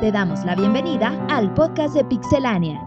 [0.00, 2.80] Te damos la bienvenida al podcast de Pixelania.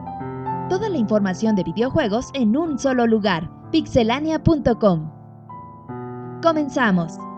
[0.69, 5.11] Toda la información de videojuegos en un solo lugar, pixelania.com.
[6.41, 7.30] Comenzamos.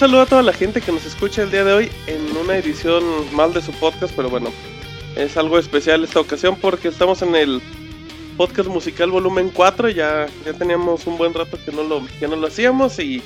[0.00, 3.04] Saludo a toda la gente que nos escucha el día de hoy en una edición
[3.34, 4.50] mal de su podcast, pero bueno,
[5.14, 7.60] es algo especial esta ocasión porque estamos en el
[8.38, 12.36] podcast musical volumen 4, ya, ya teníamos un buen rato que no lo, que no
[12.36, 13.22] lo hacíamos y, y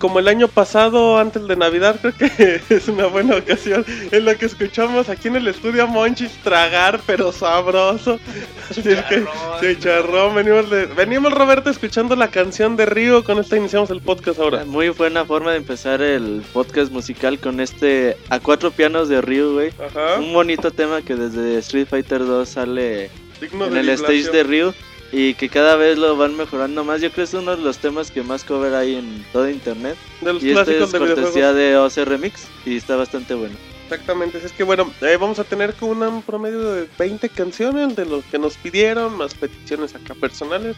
[0.00, 4.34] como el año pasado, antes de Navidad, creo que es una buena ocasión en la
[4.34, 8.18] que escuchamos aquí en el estudio a Monchis tragar, pero sabroso.
[8.70, 9.26] Así es que,
[9.60, 14.40] chicharrón, venimos, de, venimos Roberto escuchando la canción de Río, con esta iniciamos el podcast
[14.40, 14.64] ahora.
[14.64, 19.52] Muy buena forma de empezar el podcast musical con este a cuatro pianos de Ryu,
[19.52, 19.72] güey.
[19.78, 20.18] Ajá.
[20.18, 24.72] Un bonito tema que desde Street Fighter 2 sale Digno en el stage de Ryu
[25.12, 27.00] y que cada vez lo van mejorando más.
[27.00, 29.96] Yo creo que es uno de los temas que más cover hay en todo internet.
[30.20, 33.56] De los Y este clásicos es de cortesía de OC Remix y está bastante bueno.
[33.84, 38.06] Exactamente, es que bueno, eh, vamos a tener como un promedio de 20 canciones de
[38.06, 40.76] los que nos pidieron, más peticiones acá personales.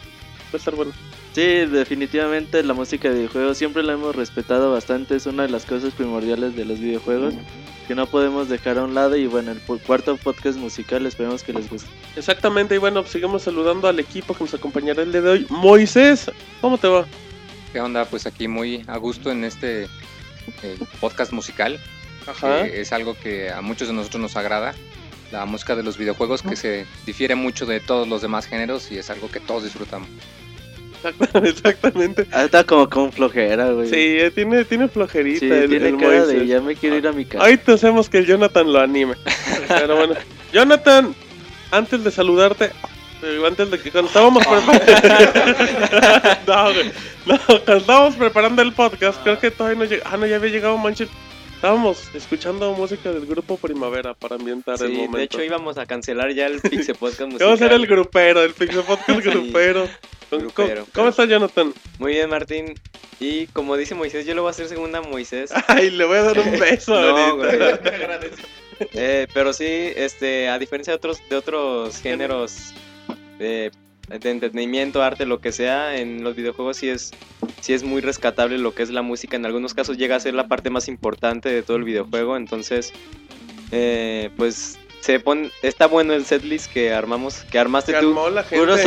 [0.53, 0.91] Va a estar bueno.
[1.33, 5.65] Sí, definitivamente la música de videojuegos siempre la hemos respetado bastante, es una de las
[5.65, 7.33] cosas primordiales de los videojuegos
[7.87, 11.53] que no podemos dejar a un lado y bueno, el cuarto podcast musical esperemos que
[11.53, 11.89] les guste.
[12.15, 15.47] Exactamente, y bueno, sigamos saludando al equipo que nos acompañará el día de hoy.
[15.49, 17.05] Moisés, ¿cómo te va?
[17.73, 18.05] ¿Qué onda?
[18.05, 19.85] Pues aquí muy a gusto en este
[20.61, 21.79] eh, podcast musical.
[22.25, 22.63] Ajá.
[22.63, 24.73] que es algo que a muchos de nosotros nos agrada.
[25.31, 28.99] La música de los videojuegos que se difiere mucho de todos los demás géneros y
[28.99, 30.07] es algo que todos disfrutamos.
[31.43, 32.27] Exactamente.
[32.31, 33.89] Ah, está como con flojera, güey.
[33.89, 37.07] Sí, eh, tiene, tiene flojerita Sí, el, tiene el cara de ya me quiero ir
[37.07, 37.43] a mi casa.
[37.43, 39.15] Ahorita hacemos que el Jonathan lo anime.
[39.67, 40.15] Pero bueno,
[40.53, 41.13] Jonathan,
[41.71, 42.71] antes de saludarte,
[43.23, 44.85] eh, antes de que cuando estábamos preparando.
[46.47, 46.91] no, güey.
[47.25, 50.03] No, cuando estábamos preparando el podcast, creo que todavía no llegó.
[50.05, 51.09] Ah, no, ya había llegado Manches.
[51.63, 55.17] Estábamos escuchando música del grupo Primavera para ambientar el Sí, momento.
[55.17, 57.47] de hecho íbamos a cancelar ya el Pixel Podcast musical.
[57.47, 59.87] Vamos a ser el grupero, el Pixel Podcast Sí, grupero.
[60.29, 61.73] ¿Cómo- grupero, ¿Cómo, pero- estás, Jonathan?
[61.99, 62.73] Muy bien, Martín.
[63.21, 65.53] Y como dice Moisés, yo le voy a hacer segunda a Moisés.
[65.69, 67.57] Ay, le voy a dar un beso No, güey.
[68.91, 72.73] Eh, pero sí, este, a diferencia de otros, de otros géneros
[73.39, 73.71] de,
[74.07, 77.11] de entretenimiento, arte, lo que sea, en los videojuegos sí es,
[77.61, 79.37] sí es muy rescatable lo que es la música.
[79.37, 82.37] En algunos casos llega a ser la parte más importante de todo el videojuego.
[82.37, 82.93] Entonces,
[83.71, 87.97] eh, pues se pone, está bueno el setlist que armamos, que armaste tú.
[87.97, 88.57] armó la gente.
[88.65, 88.77] Puro.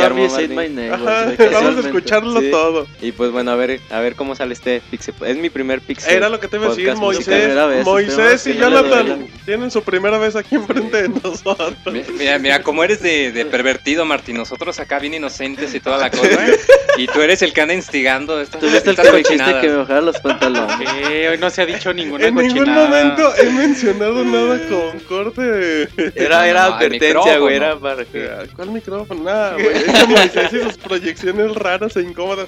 [0.49, 2.49] My Neighbors, Ajá, vamos a escucharlo Sí.
[2.49, 2.87] todo.
[3.01, 5.13] Y pues bueno, a ver, a ver cómo sale este Pixel.
[5.25, 6.15] Es mi primer Pixel.
[6.15, 7.55] Era lo que te iba a decir, podcast Moisés.
[7.67, 11.75] vez, Moisés y que Jonathan tienen su primera vez aquí enfrente de nosotros.
[11.91, 14.37] Mi- Mira, mira, como eres de, de pervertido, Martín.
[14.37, 16.27] Nosotros acá bien inocentes y toda la cosa.
[16.97, 19.61] y tú eres el que anda instigando estas, Tú viste el que me dijiste cochinadas.
[19.61, 20.89] que me bajara los pantalones.
[21.31, 25.87] Hoy no se ha dicho ninguna En ningún momento he mencionado nada con corte.
[26.15, 27.55] Era, era No, advertencia, güey.
[27.55, 28.29] Era para que.
[28.55, 29.23] ¿Cuál micrófono?
[29.23, 29.67] Nada, güey.
[29.67, 32.47] Es que Moisés y sus proyecciones raras e incómodas.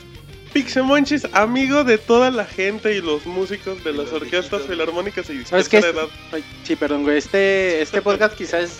[0.54, 5.70] Pixemonchis, amigo de toda la gente y los músicos de las orquestas filarmónicas y ¿Sabes
[5.70, 5.78] qué?
[5.78, 6.08] edad.
[6.32, 7.18] Ay, Sí, perdón, güey.
[7.20, 8.80] Este, este podcast quizás es,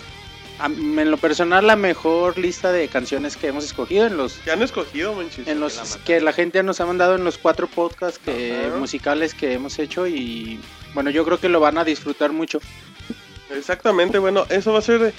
[0.58, 4.50] a- en lo personal, la mejor lista de canciones que hemos escogido en los, ¿Qué
[4.50, 5.46] han escogido, Monchis?
[5.46, 9.52] en los que la gente nos ha mandado en los cuatro podcasts que, musicales que
[9.52, 10.58] hemos hecho y
[10.92, 12.60] bueno, yo creo que lo van a disfrutar mucho.
[13.54, 15.14] Exactamente, bueno, eso va a ser eh,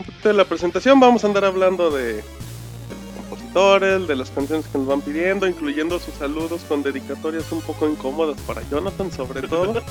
[0.00, 1.00] un poquito de la presentación.
[1.00, 5.46] Vamos a andar hablando de, de los compositores, de las canciones que nos van pidiendo,
[5.46, 9.82] incluyendo sus saludos con dedicatorias un poco incómodas para Jonathan, sobre todo.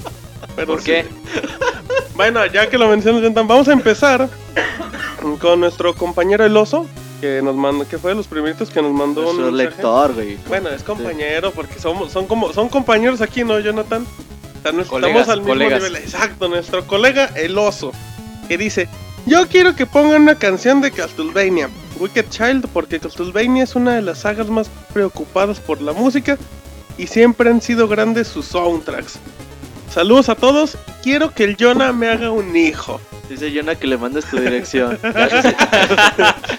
[0.56, 0.86] Pero ¿Por sí.
[0.86, 1.06] qué?
[2.14, 4.26] Bueno, ya que lo mencionas, Jonathan, vamos a empezar
[5.38, 6.86] con nuestro compañero el oso,
[7.20, 9.76] que nos mandó, que fue de los primeritos que nos mandó Nuestro un mensaje.
[9.76, 10.38] lector, güey.
[10.48, 14.06] Bueno, es compañero, porque somos, son como, son compañeros aquí, ¿no, Jonathan?
[14.66, 15.82] O sea, no Colegas, estamos al mismo colegas.
[15.82, 15.96] nivel.
[16.02, 17.92] Exacto, nuestro colega el oso,
[18.48, 18.88] que dice,
[19.24, 21.68] yo quiero que pongan una canción de Castlevania,
[22.00, 26.36] Wicked Child, porque Castlevania es una de las sagas más preocupadas por la música
[26.98, 29.20] y siempre han sido grandes sus soundtracks.
[29.96, 33.00] Saludos a todos, quiero que el Jonah me haga un hijo.
[33.30, 34.98] Dice Jonah que le mandes tu dirección.
[35.02, 35.56] Ya se-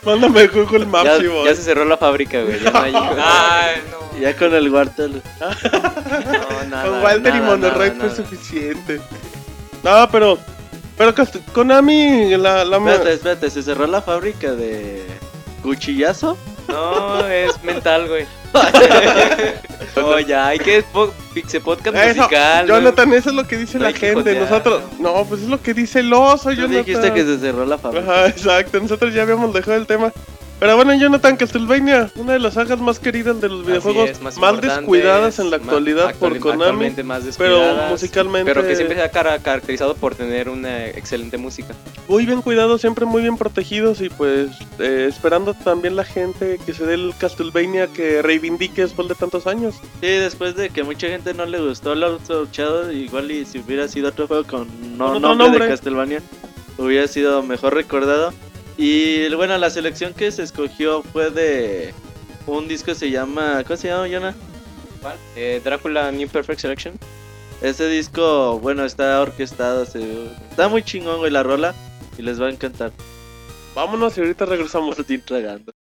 [0.04, 1.46] Mándame Google Maps Ya, y voy.
[1.48, 2.60] ya se cerró la fábrica, güey.
[2.60, 4.20] Ya no hay- Ay, no.
[4.20, 5.22] ya con el Wartel.
[5.40, 8.16] no, nada, Con Walter y nada, Monterrey nada, fue nada.
[8.16, 9.02] suficiente.
[9.84, 10.40] No, pero.
[10.98, 11.14] Pero
[11.54, 12.66] Konami, la.
[12.66, 15.06] la Espérate, espérate, se cerró la fábrica de
[15.62, 16.40] cuchillazo.
[16.70, 18.26] No, es mental, güey.
[19.96, 20.84] no, ya, hay que
[21.34, 22.68] Pixel Podcast Eso, musical.
[22.68, 24.16] Jonathan, eso es lo que dice No la gente.
[24.16, 24.82] jotear, Nosotros.
[25.00, 25.14] ¿no?
[25.18, 26.86] No, pues es lo que dice el oso, Tú Jonathan.
[26.86, 28.04] dijiste que se cerró la fábrica.
[28.12, 28.80] Ajá, exacto.
[28.80, 30.12] Nosotros ya habíamos dejado el tema.
[30.60, 34.60] Pero bueno, Jonathan Castlevania, una de las sagas más queridas de los videojuegos, es, más
[34.60, 39.38] descuidadas en la actualidad por Konami, más pero musicalmente Pero que siempre se ha cara-
[39.38, 41.76] caracterizado por tener una excelente música.
[42.08, 44.50] muy bien cuidados, siempre muy bien protegidos y pues
[44.80, 49.46] eh, esperando también la gente que se dé el Castlevania que reivindique después de tantos
[49.46, 49.76] años.
[50.02, 53.60] Sí, después de que mucha gente no le gustó el Outlaw Shadow, igual y si
[53.60, 55.64] hubiera sido otro juego con no nombre, nombre.
[55.66, 56.22] de Castlevania,
[56.80, 58.34] hubiera sido mejor recordado.
[58.78, 61.94] Y bueno, la selección que se escogió fue de
[62.46, 64.36] un disco que se llama, ¿cómo se llama, Jonah?
[65.36, 66.94] Eh, Drácula New Perfect Selection.
[67.62, 71.74] Ese disco, bueno, está orquestado, se- está muy chingón, güey, la rola,
[72.18, 72.92] y les va a encantar.
[73.74, 74.98] Vámonos y ahorita regresamos.
[74.98, 75.72] Martín tragando.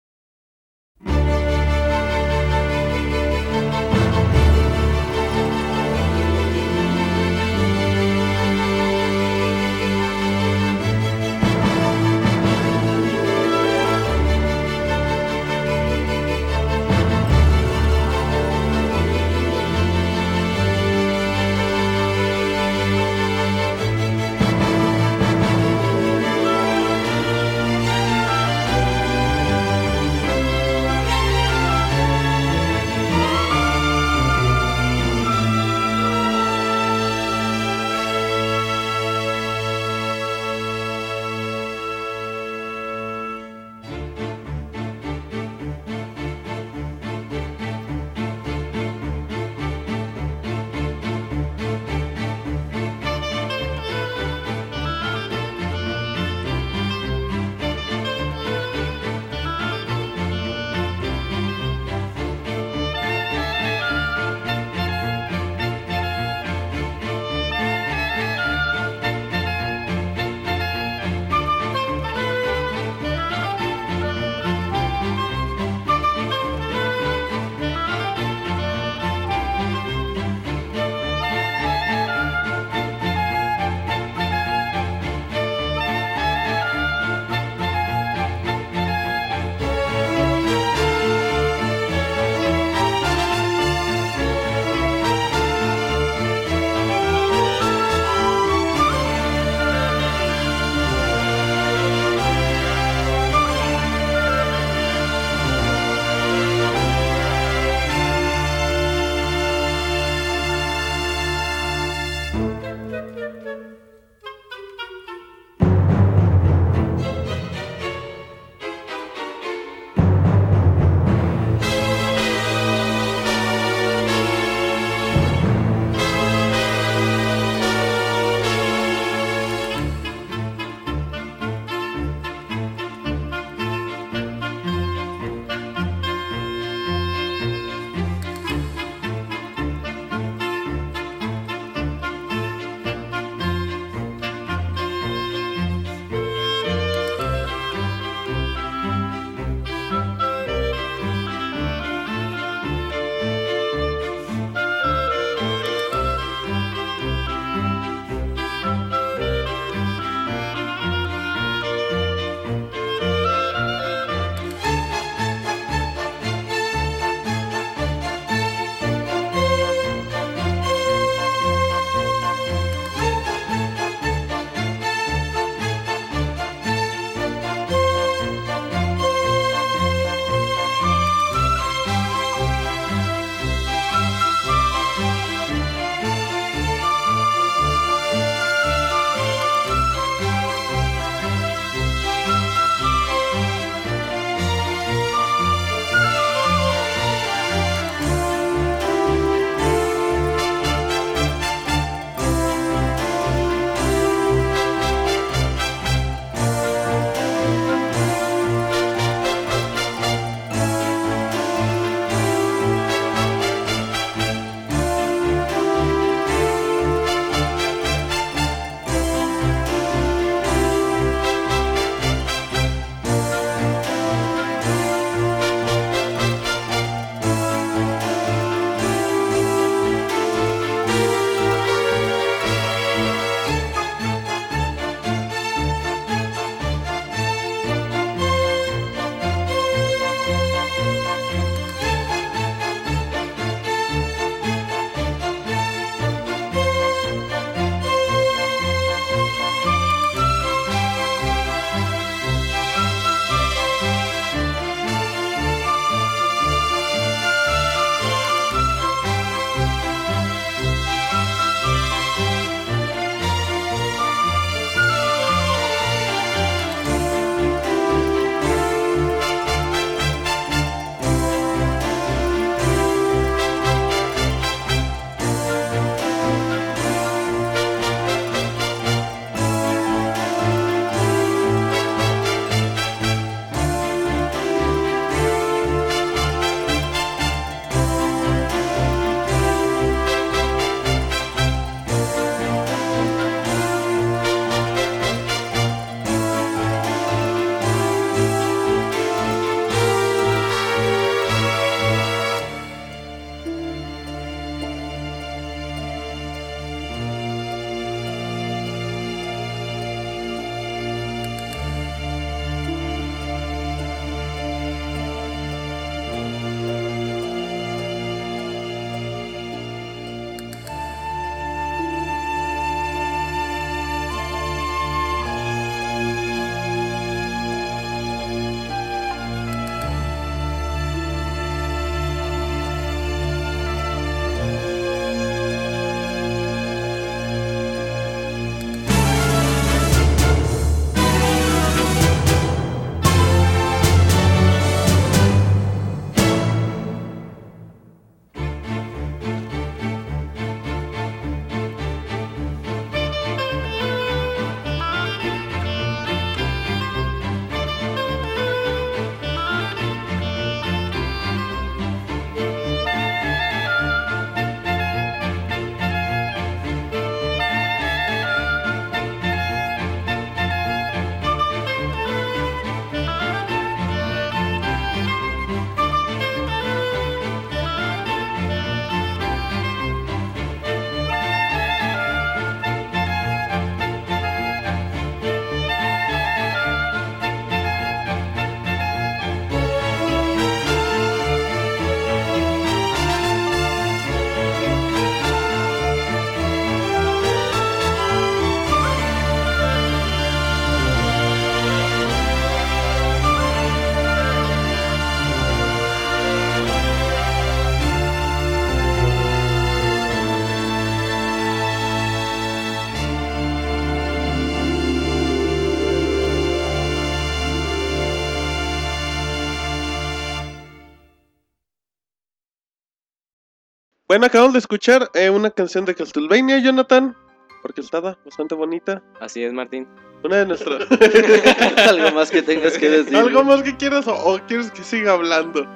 [424.18, 427.16] Bueno, acabamos de escuchar eh, una canción de Castlevania, Jonathan.
[427.62, 429.04] Porque está bastante bonita.
[429.20, 429.88] Así es, Martín.
[430.24, 430.88] Una de nuestras.
[431.88, 433.16] Algo más que tengas que decir.
[433.16, 435.68] ¿Algo más que quieras o, o quieres que siga hablando?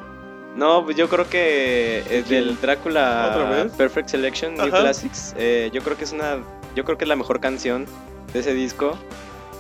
[0.55, 3.69] No, pues yo creo que es del Drácula.
[3.77, 4.79] Perfect Selection New Ajá.
[4.79, 5.35] Classics.
[5.37, 6.39] eh, yo creo que es una,
[6.75, 7.85] yo creo que es la mejor canción
[8.33, 8.97] de ese disco.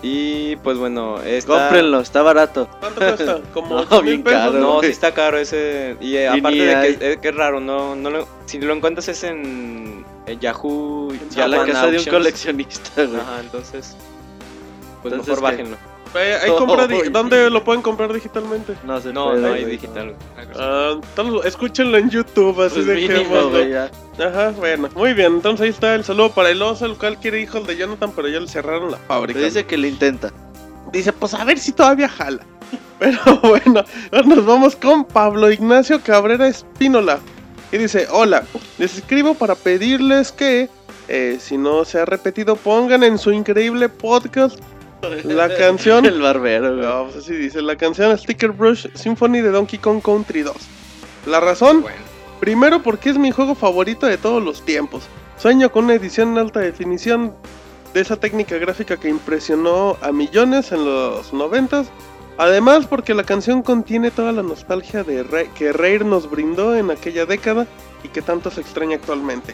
[0.03, 1.53] Y pues bueno, esta...
[1.53, 2.67] Cómprenlo, está barato.
[2.79, 3.39] ¿Cuánto cuesta?
[3.53, 4.39] Como No, 8 mil bien pesos.
[4.39, 4.53] caro.
[4.59, 5.95] No, sí está caro ese.
[6.01, 6.95] Y, eh, Y aparte de hay.
[6.95, 10.03] que, es, que es raro, no, no lo- si lo encuentras es en,
[10.39, 11.13] Yahoo.
[11.31, 13.19] Ya la casa de un coleccionista, güey.
[13.19, 13.95] Ajá, entonces.
[15.03, 15.57] Pues Entonces, mejor ¿qué?
[15.63, 15.77] bájenlo.
[16.15, 17.09] Eh, hay compra di- Uy.
[17.09, 18.75] ¿Dónde lo pueden comprar digitalmente?
[18.83, 19.71] No se No, puede, no hay güey.
[19.77, 20.15] digital.
[20.57, 23.89] Ah, tal- escúchenlo en YouTube, así Pues de mínimo, que güey, ya.
[24.19, 25.33] Ajá, bueno, muy bien.
[25.35, 28.27] Entonces ahí está el saludo para el oso, el cual quiere hijos de Jonathan, pero
[28.27, 29.39] ya le cerraron la fábrica.
[29.39, 30.31] Dice que le intenta.
[30.91, 32.45] Dice, pues a ver si todavía jala.
[32.99, 37.19] Pero bueno, ahora nos vamos con Pablo Ignacio Cabrera Espínola.
[37.71, 38.43] Y dice, hola,
[38.77, 40.69] les escribo para pedirles que,
[41.07, 44.59] eh, si no se ha repetido, pongan en su increíble podcast
[45.23, 46.05] la canción...
[46.05, 46.85] El barbero, güey.
[46.85, 50.55] No, pues así dice, la canción Sticker Brush Symphony de Donkey Kong Country 2.
[51.27, 51.97] La razón, Bueno,
[52.39, 55.03] Primero porque es mi juego favorito de todos los tiempos.
[55.37, 57.35] Sueño con una edición en alta definición
[57.93, 61.87] de esa técnica gráfica que impresionó a millones en los noventas.
[62.39, 66.89] Además porque la canción contiene toda la nostalgia de Re- que Rare nos brindó en
[66.89, 67.67] aquella década
[68.03, 69.53] y que tanto se extraña actualmente.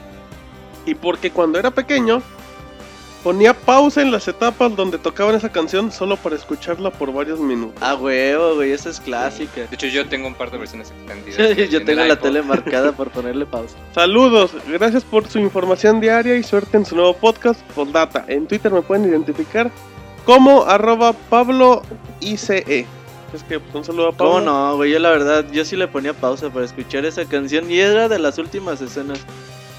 [0.86, 2.22] Y porque cuando era pequeño
[3.24, 7.76] ponía pausa en las etapas donde tocaban esa canción solo para escucharla por varios minutos.
[7.82, 9.62] Ah, huevo, güey, esa es clásica.
[9.62, 11.70] de hecho, yo tengo un par de versiones extendidas.
[11.70, 12.20] Yo en tengo la iPod.
[12.20, 13.76] tele marcada por ponerle pausa.
[13.94, 18.26] Saludos, gracias por su información diaria y suerte en su nuevo podcast Postdata.
[18.28, 19.72] En Twitter me pueden identificar
[20.26, 21.82] como arroba Pablo
[22.20, 22.86] ICE.
[23.34, 24.34] Es que pues, un saludo a Pablo.
[24.34, 24.92] ¿Cómo no, güey?
[24.92, 28.20] Yo la verdad, yo sí le ponía pausa para escuchar esa canción y era de
[28.20, 29.20] las últimas escenas.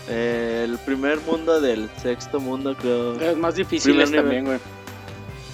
[0.09, 3.21] Eh, el primer mundo del sexto mundo, creo.
[3.21, 4.59] Es más Primer también, güey.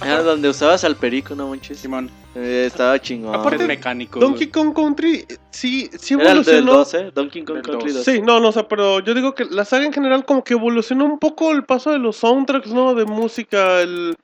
[0.03, 1.79] Era donde usabas al perico, no manches.
[1.79, 2.09] Simón.
[2.35, 3.33] Eh, estaba chingón.
[3.33, 4.19] Aparte, es mecánico.
[4.19, 6.73] Donkey Kong Country sí, sí Era el del evolucionó.
[6.73, 8.05] 12, Donkey Kong Del Country 2.
[8.05, 8.05] 2.
[8.05, 10.53] Sí, no, no, o sea, pero yo digo que la saga en general como que
[10.53, 12.93] evolucionó un poco el paso de los soundtracks, ¿no?
[12.93, 14.17] De música, el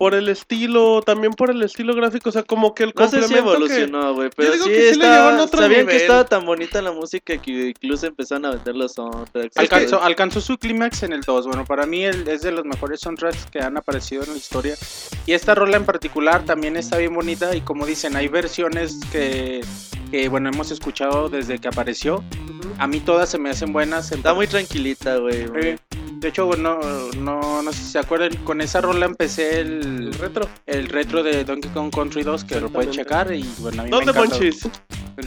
[0.00, 3.22] por el estilo, también por el estilo gráfico, o sea, como que el No sé
[3.22, 5.94] si que- evolucionó, güey, pero digo sí, que sí llevan a otro sabían nivel.
[5.94, 9.58] que estaba tan bonita la música que incluso empezaron a vender los soundtracks.
[9.58, 11.46] Alcanzó, alcanzó su clímax en el 2.
[11.46, 14.74] Bueno, para mí el- es de los mejores soundtracks que han aparecido en la historia.
[15.26, 17.54] Y esta rola en particular también está bien bonita.
[17.54, 19.60] Y como dicen, hay versiones que,
[20.10, 22.24] que, bueno, hemos escuchado desde que apareció.
[22.78, 24.10] A mí todas se me hacen buenas.
[24.12, 25.46] Está muy tranquilita, güey.
[26.20, 26.78] De hecho, bueno,
[27.18, 29.70] no, no sé si se acuerdan, con esa rola empecé el
[30.10, 30.48] el, retro.
[30.66, 33.32] el retro de Donkey Kong Country 2, que lo pueden checar.
[33.32, 34.18] Y bueno, a mí ¿Dónde me.
[34.18, 34.68] Monchis?
[35.16, 35.26] En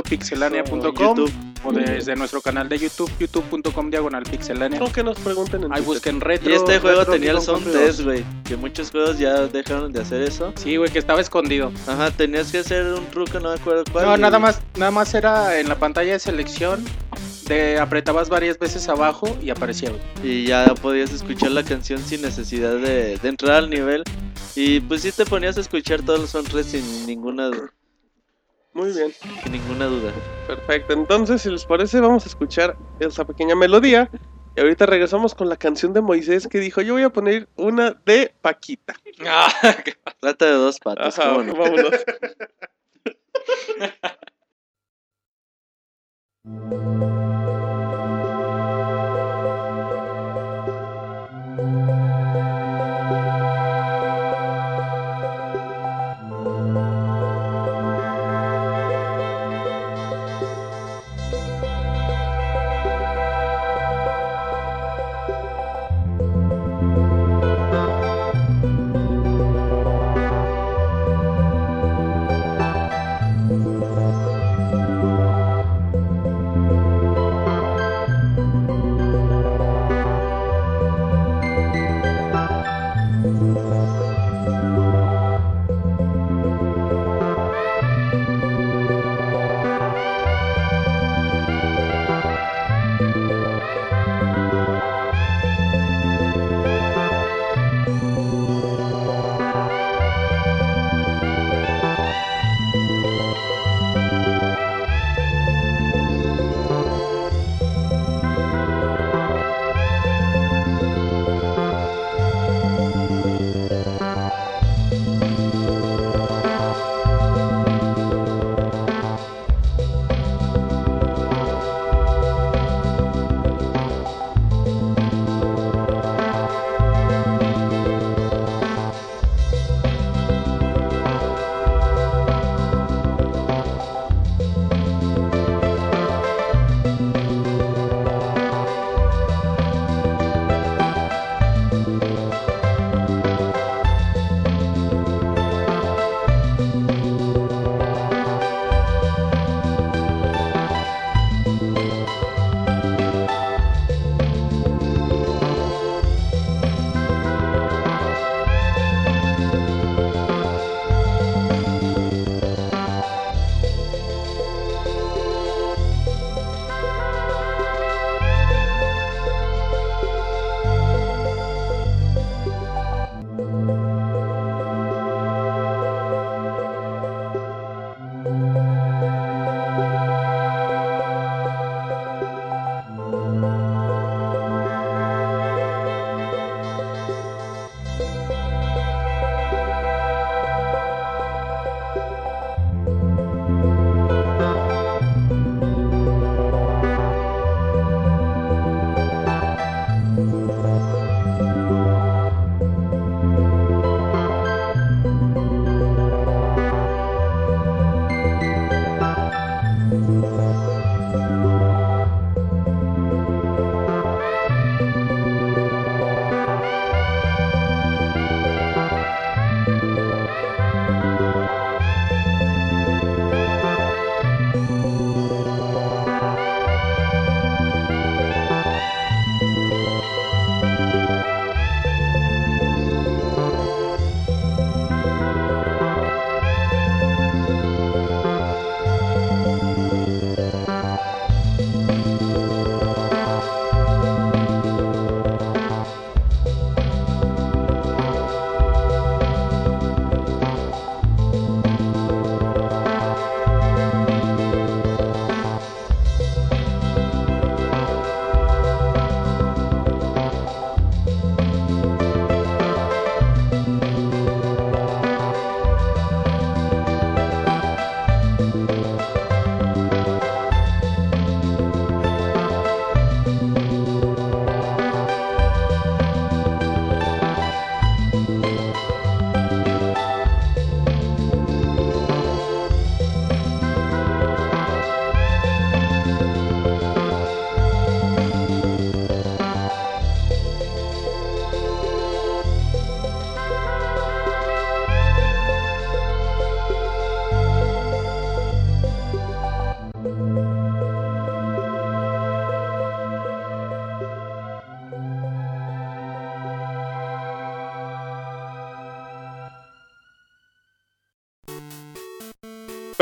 [0.00, 1.32] www.pixelania.com YouTube.
[1.64, 4.78] o desde nuestro canal de YouTube, youtube.com diagonal pixelania.
[4.78, 6.50] No que nos pregunten en Ahí busquen retro.
[6.50, 8.04] Y este juego retro tenía el sound Country test, 2.
[8.06, 8.24] güey.
[8.44, 10.52] Que muchos juegos ya dejaron de hacer eso.
[10.56, 11.72] Sí, güey, que estaba escondido.
[11.86, 14.06] Ajá, tenías que hacer un truco, no me acuerdo cuál.
[14.06, 16.84] No, y- nada más, nada más era en la pantalla de selección.
[17.46, 19.90] De apretabas varias veces abajo y aparecía.
[19.90, 20.00] güey.
[20.22, 24.02] Y ya podías escuchar la canción sin necesidad de, de entrar al nivel.
[24.56, 27.50] Y pues sí te ponías a escuchar todos los soundtracks sin ninguna,
[28.72, 29.12] Muy bien.
[29.42, 30.12] sin ninguna duda.
[30.46, 34.08] Perfecto, entonces si les parece vamos a escuchar esa pequeña melodía
[34.56, 38.00] y ahorita regresamos con la canción de Moisés que dijo yo voy a poner una
[38.06, 38.94] de Paquita.
[39.26, 39.52] Ah,
[40.20, 41.64] Trata de dos patas, Ajá, ¿cómo
[46.46, 47.73] Música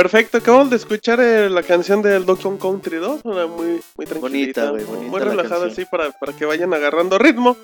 [0.03, 4.73] Perfecto, acabamos de escuchar eh, la canción del Donkey Country 2, una muy, muy tranquilita,
[4.73, 7.57] Bonita, muy la relajada así para, para que vayan agarrando ritmo.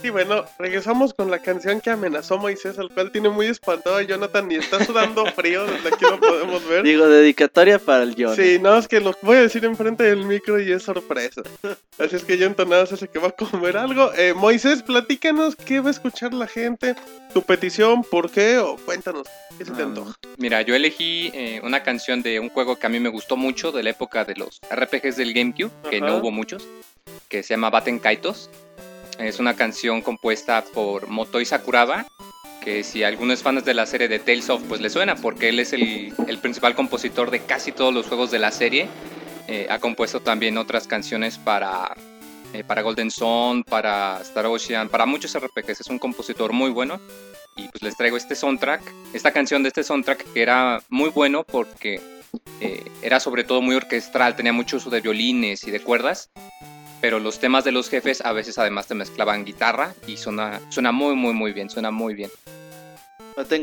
[0.00, 4.02] Y bueno, regresamos con la canción que amenazó Moisés, al cual tiene muy espantado a
[4.02, 6.84] Jonathan y está sudando frío, desde aquí lo podemos ver.
[6.84, 8.36] Digo, dedicatoria para el John.
[8.36, 11.42] Sí, no, es que lo voy a decir enfrente del micro y es sorpresa.
[11.98, 14.12] Así es que Jonathan nada hace que va a comer algo.
[14.16, 16.94] Eh, Moisés, platícanos qué va a escuchar la gente,
[17.34, 19.26] tu petición, por qué, o cuéntanos,
[19.58, 20.14] qué se te Ah, antoja.
[20.36, 23.72] Mira, yo elegí eh, una canción de un juego que a mí me gustó mucho
[23.72, 26.06] de la época de los RPGs del GameCube, que Ajá.
[26.06, 26.64] no hubo muchos,
[27.28, 28.48] que se llama Baten Kaitos.
[29.18, 32.06] Es una canción compuesta por Motoi Sakuraba,
[32.62, 35.48] que si alguno es fan de la serie de Tales of, pues le suena, porque
[35.48, 38.88] él es el, el principal compositor de casi todos los juegos de la serie.
[39.48, 41.96] Eh, ha compuesto también otras canciones para,
[42.52, 45.80] eh, para Golden Sun, para Star Ocean, para muchos RPGs.
[45.80, 47.00] Es un compositor muy bueno.
[47.56, 48.82] Y pues les traigo este soundtrack,
[49.14, 52.00] esta canción de este soundtrack que era muy bueno porque
[52.60, 56.30] eh, era sobre todo muy orquestral, tenía mucho uso de violines y de cuerdas,
[57.00, 60.92] pero los temas de los jefes a veces además te mezclaban guitarra y suena, suena
[60.92, 62.30] muy muy muy bien, suena muy bien.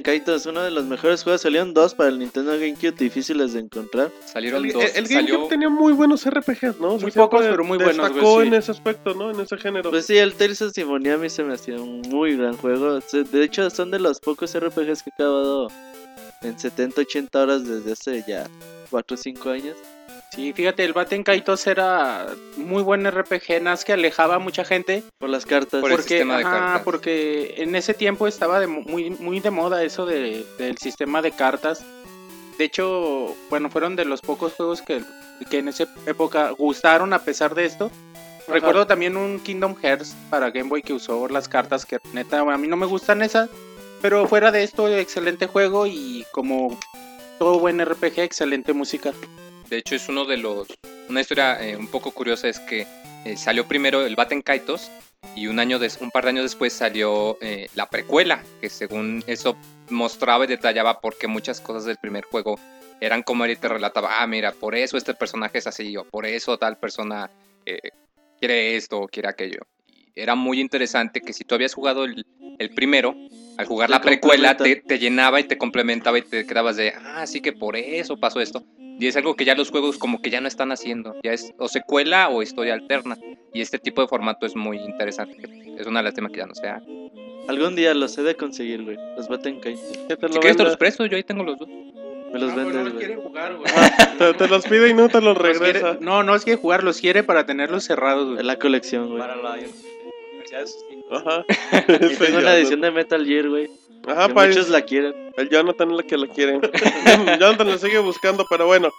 [0.04, 1.42] Kaitos es uno de los mejores juegos.
[1.42, 4.10] Salieron dos para el Nintendo GameCube difíciles de encontrar.
[4.24, 6.94] Salieron El, dos, el- el GameCube salió- tenía muy buenos RPGs, ¿no?
[6.94, 8.48] O sea, Muy pocos, pero muy buenos, Destacó sí.
[8.48, 9.32] en ese aspecto, ¿no?
[9.32, 9.90] En ese género.
[9.90, 13.02] Pues sí, el Tales of Symphonia a mí se me hacía un muy gran juego.
[13.02, 15.68] Se- De hecho, son de los pocos RPGs que he acabado
[16.42, 18.48] en 70, 80 horas desde hace ya
[18.90, 19.76] 4 o 5 años.
[20.32, 24.66] Sí, fíjate, el Baten Kaitos era muy buen RPG, nada más que alejaba a mucha
[24.66, 25.04] gente.
[25.18, 25.80] Por las cartas.
[25.82, 26.82] Por el Porque, sistema de ajá, cartas.
[26.84, 31.22] porque en ese tiempo estaba de mu- muy, muy de moda eso de, del sistema
[31.22, 31.86] de cartas.
[32.58, 35.02] De hecho, bueno, fueron de los pocos juegos que,
[35.50, 37.90] que en esa época gustaron a pesar de esto.
[38.48, 42.58] Recuerdo también un Kingdom Hearts para Game Boy que usó las cartas que neta a
[42.58, 43.50] mí no me gustan esas.
[44.02, 46.78] Pero fuera de esto, excelente juego y como
[47.40, 49.14] todo buen RPG, excelente música.
[49.70, 50.68] De hecho, es uno de los.
[51.10, 52.88] Una historia eh, un poco curiosa es que
[53.26, 54.90] eh, salió primero el Baten Kaitos
[55.36, 59.24] y un, año des- un par de años después salió eh, la precuela, que según
[59.28, 59.58] eso
[59.90, 62.60] mostraba y detallaba por qué muchas cosas del primer juego
[63.02, 66.26] eran como él te relataba: ah, mira, por eso este personaje es así, o por
[66.26, 67.30] eso tal persona
[67.66, 67.80] eh,
[68.40, 69.62] quiere esto o quiere aquello.
[69.88, 72.26] Y era muy interesante que si tú habías jugado el,
[72.58, 73.16] el primero,
[73.58, 76.94] al jugar Te la precuela te, te llenaba y te complementaba y te quedabas de,
[76.98, 78.64] ah, sí que por eso pasó esto.
[79.00, 81.16] Y es algo que ya los juegos como que ya no están haciendo.
[81.24, 83.18] Ya es o secuela o historia alterna.
[83.54, 85.38] Y este tipo de formato es muy interesante.
[85.78, 86.82] Es una lástima que ya no sea.
[87.48, 88.98] Algún día los he de conseguir, güey.
[89.18, 89.98] Los Baten Kaitos.
[90.08, 91.68] Que te, Si lo quieres te los presto, yo ahí tengo los dos.
[91.70, 92.94] Me los Ah, vendes, no güey.
[92.96, 93.66] quiere jugar, güey.
[94.18, 95.98] te, te los pide y no te los Los quiere- regresa.
[96.02, 98.40] no, no es que jugar, los quiere para tenerlos cerrados, güey.
[98.40, 99.20] Es la colección, güey.
[99.20, 101.24] Para la universidad de sus hijos.
[101.26, 101.46] Ajá.
[102.12, 103.70] Y tengo una edición de Metal Gear, güey.
[104.08, 105.32] Ajá, que para muchos la quieren.
[105.38, 106.60] El Jonathan es la que la quiere.
[107.40, 108.90] Jonathan la sigue buscando, pero bueno.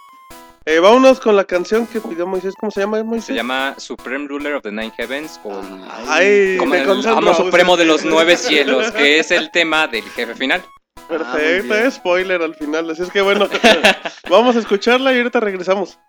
[0.68, 2.54] Eh, vámonos con la canción que pidió Moisés.
[2.58, 3.26] ¿Cómo se llama Moisés?
[3.26, 5.62] Se llama Supreme Ruler of the Nine Heavens o
[6.08, 10.34] Ay, como el amo supremo de los nueve cielos, que es el tema del jefe
[10.34, 10.62] final.
[11.08, 11.92] Perfecto, Ah, muy bien.
[11.92, 12.90] spoiler al final.
[12.90, 13.48] Así es que bueno,
[14.28, 16.00] vamos a escucharla y ahorita regresamos.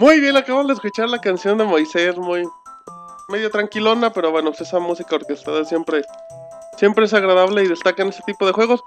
[0.00, 2.42] Muy bien, acabamos de escuchar la canción de Moisés, muy
[3.28, 6.00] medio tranquilona, pero bueno, pues esa música orquestada siempre,
[6.78, 8.80] siempre es agradable y destaca en ese tipo de juegos.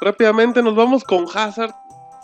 [0.00, 1.74] Rápidamente nos vamos con Hazard,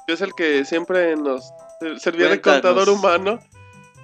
[0.06, 1.52] que es el que siempre nos
[1.98, 3.40] servía de contador humano.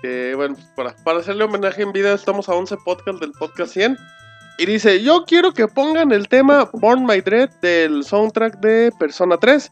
[0.02, 3.72] Que bueno, pues, para, para hacerle homenaje en vida, estamos a 11 podcast del podcast
[3.72, 3.96] 100.
[4.58, 9.36] Y dice: Yo quiero que pongan el tema Born My Dread del soundtrack de Persona
[9.36, 9.70] 3.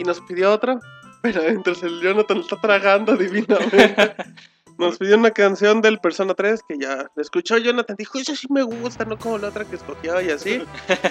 [0.00, 0.80] Y nos pidió otra,
[1.24, 4.14] pero mientras el Jonathan está tragando divinamente.
[4.78, 7.96] Nos pidió una canción del Persona 3 que ya la escuchó Jonathan.
[7.96, 10.62] Dijo, eso sí me gusta, no como la otra que escogió y así.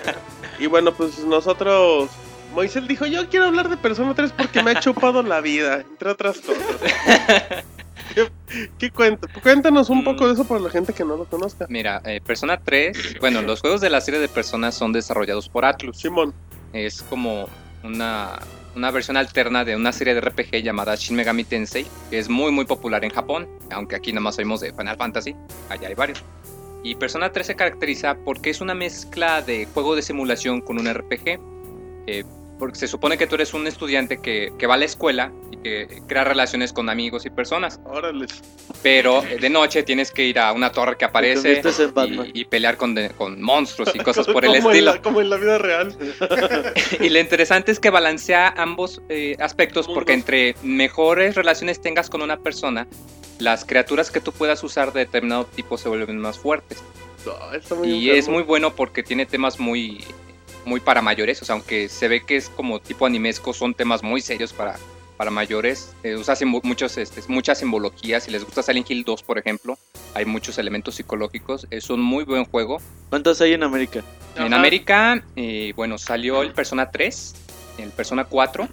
[0.59, 2.11] y bueno, pues nosotros...
[2.53, 6.11] Moisés dijo, yo quiero hablar de Persona 3 porque me ha chupado la vida, entre
[6.11, 6.77] otras cosas.
[8.13, 8.29] ¿Qué,
[8.77, 9.27] qué cuenta?
[9.41, 11.65] Cuéntanos un poco de eso para la gente que no lo conozca.
[11.69, 15.65] Mira, eh, Persona 3, bueno, los juegos de la serie de Persona son desarrollados por
[15.65, 15.97] Atlus.
[15.97, 16.35] Simón,
[16.71, 17.49] Es como
[17.83, 18.37] una,
[18.75, 22.51] una versión alterna de una serie de RPG llamada Shin Megami Tensei, que es muy
[22.51, 25.35] muy popular en Japón, aunque aquí nada más oímos de Final Fantasy,
[25.69, 26.23] allá hay varios.
[26.83, 30.93] Y Persona 3 se caracteriza porque es una mezcla de juego de simulación con un
[30.93, 31.39] RPG.
[32.59, 35.57] Porque se supone que tú eres un estudiante que, que va a la escuela y
[35.57, 37.79] que crea relaciones con amigos y personas.
[37.85, 38.27] órale.
[38.81, 41.61] Pero eh, de noche tienes que ir a una torre que aparece
[42.33, 44.73] y, y pelear con, de- con monstruos y cosas por el estilo.
[44.77, 45.95] En la, como en la vida real.
[46.99, 49.95] Y lo interesante es que balancea ambos eh, aspectos Mundos.
[50.01, 52.87] porque entre mejores relaciones tengas con una persona,
[53.39, 56.81] las criaturas que tú puedas usar de determinado tipo se vuelven más fuertes.
[57.25, 57.33] No,
[57.77, 58.19] muy Y enfermo.
[58.19, 60.03] es muy bueno porque tiene temas muy,
[60.65, 64.03] muy para mayores, o sea, aunque se ve que es como tipo animesco, son temas
[64.03, 64.75] muy serios para,
[65.17, 65.93] para mayores.
[66.03, 68.23] Eh, usa simbo- muchos, este, muchas simbologías.
[68.23, 69.77] Si les gusta Silent Hill 2, por ejemplo,
[70.13, 71.67] hay muchos elementos psicológicos.
[71.69, 72.81] Es un muy buen juego.
[73.09, 74.03] ¿Cuántos hay en América?
[74.35, 74.55] En Ajá.
[74.55, 77.35] América, eh, bueno, salió el Persona 3,
[77.77, 78.67] el Persona 4,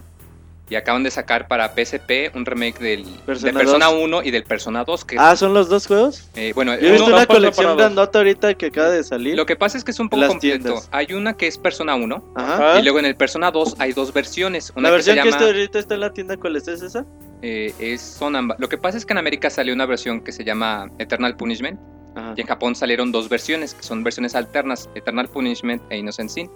[0.70, 3.94] y acaban de sacar para PSP un remake del Persona de Persona 2.
[4.04, 5.04] 1 y del Persona 2.
[5.04, 6.28] Que, Ah, ¿son los dos juegos?
[6.36, 9.36] eh, bueno, Yo he visto uno- una colección grandota ahorita que acaba de salir.
[9.36, 10.62] lo que pasa es que es un poco Las completo.
[10.64, 10.88] tiendas.
[10.92, 12.78] Hay una que es Persona 1, Ajá.
[12.78, 14.72] Y luego en el Persona 2 hay dos versiones.
[14.76, 16.68] Una La que se versión que, llama, está ahorita está en la tienda, ¿cuál es
[16.68, 17.04] ¿Es esa?
[17.42, 18.60] eh, es, son ambas.
[18.60, 21.80] Lo que pasa es que en América salió una versión que se llama Eternal Punishment,
[22.14, 22.34] Ajá.
[22.36, 26.50] y en Japón salieron dos versiones, que son versiones alternas, Eternal Punishment e Innocent Sin.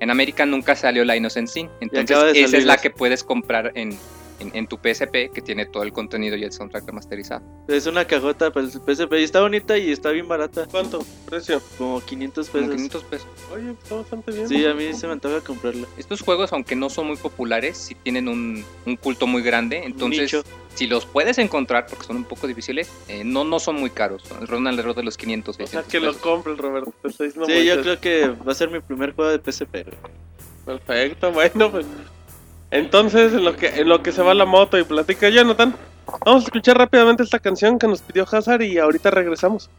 [0.00, 3.98] En América nunca salió la Innocent Sin, entonces esa es la que puedes comprar en,
[4.38, 7.42] en, en tu PSP, que tiene todo el contenido y el soundtrack remasterizado.
[7.68, 10.66] Es una cajota para el PSP y está bonita y está bien barata.
[10.70, 11.04] ¿Cuánto?
[11.26, 11.60] Precio.
[11.76, 12.76] Como 500 Como pesos.
[12.76, 13.28] 500 pesos.
[13.52, 14.48] Oye, está bastante bien.
[14.48, 15.86] Sí, a mí se me antoja comprarla.
[15.96, 20.32] Estos juegos, aunque no son muy populares, sí tienen un, un culto muy grande, entonces
[20.32, 20.42] nicho.
[20.74, 24.22] si los puedes encontrar, porque son un poco difíciles, eh, no, no son muy caros,
[24.46, 25.54] rondan alrededor de los 500.
[25.54, 26.22] O sea, 600 que lo pesos.
[26.22, 26.92] compre el Roberto.
[27.02, 29.86] diciendo Sí, yo creo que va a ser mi primer juego de PSP.
[30.64, 31.86] Perfecto, bueno, pues.
[32.70, 35.74] Entonces, en lo que en lo que se va la moto y platica Jonathan,
[36.24, 39.70] vamos a escuchar rápidamente esta canción que nos pidió Hazard y ahorita regresamos.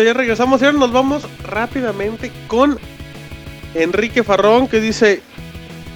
[0.00, 2.78] Perfecto, ya regresamos y ahora nos vamos rápidamente con
[3.74, 5.20] Enrique Farrón que dice,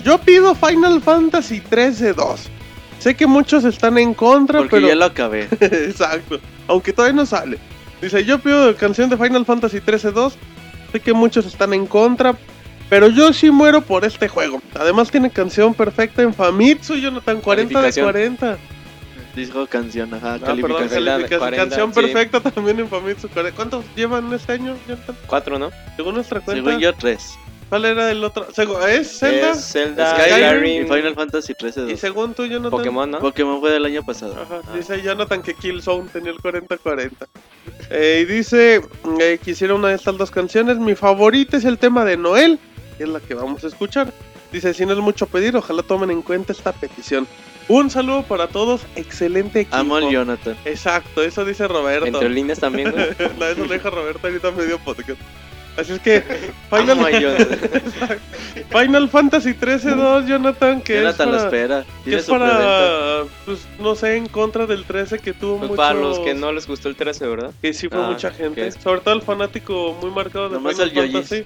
[0.04, 2.50] yo pido Final Fantasy 13 2.
[2.98, 4.88] Sé que muchos están en contra, Porque pero...
[4.88, 5.48] ya lo acabé.
[5.60, 6.38] Exacto,
[6.68, 7.58] aunque todavía no sale.
[8.02, 10.36] Dice, yo pido canción de Final Fantasy 13 2.
[10.92, 12.36] Sé que muchos están en contra,
[12.90, 14.60] pero yo sí muero por este juego.
[14.78, 18.04] Además tiene canción perfecta en Famitsu, Jonathan, 40 de Calificación.
[18.04, 18.58] 40.
[19.34, 21.04] Dijo canción, ajá, Ah, perdón, calificación.
[21.04, 22.00] calificación, 40, canción sí.
[22.00, 23.28] perfecta también en Famitsu.
[23.28, 23.56] 40.
[23.56, 25.16] ¿Cuántos llevan este año, Jonathan?
[25.26, 25.70] Cuatro, ¿no?
[25.96, 26.62] Según nuestra cuenta.
[26.70, 27.36] Según yo, tres.
[27.68, 28.46] ¿Cuál era el otro?
[28.48, 29.50] Segu- ¿Es Zelda?
[29.52, 32.00] Es Zelda, Skyrim Skyrim, y Final Fantasy 13 Y 2.
[32.00, 32.70] según tú, Jonathan.
[32.70, 33.18] Pokémon, ¿no?
[33.18, 34.40] Pokémon fue del año pasado.
[34.40, 34.76] Ajá, Ah.
[34.76, 37.26] dice Jonathan que Killzone tenía el 40-40.
[37.90, 38.82] Eh, y dice
[39.20, 40.78] eh, quisiera una de estas dos canciones.
[40.78, 42.60] Mi favorita es el tema de Noel,
[42.98, 44.12] que es la que vamos a escuchar.
[44.52, 47.26] Dice, si no es mucho pedir, ojalá tomen en cuenta esta petición.
[47.68, 49.76] Un saludo para todos, excelente equipo.
[49.76, 50.56] Amo al Jonathan.
[50.64, 52.06] Exacto, eso dice Roberto.
[52.06, 53.06] Entre líneas también, güey.
[53.38, 55.20] no, eso lo dijo Roberto ahorita medio podcast.
[55.76, 56.20] Así es que
[56.70, 56.98] Final.
[58.70, 61.84] Final Fantasy 13-2, Jonathan, que Jonathan es lo para, espera.
[62.04, 65.76] que es para pues no sé, en contra del 13 que tuvo Pues muchos...
[65.84, 67.50] para los que no les gustó el 13, ¿verdad?
[67.60, 70.92] Que sí fue Ah, mucha gente, sobre todo el fanático muy marcado de Nomás Final
[70.92, 71.44] Yoyis.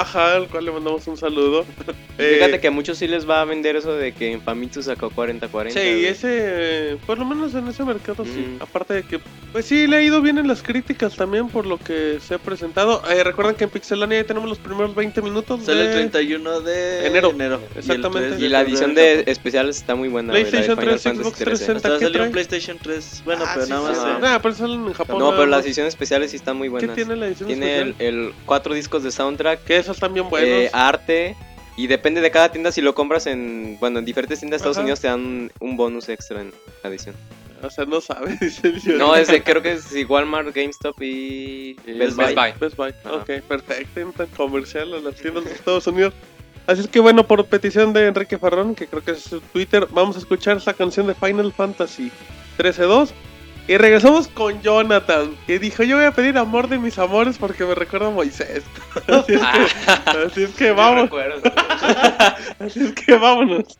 [0.00, 1.64] Ajá, al cual le mandamos un saludo.
[2.18, 4.82] Eh, Fíjate que a muchos sí les va a vender eso de que en Famitsu
[4.82, 5.68] sacó 40-40.
[5.68, 6.06] Sí, güey.
[6.06, 8.30] ese, por lo menos en ese mercado sí.
[8.58, 8.62] Mm.
[8.62, 9.20] Aparte de que,
[9.52, 12.38] pues sí, le ha ido bien en las críticas también por lo que se ha
[12.38, 13.02] presentado.
[13.10, 16.60] Eh, recuerden que en Pixelania ya tenemos los primeros 20 minutos Sale el de 31
[16.62, 17.30] de Enero.
[17.32, 17.60] enero.
[17.76, 18.28] Exactamente.
[18.28, 20.32] Y, el 3 Y la edición de especiales está muy buena.
[20.32, 21.64] PlayStation Final 3, Fantasy Xbox 13.
[21.66, 21.88] 360.
[21.88, 22.30] Hasta ¿qué un trae?
[22.30, 23.22] PlayStation 3.
[23.26, 24.08] Bueno, Ah, pero sí, nada sí, más.
[24.08, 24.14] sí.
[24.16, 24.20] eh.
[24.22, 25.18] Nah, pero salen en Japón.
[25.18, 26.96] No, pero las ediciones especiales sí están muy ¿Qué buenas.
[26.96, 28.14] tiene la edición Tiene el, especial?
[28.14, 30.48] el cuatro discos de soundtrack, Que esos están bien buenos.
[30.48, 31.36] eh, arte,
[31.76, 32.72] y depende de cada tienda.
[32.72, 34.84] Si lo compras en, bueno, en diferentes tiendas de Estados Ajá.
[34.84, 37.14] Unidos te dan un, bonus extra en la edición.
[37.62, 38.98] O sea, no sabe, dice el.
[38.98, 42.34] No, es de, creo que es sí, Walmart, GameStop y Y Best Best Buy.
[42.34, 42.52] Buy.
[42.58, 42.94] Best Buy.
[43.04, 43.16] Ajá.
[43.16, 44.00] Ok, perfecto.
[44.00, 46.14] En tan comercial a las tiendas de Estados Unidos.
[46.66, 49.86] Así es que bueno, por petición de Enrique Farrón, que creo que es su Twitter,
[49.90, 52.10] vamos a escuchar esta canción de Final Fantasy
[52.58, 53.10] 13-2.
[53.68, 57.64] Y regresamos con Jonathan, que dijo, yo voy a pedir amor de mis amores porque
[57.64, 58.62] me recuerda a Moisés.
[59.08, 61.10] Así es que, así es que vamos,
[62.60, 63.78] así es que vámonos.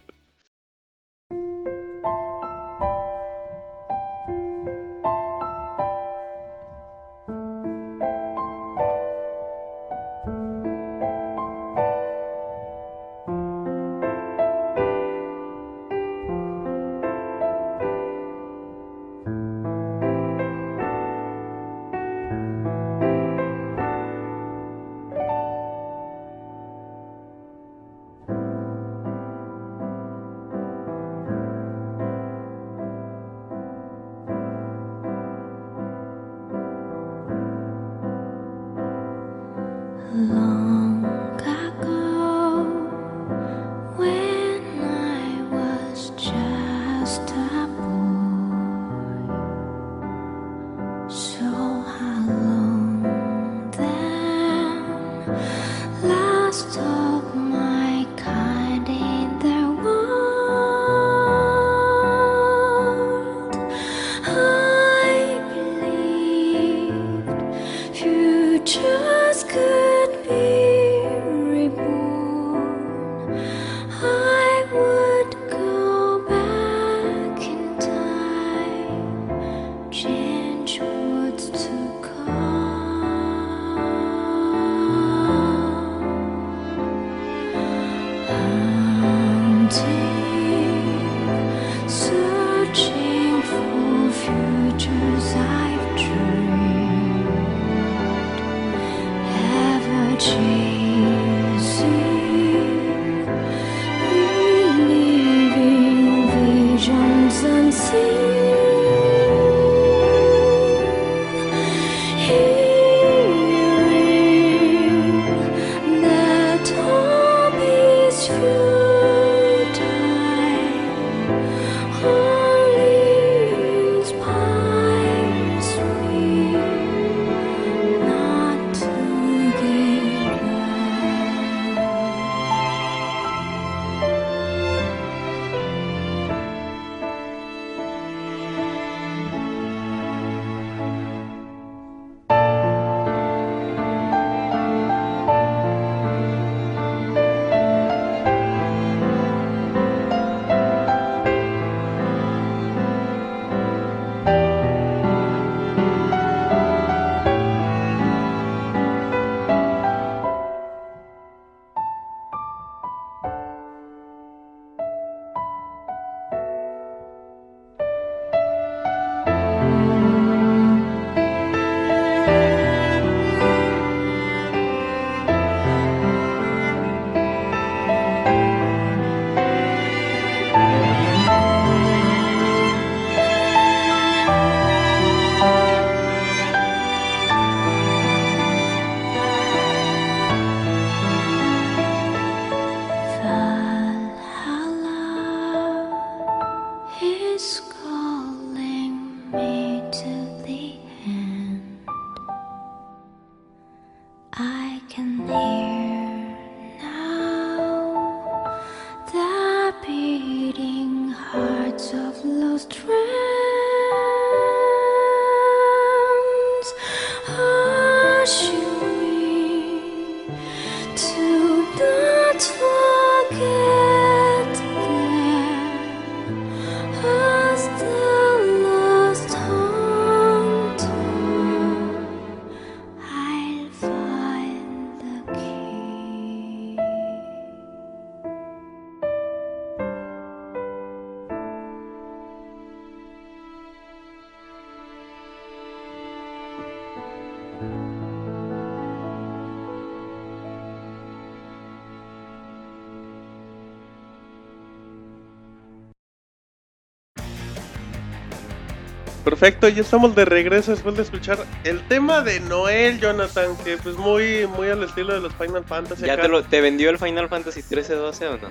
[259.39, 263.95] Perfecto, ya estamos de regreso después de escuchar el tema de Noel, Jonathan, que pues
[263.99, 266.07] muy, muy al estilo de los Final Fantasy.
[266.07, 266.23] ¿Ya acá.
[266.23, 268.49] te, lo, te vendió el Final Fantasy 13-12 o no?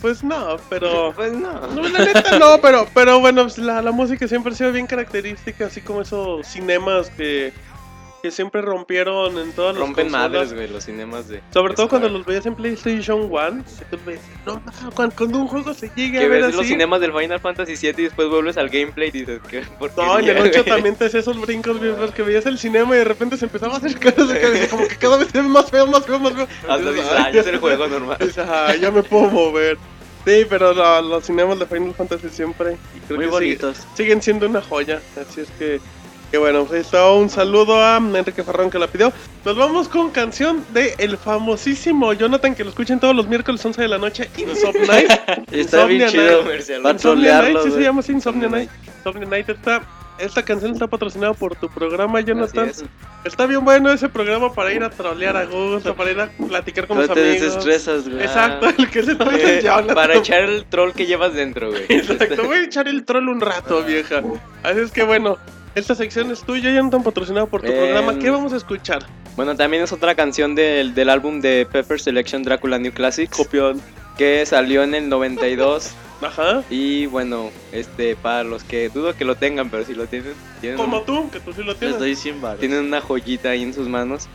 [0.00, 1.12] Pues no, pero...
[1.16, 1.66] Pues no.
[1.74, 4.86] No, la neta no, pero, pero bueno, pues, la, la música siempre ha sido bien
[4.86, 7.52] característica, así como esos cinemas que,
[8.22, 10.30] que siempre rompieron en todas las Rompen consolas.
[10.30, 11.40] madres, güey, los cinemas de.
[11.52, 14.62] Sobre todo cuando los veías en PlayStation 1, que tú ves, no,
[14.94, 16.70] cuando, cuando un juego se llegue a Que ver ves los así...
[16.72, 19.62] cinemas del Final Fantasy 7 y después vuelves al gameplay y dices que.
[19.96, 22.98] No, en el 8 también te hacía esos brincos feos que veías el cinema y
[22.98, 24.14] de repente se empezaba a acercar,
[24.70, 26.46] como que cada vez se ve más feo, más feo, más feo.
[26.68, 28.16] Hasta Dices, dices, "Ay, ah, ya es el juego normal.
[28.20, 29.78] Dices, "Ah, ya me puedo mover.
[30.26, 32.76] Sí, pero los cinemas de Final Fantasy siempre
[33.08, 33.78] Muy bonitos.
[33.94, 35.00] siguen siendo una joya.
[35.18, 35.80] Así es que,
[36.30, 39.12] que bueno, pues ahí está un saludo a Enrique Farrón que la pidió.
[39.44, 43.82] Nos vamos con canción de el famosísimo Jonathan que lo escuchen todos los miércoles 11
[43.82, 45.10] de la noche, Insomnia Night.
[45.50, 46.42] Está bien Insomnia chido.
[46.42, 46.86] Comercial.
[46.86, 48.70] Va a Insomnia Night, sí se llama así, Insomnia Night.
[48.98, 49.82] Insomnia Night está...
[50.20, 52.68] Esta canción está patrocinada por tu programa, Jonathan.
[52.68, 52.84] Es.
[53.24, 56.86] Está bien bueno ese programa para ir a trolear a gusto, para ir a platicar
[56.86, 57.40] con No los te amigos.
[57.40, 58.20] desestresas, güey.
[58.22, 59.94] Exacto, el que se trae Eh, es Jonathan.
[59.94, 61.86] para echar el troll que llevas dentro, güey.
[61.88, 64.20] Exacto, voy a echar el troll un rato, vieja.
[64.62, 65.38] Así es que bueno,
[65.74, 68.18] esta sección es tuya, Jonathan, patrocinada por tu Em, programa.
[68.18, 69.06] ¿Qué vamos a escuchar?
[69.36, 73.80] Bueno, también es otra canción del, del álbum de Pepper Selection Dracula New Classics Copión.
[74.18, 76.62] que salió en el 92 Ajá.
[76.68, 80.76] y bueno, este para los que dudo que lo tengan, pero si lo tienen, tienen,
[80.76, 81.98] Como un- tú, que tú sí lo tienes.
[81.98, 82.60] doy 100 baros.
[82.60, 84.28] tienen una joyita ahí en sus manos.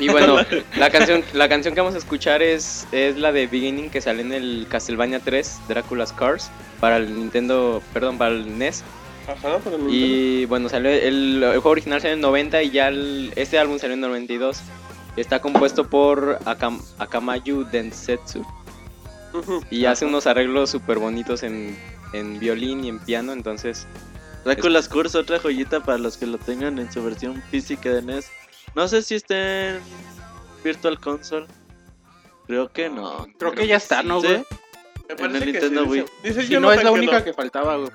[0.00, 0.38] Y bueno,
[0.76, 4.22] la canción la canción que vamos a escuchar es es la de Beginning que salió
[4.22, 6.48] en el Castlevania 3 Dracula's Curse
[6.80, 8.82] para el Nintendo, perdón, para el NES.
[9.30, 9.58] Ajá,
[9.88, 13.58] Y bueno, salió el, el juego original salió en el 90 y ya el- este
[13.58, 14.60] álbum salió en el 92.
[15.16, 18.44] Está compuesto por Akam, Akamayu Densetsu
[19.70, 21.76] y hace unos arreglos súper bonitos en,
[22.12, 23.86] en violín y en piano, entonces
[24.44, 28.28] Dracula's Curse, otra joyita para los que lo tengan en su versión física de NES.
[28.74, 29.36] No sé si está
[29.76, 29.80] en
[30.64, 31.46] Virtual Console.
[32.46, 33.26] Creo que no.
[33.38, 34.26] Creo que ya está, ¿no, ¿Sí?
[34.28, 34.44] güey?
[35.18, 36.00] En el que Nintendo sí, Wii.
[36.00, 37.90] dice- Dice Si no es la única lo- que faltaba, güey.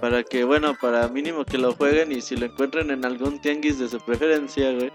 [0.00, 3.78] Para que, bueno, para mínimo que lo jueguen y si lo encuentran en algún tianguis
[3.78, 4.90] de su preferencia, güey.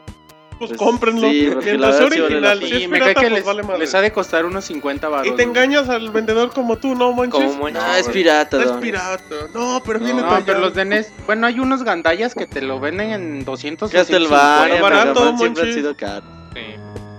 [0.59, 1.27] Pues, Pues, cómprenlo.
[1.27, 2.69] sí, porque la verdad sí vale la original, pena.
[2.69, 3.79] si es Y me pirata, cae que pues les, vale madre.
[3.79, 5.25] les ha de costar unos 50 baros.
[5.25, 5.47] Y te güey.
[5.47, 7.33] engañas al vendedor como tú, ¿no, manches?
[7.33, 7.79] como moño.
[7.81, 9.35] No, es pirata, Es pirata.
[9.55, 10.45] No, pero No, viene No, tallado.
[10.45, 13.97] pero los de NES, bueno, hay unos gandallas que te lo venden en 200 Que
[13.97, 14.75] hasta el 250.
[14.75, 16.29] bar, barato, siempre han sido caros.
[16.53, 16.61] Sí.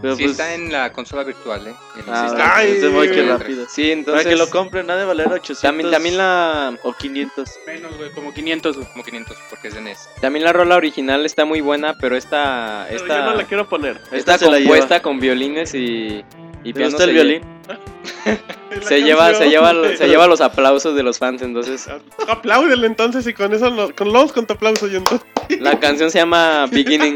[0.03, 1.75] Pero Sí pues, está en la consola virtual, ¿eh?
[1.95, 2.57] En el Ah, sistema.
[2.57, 3.67] Ay, voy que rápido.
[3.69, 7.49] Sí, entonces Para que lo compren, ha de valer 800 también, también la o 500.
[7.67, 8.89] Menos, güey, como 500, güey.
[8.91, 10.09] Como 500, porque es de NES.
[10.21, 13.69] también la rola original está muy buena, pero esta Pero esta yo no la quiero
[13.69, 14.01] poner.
[14.11, 16.25] está Esta la compuesta con violines y
[16.65, 17.43] y ¿Te gusta el se violín?
[18.83, 21.89] Se lleva, se lleva, se lleva los aplausos de los fans, entonces
[22.29, 25.27] Apláudele entonces y con eso nos, con los con tu aplauso y entonces
[25.61, 27.15] la canción se llama Beginning,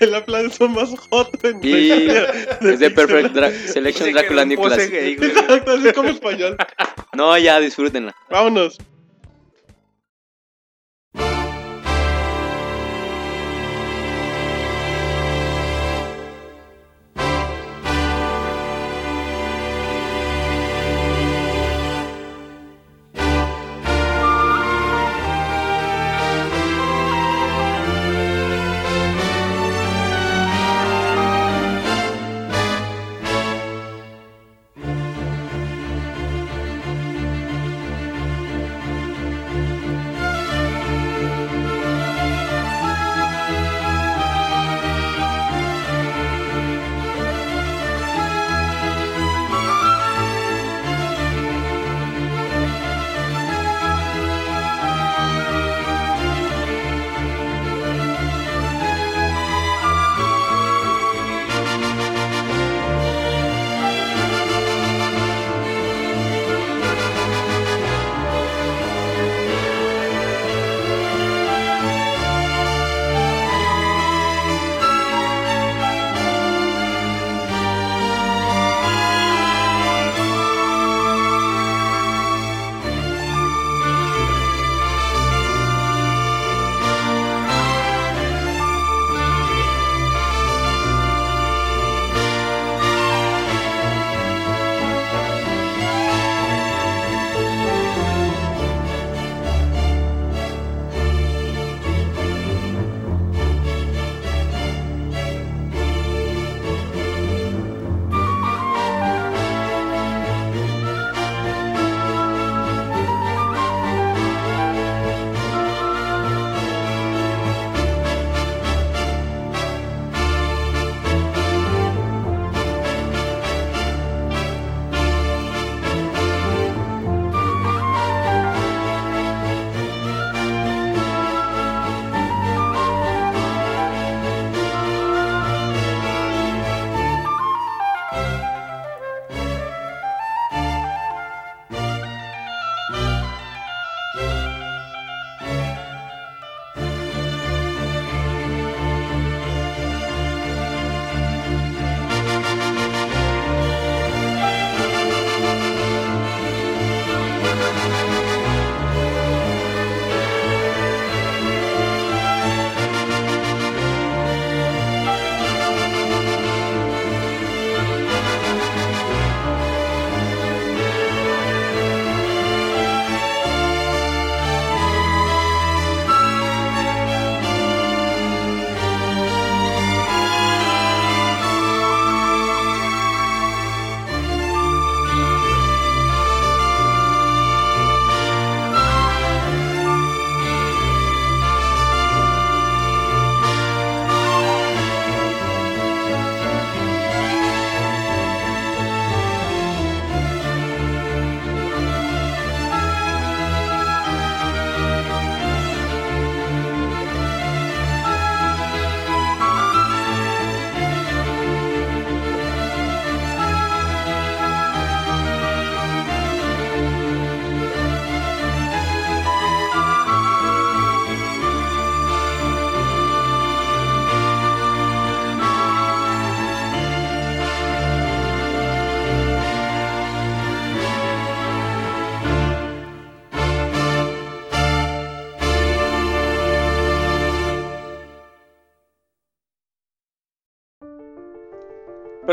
[0.00, 1.90] el aplauso más hot en Y
[2.60, 4.92] es de Perfect Dra- Selection Dracula New Classic.
[4.92, 6.56] Exacto, así como español.
[7.14, 8.14] No, ya disfrútenla.
[8.28, 8.76] Vámonos.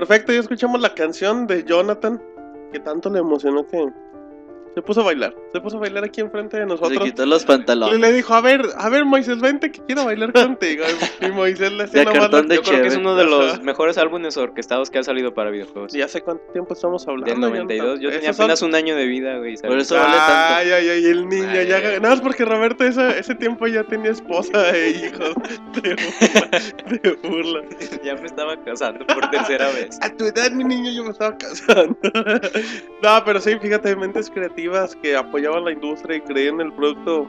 [0.09, 2.19] Perfecto, ya escuchamos la canción de Jonathan,
[2.71, 3.77] que tanto le emocionó que
[4.75, 5.35] se puso a bailar.
[5.53, 7.03] Se puso a bailar aquí enfrente de Se nosotros.
[7.03, 7.99] quitó los Y pantalones.
[7.99, 10.83] le dijo, a ver, a ver, Moisés, vente que quiero bailar contigo.
[11.21, 12.11] Y Moisés le hacía la
[12.41, 13.61] de Yo creo que es uno de los Ajá.
[13.63, 15.93] mejores álbumes orquestados que ha salido para videojuegos.
[15.93, 17.31] Ya sé cuánto tiempo estamos hablando.
[17.31, 17.99] Del 92.
[17.99, 19.57] Yo tenía son- apenas un año de vida, güey.
[19.57, 19.69] ¿sabes?
[19.71, 20.55] Por eso vale tanto.
[20.55, 21.79] Ay, ay, ay, el niño Ay, ya.
[21.81, 25.33] Nada más porque Roberto ese, ese tiempo ya tenía esposa e hijos.
[25.81, 27.01] De burla.
[27.01, 27.61] De burla.
[28.03, 29.97] ya me estaba casando por tercera vez.
[30.01, 31.97] A tu edad, mi niño, yo me estaba casando.
[33.03, 34.58] no, pero sí, fíjate, mentes creativas
[35.01, 37.27] que apoyaban la industria y creían en el producto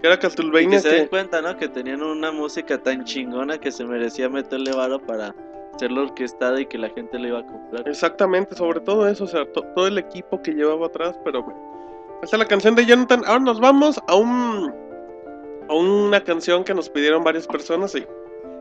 [0.00, 0.70] que era Y Castlevania.
[0.70, 1.56] que se den cuenta, ¿no?
[1.56, 5.34] Que tenían una música tan chingona que se merecía meterle varo para
[5.74, 7.88] hacerlo orquestada y que la gente lo iba a comprar.
[7.88, 11.60] exactamente, sobre todo eso, o sea, to- todo el equipo que llevaba atrás, pero bueno.
[12.22, 13.22] Esta es la canción de Jonathan.
[13.26, 14.72] Ahora nos vamos a un.
[15.68, 18.04] a una canción que nos pidieron varias personas y.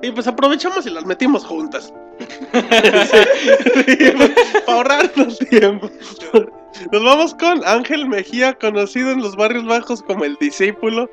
[0.02, 1.94] Y pues aprovechamos y las metimos juntas.
[2.52, 3.08] Para
[4.68, 5.90] ahorrarnos tiempo.
[6.92, 11.10] Nos vamos con Ángel Mejía, conocido en los barrios bajos como el discípulo,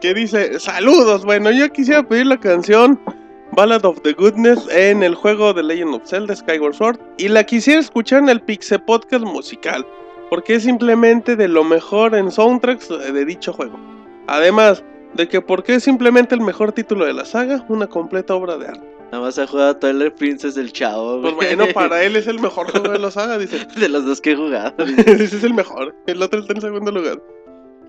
[0.00, 3.00] que dice, saludos, bueno, yo quisiera pedir la canción
[3.52, 7.44] Ballad of the Goodness en el juego de Legend of Zelda Skyward Sword y la
[7.44, 9.86] quisiera escuchar en el Pixel Podcast musical,
[10.30, 13.78] porque es simplemente de lo mejor en soundtracks de dicho juego.
[14.26, 18.58] Además de que porque es simplemente el mejor título de la saga, una completa obra
[18.58, 18.95] de arte.
[19.12, 21.54] Nada más ha jugado Twilight Princess del chavo, Pues güey.
[21.56, 23.66] bueno, para él es el mejor juego de la saga, dice.
[23.78, 24.74] De los dos que he jugado.
[24.84, 25.94] Ese es el mejor.
[26.06, 27.22] El otro está en segundo lugar.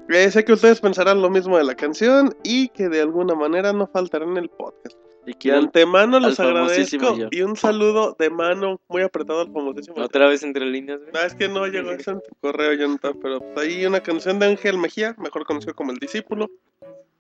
[0.10, 3.74] Eh, sé que ustedes pensarán lo mismo de la canción y que de alguna manera
[3.74, 4.96] no faltará en el podcast.
[5.26, 9.98] Y De quiero antemano los agradezco y un saludo de mano muy apretado al famosísimo.
[10.02, 11.12] Otra vez entre líneas, güey.
[11.12, 14.40] No, es que no llegó eso en tu correo, Jonathan, pero pues ahí una canción
[14.40, 16.48] de Ángel Mejía, mejor conocido como El Discípulo.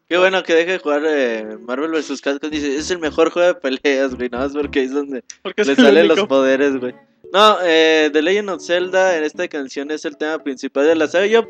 [0.09, 2.21] Qué bueno que deje de jugar eh, Marvel vs.
[2.21, 2.49] Capcom.
[2.49, 4.29] Dice, es el mejor juego de peleas, güey.
[4.29, 6.95] Nada más porque es donde Porque le salen los poderes, güey.
[7.33, 11.07] No, eh, The Legend of Zelda en esta canción es el tema principal de la
[11.07, 11.25] saga.
[11.25, 11.49] Yo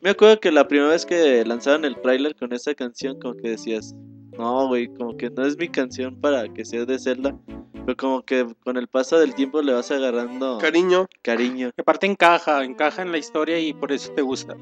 [0.00, 3.48] me acuerdo que la primera vez que lanzaron el tráiler con esa canción, como que
[3.48, 3.94] decías,
[4.36, 7.34] no, güey, como que no es mi canción para que sea de Zelda.
[7.72, 11.70] Pero como que con el paso del tiempo le vas agarrando Cariño, cariño.
[11.74, 14.54] Que aparte encaja, encaja en la historia y por eso te gusta.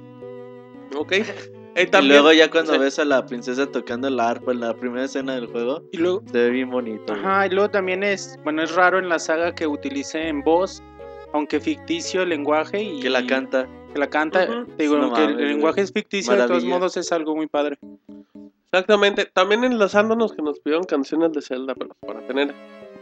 [0.95, 1.13] ok.
[1.77, 2.79] Eh, Y luego ya cuando sí.
[2.79, 6.23] ves a la princesa tocando la arpa en la primera escena del juego, Y luego,
[6.31, 7.13] se ve bien bonito.
[7.13, 7.19] güey.
[7.21, 10.83] ajá, y luego también es, bueno, es raro en la saga que utilice en voz,
[11.33, 13.67] aunque ficticio el lenguaje y Que la canta.
[13.93, 14.47] que la canta.
[14.77, 17.47] Te digo, No aunque mames, el lenguaje es ficticio, de todos modos es algo muy
[17.49, 17.77] padre.
[18.73, 22.53] Exactamente, también enlazándonos que nos pidieron canciones de Zelda, pero para tener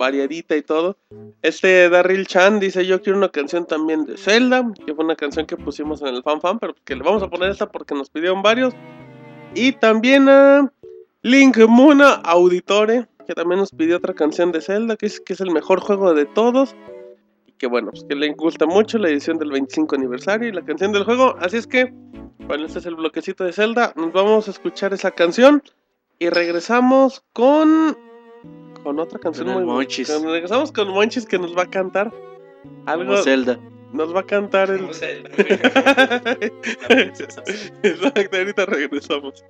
[0.03, 0.97] variadita y todo.
[1.43, 5.47] Este Darryl Chan dice, yo quiero una canción también de Zelda, que fue una canción
[5.47, 8.11] que pusimos en el fan fan, pero que le vamos a poner esta porque nos
[8.11, 8.75] pidieron varios.
[9.55, 10.73] Y también a
[11.23, 15.41] Link Muna Auditore, que también nos pidió otra canción de Zelda, que es, que es
[15.41, 16.75] el mejor juego de todos.
[17.47, 20.65] Y que bueno, pues que le gusta mucho la edición del 25 aniversario y la
[20.65, 21.37] canción del juego.
[21.39, 21.93] Así es que,
[22.49, 23.93] bueno, este es el bloquecito de Zelda.
[23.95, 25.63] Nos vamos a escuchar esa canción.
[26.19, 27.97] Y regresamos con.
[28.83, 30.11] Con otra canción Con el muy Monchis.
[30.11, 32.13] con- regresamos con Monchis que nos va a cantar.
[32.87, 33.13] Algo.
[33.13, 33.59] Como Zelda.
[33.93, 34.81] Nos va a cantar el.
[34.81, 35.31] Como Zelda.
[37.83, 39.45] Exacto, ahorita regresamos.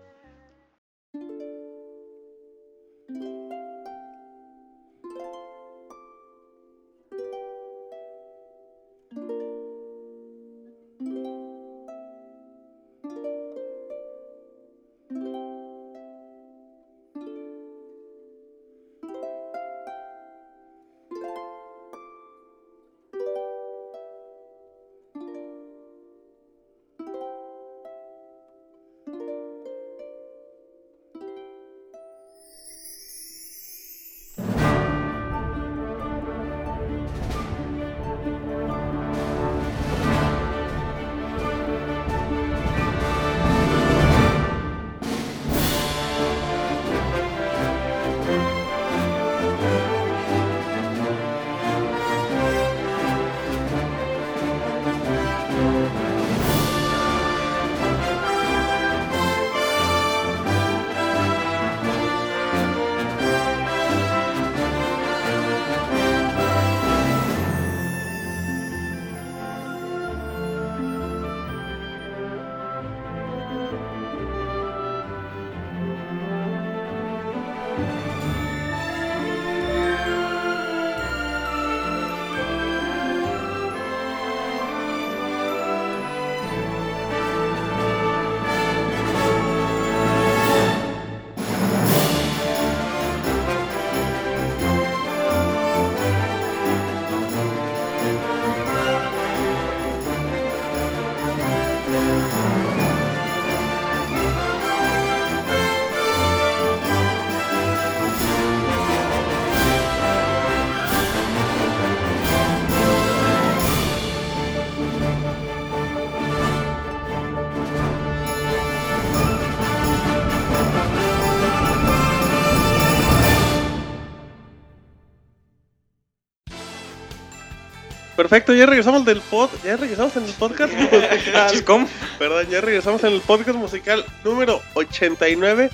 [128.32, 131.64] Perfecto, ya regresamos del pod, ya regresamos en el podcast musical.
[131.66, 131.86] ¿Cómo?
[132.18, 135.68] Perdón, ya regresamos en el podcast musical número 89,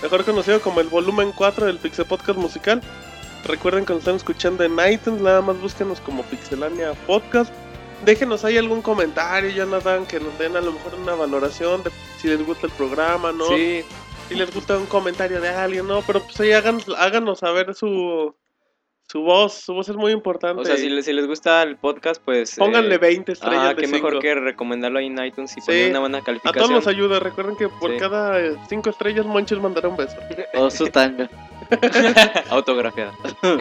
[0.00, 2.80] mejor conocido como el volumen 4 del Pixel Podcast Musical.
[3.44, 7.52] Recuerden que nos están escuchando en iTunes, nada más búsquenos como Pixelania Podcast.
[8.04, 11.90] Déjenos ahí algún comentario, Jonathan, que nos den a lo mejor una valoración de
[12.20, 13.48] si les gusta el programa, ¿no?
[13.48, 13.84] Sí,
[14.28, 16.00] Si les gusta un comentario de alguien, ¿no?
[16.02, 18.36] Pero pues ahí háganos, háganos saber su,
[19.14, 20.60] su voz, su voz es muy importante.
[20.60, 22.56] o sea, si, les- si les gusta el podcast, pues...
[22.56, 24.20] Pónganle eh, 20 estrellas Ah, de qué mejor cinco.
[24.22, 25.66] que recomendarlo ahí en iTunes y Sí.
[25.66, 26.64] poner una buena A calificación.
[26.64, 27.96] todos nos ayuda, recuerden que por Sí.
[28.00, 30.16] cada 5 estrellas Monchis mandará un beso.
[30.54, 31.30] O su tanga.
[32.50, 33.12] Autografiada.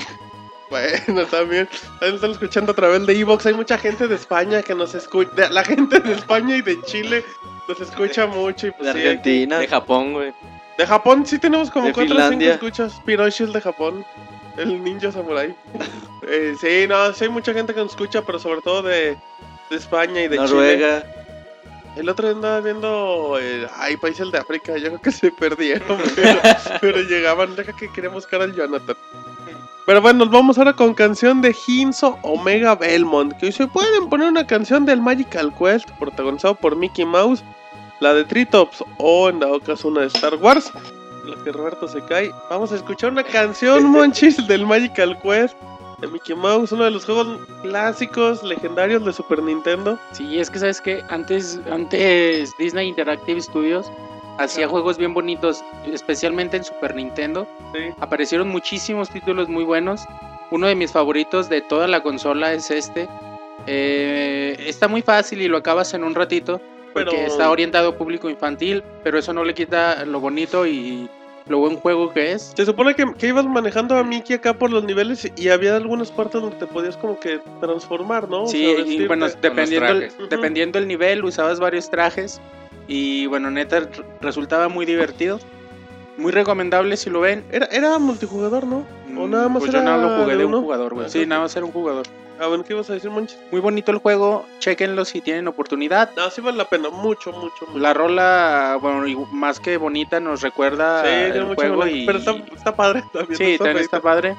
[0.70, 1.68] Bueno, también,
[2.00, 3.46] también están escuchando a través de Evox.
[3.46, 5.48] Hay mucha gente de España que nos escucha.
[5.52, 7.24] La gente de España y de Chile
[7.68, 8.66] nos escucha mucho.
[8.68, 9.60] Y pues, De sí, hay que- Argentina.
[9.60, 10.34] De Japón, güey.
[10.76, 12.54] de Japón sí tenemos como De 4 o 5 Finlandia.
[12.56, 13.00] escuchas.
[13.06, 14.04] Piroshi es de Japón.
[14.58, 15.56] El ninja samurai.
[16.26, 19.18] Eh, sí, no, sí hay mucha gente que nos escucha, pero sobre todo de,
[19.70, 20.48] de España y de Chile.
[20.48, 21.04] Noruega.
[21.98, 23.38] El otro día andaba viendo.
[23.42, 24.78] eh, ay, países de África.
[24.78, 25.98] Yo creo que se perdieron.
[26.16, 26.40] Pero,
[26.80, 27.58] pero llegaban.
[27.58, 28.96] Deja que quería buscar al Jonathan.
[29.86, 33.34] Pero bueno, nos vamos ahora con canción de Hinso Omega Belmont.
[33.38, 35.90] Que hoy se pueden poner una canción del Magical Quest.
[36.00, 37.44] Protagonizado por Mickey Mouse.
[38.00, 38.82] La de Tritops.
[38.98, 40.72] O en dado caso una de Star Wars.
[41.24, 42.32] Lo que Roberto se cae.
[42.50, 45.56] Vamos a escuchar una canción, Monchis, del Magical Quest.
[46.00, 46.72] De Mickey Mouse.
[46.74, 49.98] Uno de los juegos clásicos, legendarios de Super Nintendo.
[50.12, 53.90] Sí, es que sabes que antes, antes Disney Interactive Studios
[54.38, 57.48] hacía juegos bien bonitos, especialmente en Super Nintendo.
[57.74, 57.92] Sí.
[58.00, 60.02] Aparecieron muchísimos títulos muy buenos.
[60.52, 63.08] Uno de mis favoritos de toda la consola es este.
[63.66, 66.60] Eh, está muy fácil y lo acabas en un ratito.
[66.94, 71.10] Porque Pero- está orientado a público infantil, pero eso no le quita lo bonito y
[71.48, 72.54] lo buen juego que es.
[72.56, 76.12] Se supone que, que ibas manejando a Mickey acá por los niveles y había algunas
[76.12, 78.44] partes donde te podías como que transformar, ¿no?
[78.44, 82.40] O Sí, sea, y bueno, dependiendo el, dependiendo el nivel, usabas varios trajes.
[82.88, 83.82] Y bueno, neta,
[84.22, 85.40] resultaba muy divertido.
[86.16, 87.44] Muy recomendable si lo ven.
[87.52, 88.86] Era, era multijugador, ¿no?
[89.18, 90.62] O nada más Pues era yo nada lo jugué de un uno.
[90.62, 91.10] jugador, güey.
[91.10, 92.06] Sí, nada más era un jugador.
[92.44, 93.40] Ah, bueno, ¿qué ibas a decir, Monchis?
[93.52, 96.10] Muy bonito el juego, chequenlo si tienen oportunidad.
[96.18, 97.80] No, sí vale la pena, mucho, mucho, mucho.
[97.80, 102.06] La rola, bueno, y más que bonita, nos recuerda Sí, tiene el mucho juego y...
[102.06, 103.38] Pero está, está padre también.
[103.38, 104.36] Sí, también está padre.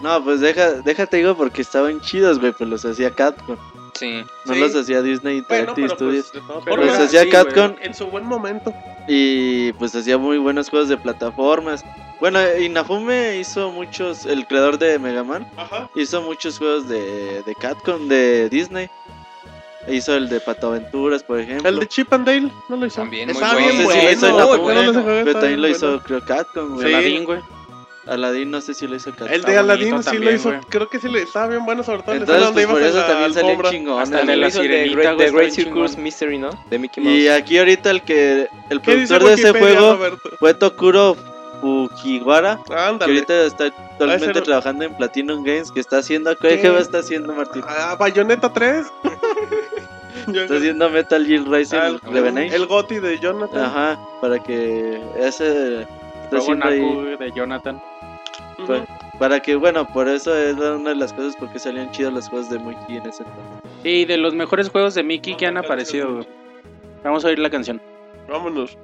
[0.00, 3.56] No, pues deja, déjate digo porque estaban chidos, güey, pues los hacía Capcom.
[3.98, 4.24] Sí.
[4.44, 4.60] No Sí.
[4.60, 6.26] los hacía Disney Bueno, Interactive pero Studios.
[6.32, 8.72] pues, Pero Pues formas, hacía sí, Capcom en su buen momento.
[9.08, 11.84] y pues hacía muy buenos juegos de plataformas.
[12.20, 15.90] Bueno, Inafume hizo muchos, el creador de Mega Man, Ajá.
[15.94, 18.88] hizo muchos juegos de, de Capcom, de Disney.
[19.88, 21.68] Hizo el de Pato Aventuras, por ejemplo.
[21.68, 22.96] El de Chip and Dale, ¿no lo hizo?
[23.02, 23.68] También, muy Está bueno.
[23.68, 24.36] bien No sé si lo hizo bueno.
[24.46, 26.02] Inafume, bueno, ese juego pero también lo hizo, bueno.
[26.04, 26.88] creo, Capcom, güey.
[26.88, 26.94] Sí.
[26.94, 27.40] Aladdin, güey.
[28.06, 29.26] Aladdin no sé si lo hizo Capcom.
[29.28, 32.02] El de Está Aladdin sí lo hizo, creo que sí le estaba bien bueno, sobre
[32.02, 33.70] todo Entonces, pues por eso también alfombra.
[33.70, 34.02] chingones.
[34.04, 36.02] Hasta el de la Hizo el de Sirenita, The está Great Circus chingón.
[36.04, 36.50] Mystery, ¿no?
[36.70, 37.16] De Mickey Mouse.
[37.18, 40.30] Y aquí ahorita el que el ¿Qué dice productor de ese juego Roberto?
[40.38, 41.16] fue Tokuro
[41.60, 46.68] Fujiwara, que ahorita está actualmente ser- trabajando en Platinum Games, que está haciendo ¿qué, ¿Qué?
[46.70, 47.62] va a estar haciendo Martín?
[47.66, 48.86] Ah, Bayonetta 3.
[50.28, 53.62] Está haciendo Metal Gear Rising Ah, el, el Goti de Jonathan.
[53.64, 55.82] Ajá, para que ese
[56.24, 57.80] está haciendo ahí de Jonathan.
[59.18, 62.50] Para que bueno, por eso es una de las cosas porque salían chidos los juegos
[62.50, 63.70] de Mickey en ese entonces.
[63.82, 66.26] Sí, de los mejores juegos de Mickey que han aparecido.
[67.04, 67.80] Vamos a oír la canción.
[68.28, 68.76] Vámonos.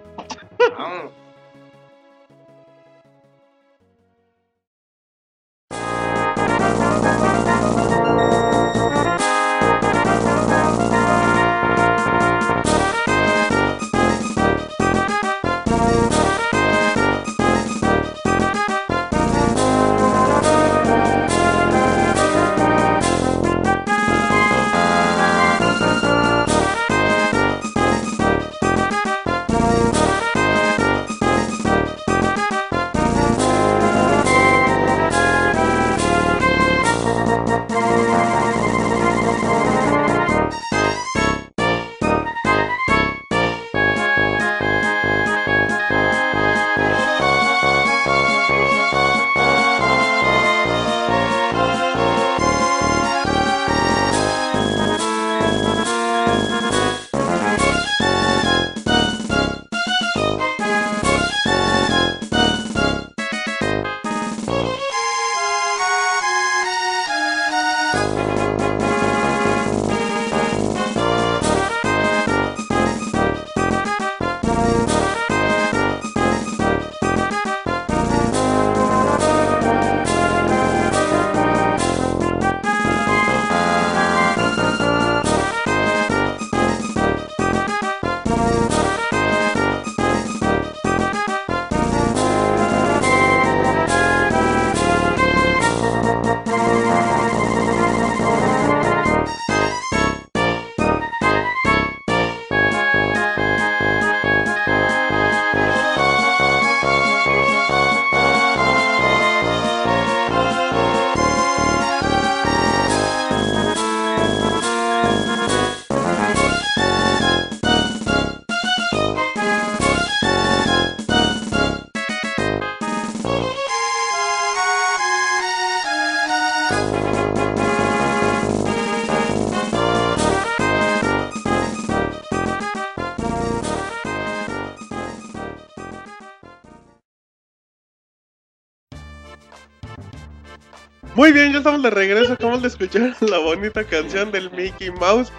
[141.22, 142.32] Muy bien, ya estamos de regreso.
[142.32, 145.32] Acabamos de escuchar la bonita canción del Mickey Mouse.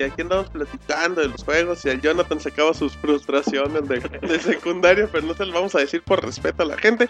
[0.00, 1.84] Y aquí andamos platicando de los juegos.
[1.84, 5.78] Y el Jonathan sacaba sus frustraciones de, de secundaria, pero no se lo vamos a
[5.78, 7.08] decir por respeto a la gente.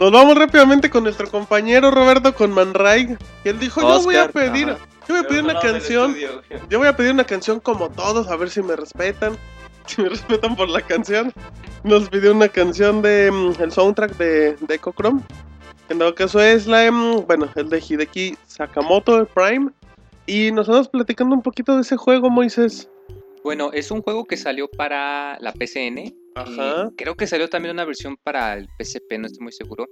[0.00, 3.16] Nos vamos rápidamente con nuestro compañero Roberto con Manray.
[3.44, 4.84] Que él dijo: Yo voy a Oscar, pedir, ajá.
[5.06, 6.16] yo voy a pedir una canción.
[6.68, 9.38] Yo voy a pedir una canción como todos, a ver si me respetan.
[9.86, 11.32] Si me respetan por la canción.
[11.84, 15.22] Nos pidió una canción de mm, el soundtrack de, de Echo Chrome.
[15.88, 19.70] En dado caso es la, mm, bueno, el de Hideki Sakamoto de Prime.
[20.26, 22.90] Y nos vamos platicando un poquito de ese juego, Moisés.
[23.42, 26.14] Bueno, es un juego que salió para la PCN.
[26.34, 26.88] Ajá.
[26.92, 29.88] y creo que salió también una versión para el PSP, no estoy muy seguro.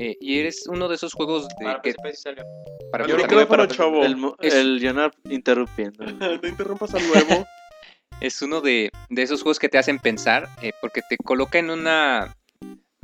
[0.00, 2.44] Eh, y eres uno de esos juegos de Para que PSP sí salió.
[2.90, 4.02] para El micrófono, chavo.
[4.02, 6.04] El, Es- el Leonard interrumpiendo.
[6.42, 7.44] No interrumpas al nuevo.
[8.20, 11.70] es uno de, de esos juegos que te hacen pensar, eh, porque te coloca en
[11.70, 12.34] una...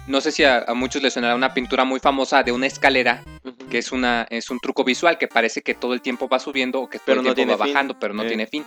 [0.07, 3.23] No sé si a, a muchos les sonará una pintura muy famosa de una escalera,
[3.71, 6.81] que es, una, es un truco visual que parece que todo el tiempo va subiendo
[6.81, 7.75] o que todo Pero el no tiempo va fin.
[7.75, 8.29] bajando, pero no Eh.
[8.29, 8.65] tiene fin.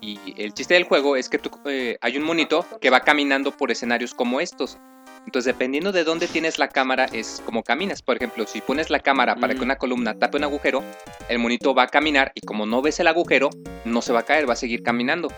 [0.00, 3.50] Y el chiste del juego es que tú, eh, hay un monito que va caminando
[3.50, 4.78] por escenarios como estos.
[5.26, 8.00] Entonces, dependiendo de dónde tienes la cámara, es como caminas.
[8.00, 9.64] Por ejemplo, si pones la cámara para que Mm.
[9.64, 10.84] una columna tape un agujero,
[11.28, 13.50] el monito va a caminar y como no ves el agujero,
[13.84, 15.28] no se va a caer, va a seguir caminando.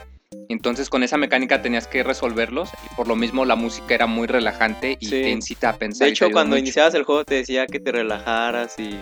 [0.48, 4.26] Entonces, con esa mecánica tenías que resolverlos y por lo mismo la música era muy
[4.28, 5.10] relajante y Sí.
[5.10, 6.06] te incita a pensar.
[6.06, 6.60] De hecho, cuando mucho.
[6.60, 8.96] iniciabas el juego te decía que te relajaras y...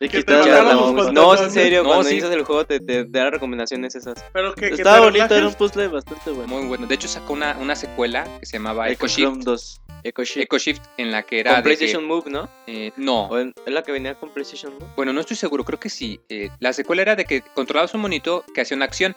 [0.00, 0.74] Y Que te la.
[1.12, 2.14] No, es en serio, No, cuando sí.
[2.14, 4.22] inicias el juego te, te, te da recomendaciones esas.
[4.32, 6.48] Pero que, que Estaba bonito, era un puzzle bastante bueno.
[6.48, 6.86] Muy bueno.
[6.86, 9.36] De hecho, sacó una, una secuela que se llamaba Echo Shift.
[9.44, 9.80] 2.
[10.02, 10.38] Echo Shift.
[10.44, 11.52] Echo Shift, en la que era.
[11.52, 12.48] Con de que- PlayStation Move, ¿no?
[12.66, 14.86] eh, no, ¿O en- ¿Es la que venía con PlayStation Move?
[14.96, 16.20] Bueno, no estoy seguro, creo que sí.
[16.28, 19.14] Eh, la secuela era de que controlabas un monito que hacía una acción.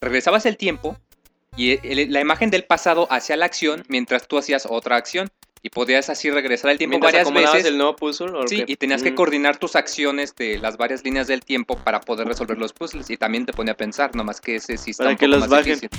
[0.00, 0.96] Regresabas el tiempo
[1.56, 5.28] y e- el- la imagen del pasado hacía la acción mientras tú hacías otra acción.
[5.62, 7.66] Y podías así regresar el tiempo Mientras varias veces.
[7.66, 8.30] el nuevo puzzle.
[8.36, 8.72] ¿o Sí, qué?
[8.72, 12.56] y tenías que coordinar tus acciones de las varias líneas del tiempo para poder resolver
[12.56, 13.10] los puzzles.
[13.10, 15.30] Y también te pone a pensar, nomás que ese sí está Para un que poco
[15.38, 15.80] los más bajen.
[15.80, 15.90] difícil.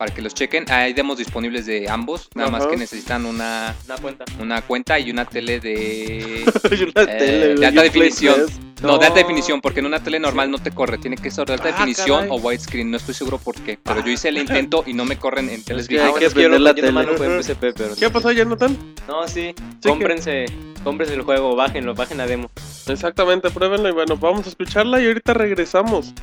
[0.00, 0.64] Para que los chequen.
[0.70, 2.30] Hay demos disponibles de ambos.
[2.34, 4.24] Nada más que necesitan una, Da cuenta.
[4.40, 6.42] una cuenta y una tele de.
[6.70, 8.34] Hay una Eh, tele, de alta definición.
[8.36, 8.60] Play 3.
[8.82, 10.96] No, de alta definición, porque en una tele normal no te corre.
[10.96, 12.30] Tiene que ser de alta Ah, definición caray.
[12.32, 12.90] o widescreen.
[12.90, 13.78] No estoy seguro por qué.
[13.82, 16.14] Pero yo hice el intento y no me corren en teles viejas.
[16.18, 17.42] es que la tele.
[17.42, 17.94] PSP, pero...
[17.94, 18.74] ¿Qué pasó, Jonathan?
[19.06, 19.54] No, sí.
[19.82, 20.46] que- Cómprense,
[20.82, 22.50] cómprense el juego, bájenlo, bajen la demo.
[22.86, 26.14] Exactamente, pruébenlo y bueno, vamos a escucharla y ahorita regresamos.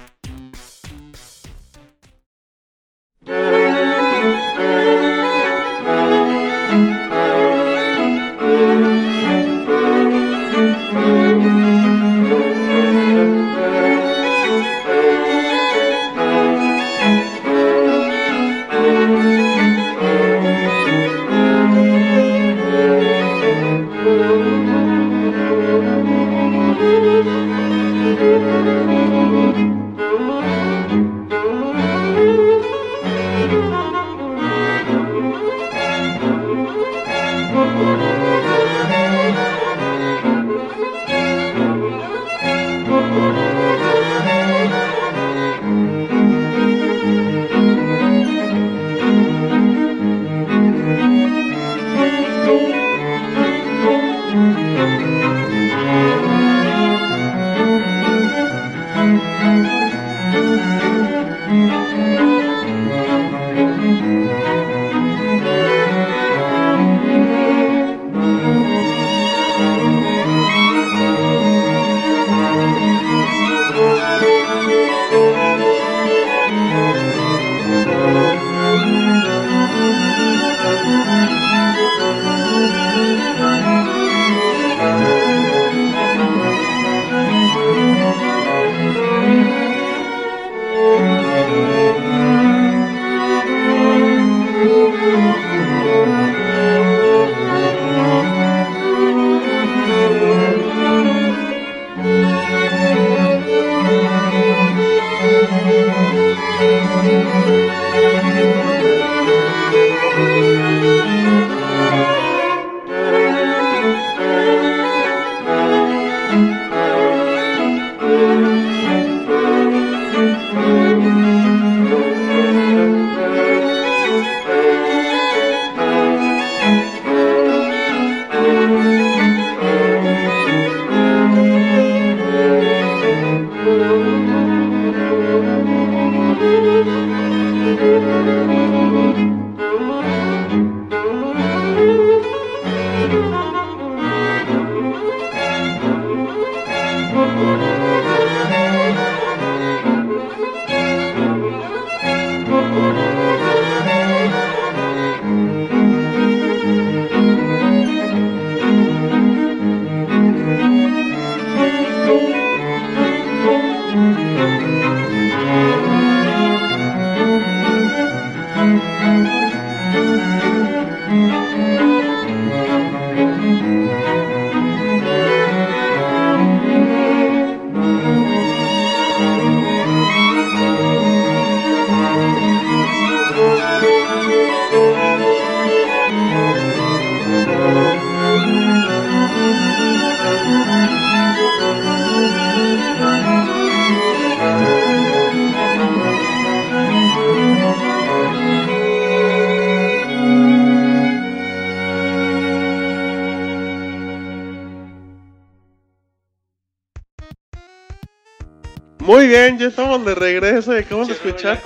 [209.41, 211.61] Bien, ya estamos de regreso y acabamos de escuchar.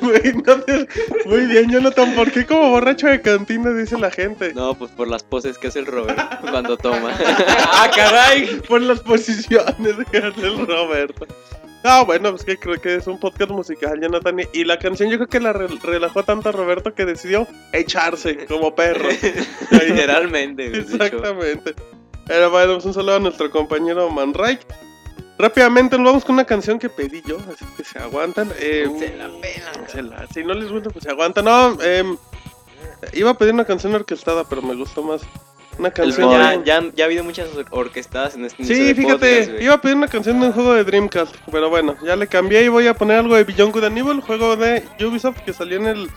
[0.00, 0.88] Muy, no te-
[1.26, 4.52] muy bien, Jonathan, ¿por qué como borracho de cantina dice la gente?
[4.54, 7.12] No, pues por las poses que hace el Robert cuando toma.
[7.48, 8.60] ¡Ah, caray!
[8.66, 11.26] Por las posiciones que hace el Roberto.
[11.84, 14.40] No, bueno, pues que creo que es un podcast musical, Jonathan.
[14.40, 17.46] y- Y la canción yo creo que la re- relajó tanto a Roberto que decidió
[17.72, 19.08] echarse como perro.
[19.70, 20.70] Literalmente.
[20.70, 20.94] de hecho.
[20.94, 21.74] Exactamente.
[22.26, 24.58] Pero bueno, pues un saludo a nuestro compañero Manray.
[25.38, 28.50] Rápidamente nos vamos con una canción que pedí yo, así que se aguantan.
[28.58, 30.26] Eh, se la pelan.
[30.34, 31.44] Si no les gusta, pues se aguantan.
[31.44, 32.16] No, em,
[33.12, 35.22] iba a pedir una canción orquestada, pero me gustó más
[35.78, 36.30] una canción.
[36.32, 39.74] Ya, ya, ya ha habido muchas or- orquestadas en este Sí, de fíjate, podcast, iba
[39.74, 42.68] a pedir una canción de un juego de Dreamcast, pero bueno, ya le cambié y
[42.68, 45.86] voy a poner algo de Beyond Good and Evil, juego de Ubisoft que salió en
[45.86, 46.10] el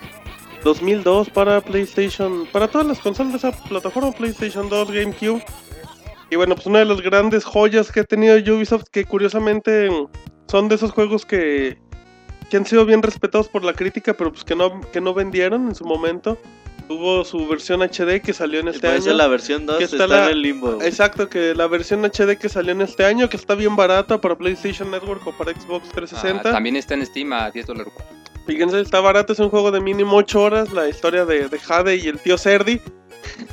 [0.63, 5.43] 2002 para PlayStation, para todas las consolas de esa plataforma, PlayStation 2, GameCube.
[6.31, 9.89] Y bueno, pues una de las grandes joyas que ha tenido Ubisoft, que curiosamente
[10.47, 11.77] son de esos juegos que,
[12.49, 15.67] que han sido bien respetados por la crítica, pero pues que no, que no vendieron
[15.67, 16.37] en su momento.
[16.87, 19.13] Tuvo su versión HD que salió en este año.
[19.13, 20.81] la versión 2 que está, está la- en el limbo.
[20.81, 24.37] Exacto, que la versión HD que salió en este año, que está bien barata para
[24.37, 26.51] PlayStation Network o para Xbox Ah, 360.
[26.51, 27.93] también está en Steam a 10 dólares.
[28.47, 31.95] Fíjense, está barato, es un juego de mínimo 8 horas, la historia de, de Jade
[31.97, 32.81] y el tío Cerdi.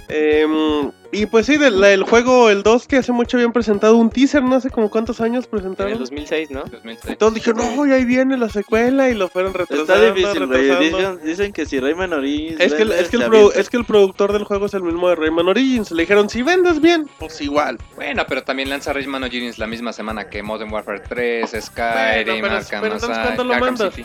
[0.09, 4.11] Em, y pues sí, del el juego, el 2, que hace mucho habían presentado un
[4.11, 5.93] teaser, no sé como cuántos años En presentaron.
[5.93, 6.65] el 2006, ¿no?
[7.09, 9.93] Y todos dijeron, no, y ahí viene la secuela, y lo fueron retrasando.
[9.95, 10.81] Está difícil, retrasando.
[10.99, 12.61] Dicen, dicen que si Rayman Origins.
[12.61, 13.23] Es que, el- es, que el
[13.55, 15.91] es que el productor del juego es el mismo de Rayman Origins.
[15.91, 17.79] Le dijeron, si vendes bien, pues igual.
[17.97, 22.55] Bueno, pero también lanza Rayman Origins la misma semana que Modern Warfare 3, Skyrim, pero-
[22.57, 23.77] Arkham pero entonces, Asylum, ¿cuándo lo Arkham?
[23.93, 24.05] City.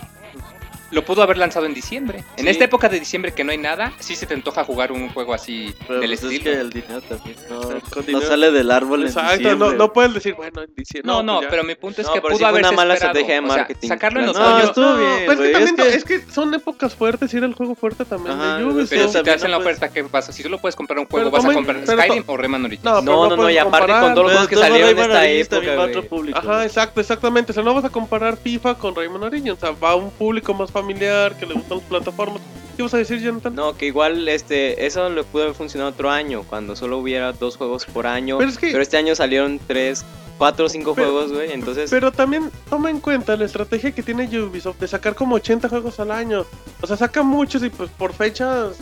[0.94, 2.24] Lo pudo haber lanzado en diciembre.
[2.38, 2.50] En Sí.
[2.52, 5.34] esta época de diciembre que no hay nada, sí se te antoja jugar un juego
[5.34, 6.44] así Pero del pues es estilo.
[6.52, 9.78] que el dinero también no, no dinero- sale del árbol en Exacto, no, diciembre.
[9.78, 11.12] no puedes decir, bueno, en diciembre.
[11.12, 11.50] No, no, pues ya.
[11.50, 13.20] pero mi punto es No, que pudo sí fue haberse una mala esperado.
[13.20, 13.88] estrategia de O sea, marketing.
[13.88, 14.50] sacarlo en No, otoño.
[14.50, 17.38] No, estuvo bien, Pero es que, también, es que- es que son épocas fuertes y
[17.38, 18.90] era el juego fuerte también Ajá, de Ubisoft.
[18.92, 20.32] Pero si te hacen no la puedes- oferta, ¿qué pasa?
[20.32, 22.84] Si solo puedes comprar un Pero juego, vas a comprar Skyrim o Rayman Origins.
[22.86, 25.00] No, No, no, no, y aparte con todos los juegos que todo salieron en
[25.40, 26.40] esta época.
[26.40, 27.52] Ajá, exacto, exactamente.
[27.52, 29.58] O sea, no vas a comparar FIFA con Rayman Origins.
[29.58, 32.42] O sea, va a un público más familiar que le gustan las plataformas.
[32.76, 33.54] ¿Qué vas a decir, Jonathan?
[33.54, 37.56] No, que igual este eso le pudo haber funcionado otro año, cuando solo hubiera dos
[37.58, 38.38] juegos por año.
[38.40, 40.04] Pero es que- este año salieron tres,
[40.40, 41.52] cuatro o cinco Pero- juegos, güey.
[41.52, 45.70] Entonces, Pero también toma en cuenta la estrategia que tiene Ubisoft de sacar como 80
[45.70, 46.46] juegos al año.
[46.82, 48.78] O sea, saca muchos y pues por fechas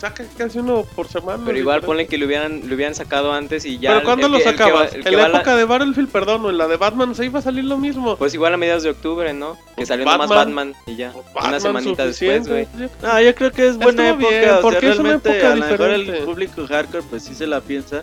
[0.00, 1.42] saca casi uno por semana.
[1.44, 1.86] pero igual diferente.
[1.86, 3.90] ponle que lo hubieran, lo hubieran sacado antes y ya.
[3.94, 4.92] ¿Pero cuándo el lo el sacabas?
[4.92, 7.24] va- el que en la época de Battlefield, perdón, o en la de Batman, se
[7.24, 8.16] iba a salir lo mismo.
[8.16, 9.56] Pues igual a mediados de octubre, ¿no?
[9.76, 10.28] Que salió Batman.
[10.28, 11.12] nomás Batman y ya.
[11.34, 12.68] Batman una semanita después, güey.
[13.02, 14.40] No, yo creo que es buena Estuvo época.
[14.40, 16.26] bien, o porque sea, es una época a lo mejor el diferente.
[16.26, 18.02] público hardcore pues sí se la piensa.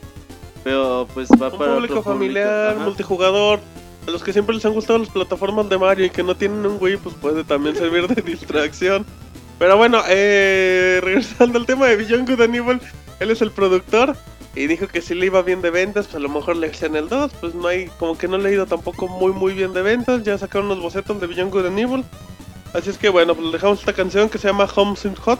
[0.63, 3.59] Pero pues va Un para público otro familiar, multijugador.
[4.07, 6.65] A los que siempre les han gustado las plataformas de Mario y que no tienen
[6.65, 9.05] un Wii, pues puede también servir de distracción.
[9.59, 12.81] Pero bueno, eh, regresando al tema de Beyond Good and Evil,
[13.19, 14.15] él es el productor
[14.55, 16.95] y dijo que si le iba bien de ventas, pues a lo mejor le hacían
[16.95, 17.31] el 2.
[17.39, 20.23] Pues no hay, como que no le ha ido tampoco muy muy bien de ventas.
[20.23, 22.05] Ya sacaron unos bocetos de Beyond Good and Evil.
[22.73, 25.39] Así es que bueno, pues dejamos esta canción que se llama Home Sweet Hot.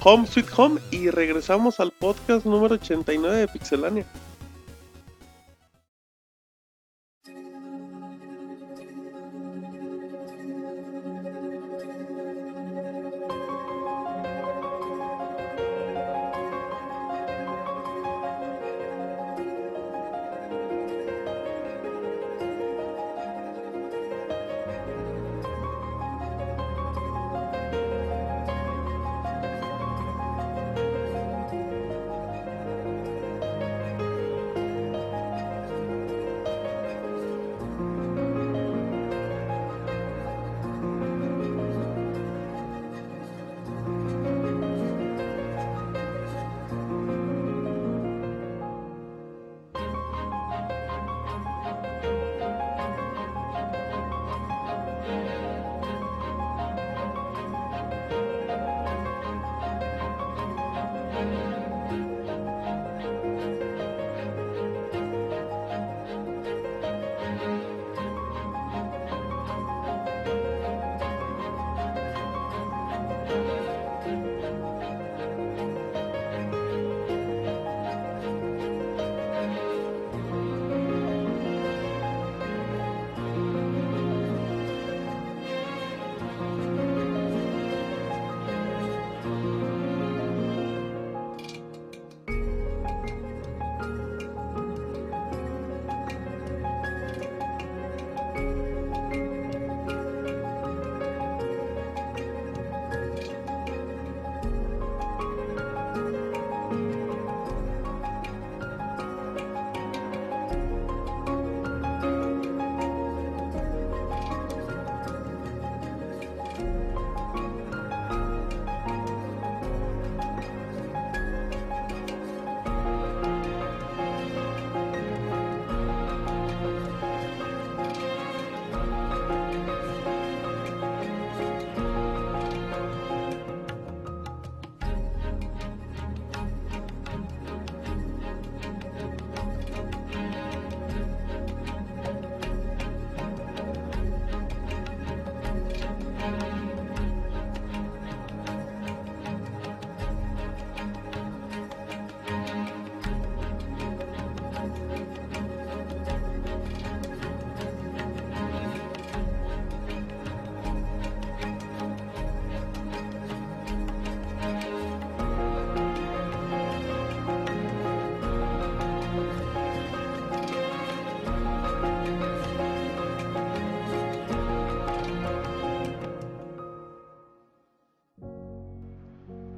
[0.00, 4.06] Home Sweet Home y regresamos al podcast número 89 de Pixelania.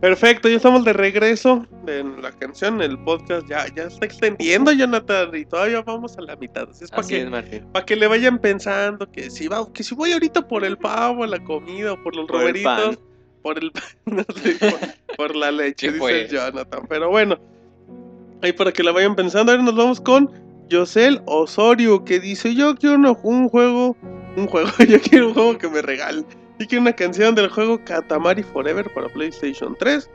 [0.09, 5.37] Perfecto, ya estamos de regreso en la canción, el podcast ya, ya está extendiendo, Jonathan,
[5.37, 6.67] y todavía vamos a la mitad.
[6.71, 10.49] Así es para que, que le vayan pensando que si, va, que si voy ahorita
[10.49, 12.99] por el pavo, la comida, o por los Por el roberitos,
[13.43, 16.23] por el pan, no sé, por, por la leche, ¿Qué dice fue?
[16.23, 16.87] el Jonathan.
[16.89, 17.39] Pero bueno,
[18.41, 20.33] ahí para que la vayan pensando, ahora nos vamos con
[20.71, 23.95] Yosel Osorio, que dice, yo quiero un juego,
[24.39, 26.25] un juego, yo quiero un juego que me regalen.
[26.59, 30.11] Y que una canción del juego Katamari Forever para PlayStation 3.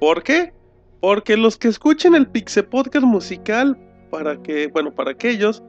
[0.00, 0.52] ¿Por qué?
[1.00, 3.78] Porque los que escuchen el Pixel Podcast musical,
[4.10, 5.62] para que, bueno, para aquellos,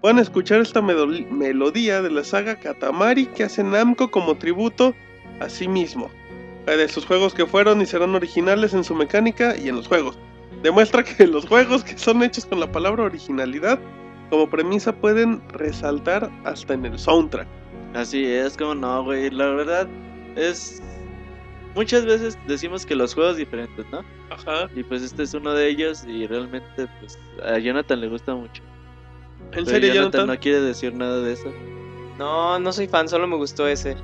[0.00, 4.94] puedan escuchar esta melodía de la saga Katamari que hace Namco como tributo
[5.40, 6.10] a sí mismo.
[6.66, 9.88] Eh, De sus juegos que fueron y serán originales en su mecánica y en los
[9.88, 10.18] juegos.
[10.62, 13.78] Demuestra que los juegos que son hechos con la palabra originalidad
[14.30, 17.61] como premisa pueden resaltar hasta en el soundtrack.
[17.94, 19.30] Así es, como no, güey.
[19.30, 19.88] La verdad
[20.36, 20.82] es.
[21.74, 24.04] Muchas veces decimos que los juegos diferentes, ¿no?
[24.30, 24.68] Ajá.
[24.74, 28.62] Y pues este es uno de ellos y realmente pues a Jonathan le gusta mucho.
[29.52, 30.26] ¿En Pero serio, Jonathan Jonathan?
[30.26, 31.52] no quiere decir nada de eso.
[32.18, 33.96] No, no soy fan, solo me gustó ese.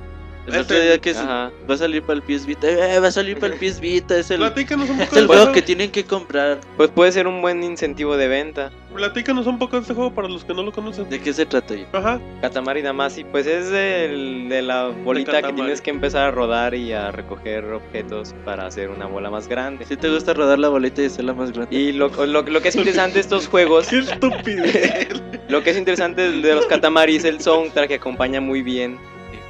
[0.47, 1.51] El Este- otro día que sí, Ajá.
[1.69, 4.17] va a salir para el PS Vita, eh, va a salir para el PS Vita,
[4.17, 5.53] es el, Platícanos un poco es de el este juego juego.
[5.53, 6.59] que tienen que comprar.
[6.75, 8.71] Pues puede ser un buen incentivo de venta.
[8.95, 11.07] Platícanos un poco de este juego para los que no lo conocen.
[11.07, 11.75] ¿De qué se trata?
[11.75, 11.85] Yo?
[11.93, 12.19] Ajá.
[12.41, 15.55] Katamari Damacy, pues es del- de la bolita que Katamari.
[15.61, 19.85] tienes que empezar a rodar y a recoger objetos para hacer una bola más grande.
[19.85, 21.75] Si te gusta rodar la bolita y hacerla más grande.
[21.75, 25.09] Y lo, lo- lo que es interesante de estos juegos, Qué estupidez.
[25.49, 28.97] lo que es interesante de los Katamari es el soundtrack que acompaña muy bien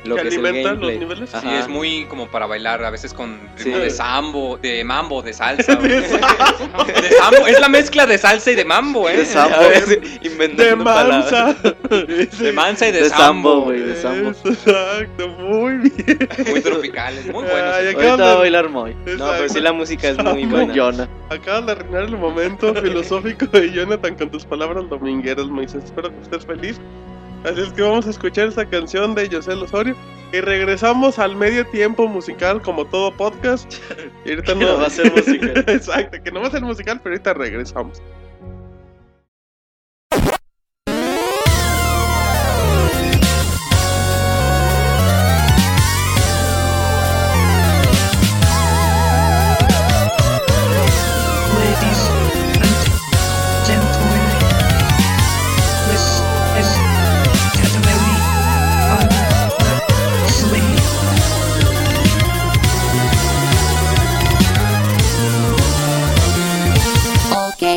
[0.06, 1.30] lo que que es el alimenta los niveles.
[1.30, 1.60] Sí, Ajá.
[1.60, 3.82] es muy como para bailar, a veces con ritmo Sí.
[3.82, 5.76] de sambo, de mambo, de salsa.
[5.76, 5.90] güey.
[5.90, 9.18] De De sambo, es la mezcla de salsa y de mambo, ¿eh?
[9.18, 9.56] De sambo.
[9.58, 11.56] A De mansa.
[12.40, 13.80] De mansa y de, De sambo, sambo, güey.
[13.82, 14.30] de sambo.
[14.30, 16.30] Exacto, muy bien.
[16.50, 17.76] Muy tropicales, muy buenos.
[17.76, 18.94] Ay, Ahorita va a bailar Moy.
[18.94, 19.50] No, pero Exacto.
[19.54, 20.56] sí la música es muy Sambo.
[20.58, 20.74] buena.
[20.76, 21.10] Jonah.
[21.30, 25.84] Acabas de arruinar el momento filosófico de Jonathan con tus palabras domingueras, Moisés.
[25.86, 26.80] Espero que estés feliz.
[27.46, 29.96] Así es que vamos a escuchar esta canción de José Osorio.
[30.32, 33.74] Y regresamos al medio tiempo musical, como todo podcast.
[34.26, 35.58] Y ahorita Que no va a ser musical.
[35.68, 38.02] Exacto, que no va a ser musical, pero ahorita regresamos.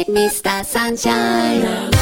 [0.09, 0.65] Mr.
[0.65, 2.02] Sunshine.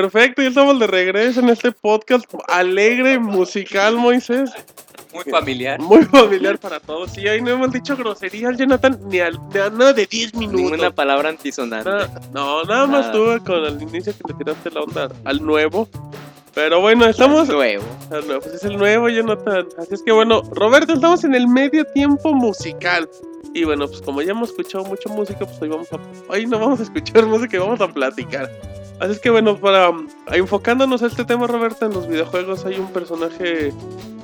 [0.00, 4.48] Perfecto, ya estamos de regreso en este podcast alegre, musical, Moisés.
[5.12, 5.80] Muy familiar.
[5.80, 7.10] Muy familiar para todos.
[7.10, 9.30] Sí, ahí no hemos dicho groserías, Jonathan, ni, a
[9.72, 10.60] nada de 10 minutos.
[10.60, 11.90] Ninguna palabra antisonante.
[12.32, 13.12] No, nada más Nada.
[13.12, 15.88] tú con el inicio que le tiraste la onda al nuevo.
[16.54, 17.48] Pero bueno, estamos.
[17.48, 17.82] Nuevo.
[18.12, 19.66] al nuevo, pues es el nuevo, Jonathan.
[19.78, 23.10] Así es que bueno, Roberto, estamos en el medio tiempo musical.
[23.52, 25.98] Y bueno, pues como ya hemos escuchado mucha música, pues hoy vamos a.
[26.28, 28.48] Hoy no vamos a escuchar música, y vamos a platicar.
[29.00, 32.78] Así es que bueno, para um, enfocándonos a este tema, Roberto, en los videojuegos hay
[32.78, 33.72] un personaje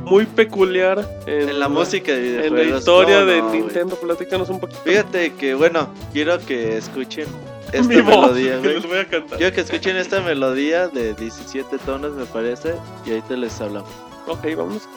[0.01, 3.51] muy peculiar en, En la música de en la historia no, de no.
[3.53, 3.97] Nintendo.
[3.97, 4.81] Platícanos un poquito.
[4.85, 7.27] Fíjate que, bueno, quiero que escuchen
[7.73, 8.75] esta Mi voz, melodía, güey.
[8.75, 9.39] les voy a cantar.
[9.39, 12.75] Quiero que escuchen esta melodía de 17 tonos, me parece,
[13.07, 13.91] y ahorita les hablamos.
[14.27, 14.89] Ok, vamos.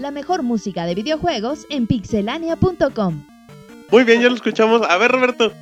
[0.00, 3.22] La mejor música de videojuegos en pixelania.com.
[3.90, 4.80] Muy bien, ya lo escuchamos.
[4.88, 5.52] A ver, Roberto.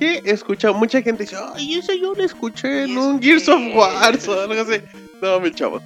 [0.00, 0.72] ¿Qué escucha?
[0.72, 4.60] Mucha gente dice, ay, ese yo lo escuché en un Gears of War o algo
[4.60, 4.82] así.
[5.22, 5.80] No, mi chavo.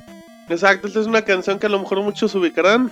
[0.49, 2.91] Exacto, esta es una canción que a lo mejor muchos ubicarán.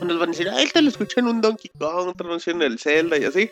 [0.00, 2.78] Nos van a decir, ah, esta lo escuché en un Donkey Kong, otra en el
[2.78, 3.50] Zelda y así.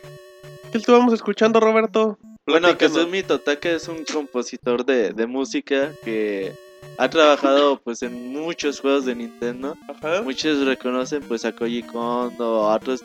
[0.71, 2.17] ¿Qué estábamos escuchando, Roberto?
[2.47, 2.75] Bueno.
[2.75, 6.53] Kazumi Totaka es un compositor de, de música que
[6.97, 9.75] ha trabajado pues en muchos juegos de Nintendo.
[9.87, 10.21] Ajá.
[10.21, 13.03] Muchos reconocen pues a Koji Kondo o a otros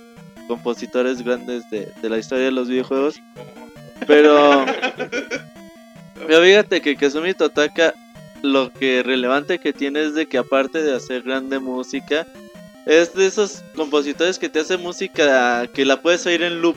[0.48, 3.16] compositores grandes de, de la historia de los videojuegos.
[4.06, 4.64] Pero,
[6.26, 7.94] pero fíjate que Kazumi Totaka
[8.42, 12.26] lo que relevante que tiene es de que aparte de hacer grande música,
[12.86, 16.76] es de esos compositores que te hacen música que la puedes oír en loop.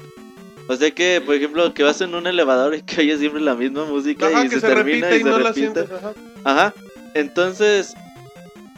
[0.68, 3.56] O sea que, por ejemplo, que vas en un elevador y que oyes siempre la
[3.56, 5.82] misma música Ajá, y se, se, termina y, y se no repite.
[5.82, 6.14] Ajá.
[6.44, 6.74] Ajá.
[7.14, 7.94] Entonces,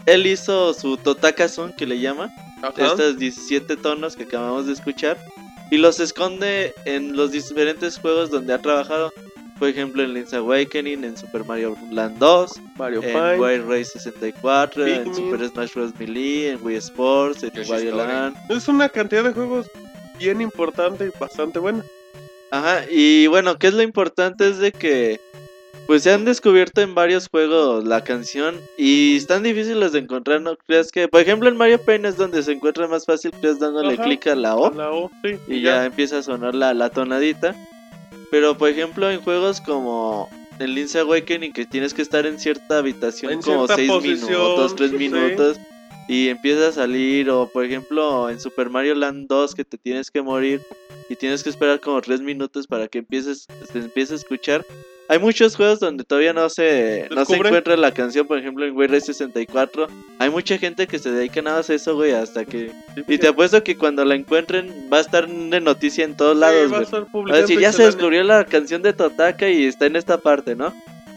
[0.05, 2.30] él hizo su Totaka-sun, que le llama,
[2.61, 2.85] Ajá.
[2.85, 5.18] estos 17 tonos que acabamos de escuchar,
[5.72, 9.14] y los esconde en los diferentes juegos donde ha trabajado.
[9.59, 13.39] Por ejemplo, en Link's Awakening, en Super Mario Land 2, Mario en Pine.
[13.39, 15.15] Wild Race 64, en Pikmin.
[15.15, 15.91] Super Smash Bros.
[15.97, 17.95] Melee, en Wii Sports, en Wario.
[17.95, 18.38] Land.
[18.49, 19.68] Es una cantidad de juegos
[20.18, 21.84] bien importante y bastante buena.
[22.52, 24.48] Ajá, y bueno, ¿qué es lo importante?
[24.48, 25.19] Es de que
[25.85, 30.57] pues se han descubierto en varios juegos la canción y están difíciles de encontrar, ¿no
[30.57, 31.07] crees que?
[31.07, 34.35] Por ejemplo, en Mario Paint es donde se encuentra más fácil, crees dándole clic a
[34.35, 35.38] la O La O, sí.
[35.48, 37.56] y ya empieza a sonar la, la tonadita.
[38.31, 40.30] Pero por ejemplo, en juegos como
[40.60, 44.30] en Link's Awakening que tienes que estar en cierta habitación En como cierta 6 posición,
[44.30, 44.98] minutos, 3 sí.
[46.08, 50.10] Y empieza a salir o por ejemplo en Super Mario Land 2 que te tienes
[50.10, 50.62] que morir
[51.10, 54.66] y tienes que esperar como 3 minutos para que empieces se empiece a escuchar.
[55.10, 58.76] Hay muchos juegos donde todavía no se, no se encuentra la canción, por ejemplo en
[58.76, 59.88] Wii Race 64.
[60.20, 62.74] Hay mucha gente que se dedica nada más a eso, güey, hasta que...
[63.08, 66.66] Y te apuesto que cuando la encuentren va a estar de noticia en todos lados,
[66.66, 67.42] Sí, va a güey.
[67.42, 70.74] decir, ya se descubrió la canción de Totaka y está en esta parte, ¿no?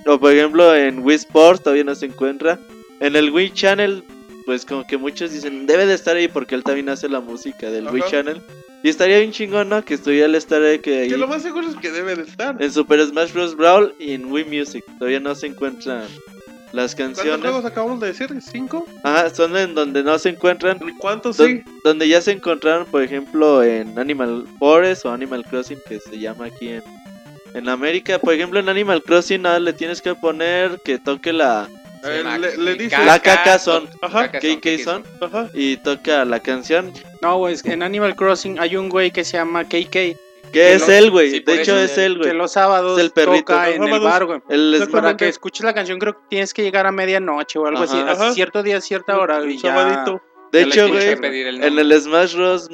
[0.07, 2.61] O por ejemplo en Wii Sports todavía no se encuentra.
[3.01, 4.05] En el Wii Channel,
[4.51, 7.71] pues como que muchos dicen, debe de estar ahí porque él también hace la música
[7.71, 8.03] del Wii.
[8.11, 8.43] Channel.
[8.83, 9.85] Y estaría bien chingón, ¿no?
[9.85, 11.09] Que estuviera el estar ahí que ahí.
[11.09, 12.61] Que lo más seguro es que debe de estar.
[12.61, 13.57] En Super Smash Bros.
[13.57, 14.85] Brawl y en Wii Music.
[14.99, 16.03] Todavía no se encuentran
[16.73, 18.29] Las ¿Cuántos canciones juegos acabamos de decir?
[18.43, 18.89] ¿Cinco?
[19.05, 21.63] ajá, son en donde no se encuentran ¿Cuántos Don- sí?
[21.85, 26.47] donde ya se encontraron, por ejemplo, en Animal Forest o Animal Crossing, que se llama
[26.47, 26.83] aquí en,
[27.55, 28.19] en América.
[28.19, 31.69] Por ejemplo, en Animal Crossing nada le tienes que poner que toque la
[32.05, 32.97] Eh, llama le, le dice.
[33.05, 33.89] La caca son.
[34.01, 34.31] Ajá.
[34.31, 35.49] KK son, son Ajá.
[35.55, 36.93] y toca la canción.
[37.21, 39.91] No, güey, que en Animal Crossing hay un güey que se llama KK.
[39.91, 40.17] Que
[40.53, 41.31] Que es él, güey.
[41.31, 42.35] sí, de hecho, es él, Que güey.
[42.35, 43.39] los sábados Es el perrito.
[43.53, 44.05] toca Los en el sábados.
[44.05, 44.89] bar, güey.
[44.91, 47.97] Para que escuches la canción creo que tienes que llegar a medianoche o algo así.
[47.97, 48.09] Ajá.
[48.11, 48.33] A Ajá.
[48.33, 49.39] cierto día, a cierta hora.
[49.43, 49.75] Un Y ya...
[49.75, 50.21] sabadito.
[50.53, 52.69] de hecho, güey, que el en el Smash Bros.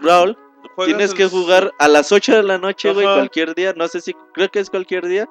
[0.00, 0.38] Brawl
[0.86, 3.16] tienes el- que jugar a las 8 de la noche, güey, Ajá.
[3.16, 3.74] cualquier día.
[3.76, 5.28] No sé si, creo que es cualquier día.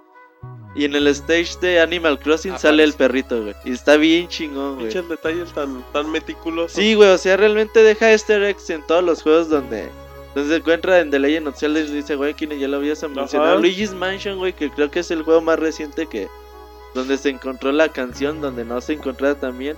[0.75, 3.55] Y en el stage de Animal Crossing sale el perrito, güey.
[3.65, 4.87] Y está bien chingón, güey.
[4.87, 6.73] Pinches detalles tan, tan meticulosos.
[6.73, 9.89] Sí, güey, o sea, realmente deja easter eggs en todos los juegos donde,
[10.35, 13.01] donde se encuentra en The Legend of Zelda y dice, güey, quien ya lo habías
[13.01, 13.53] mencionado.
[13.53, 13.59] Ajá.
[13.59, 16.27] Luigi's Mansion, güey, que creo que es el juego más reciente que
[16.93, 19.75] donde se encontró la canción, donde no se encontraba también.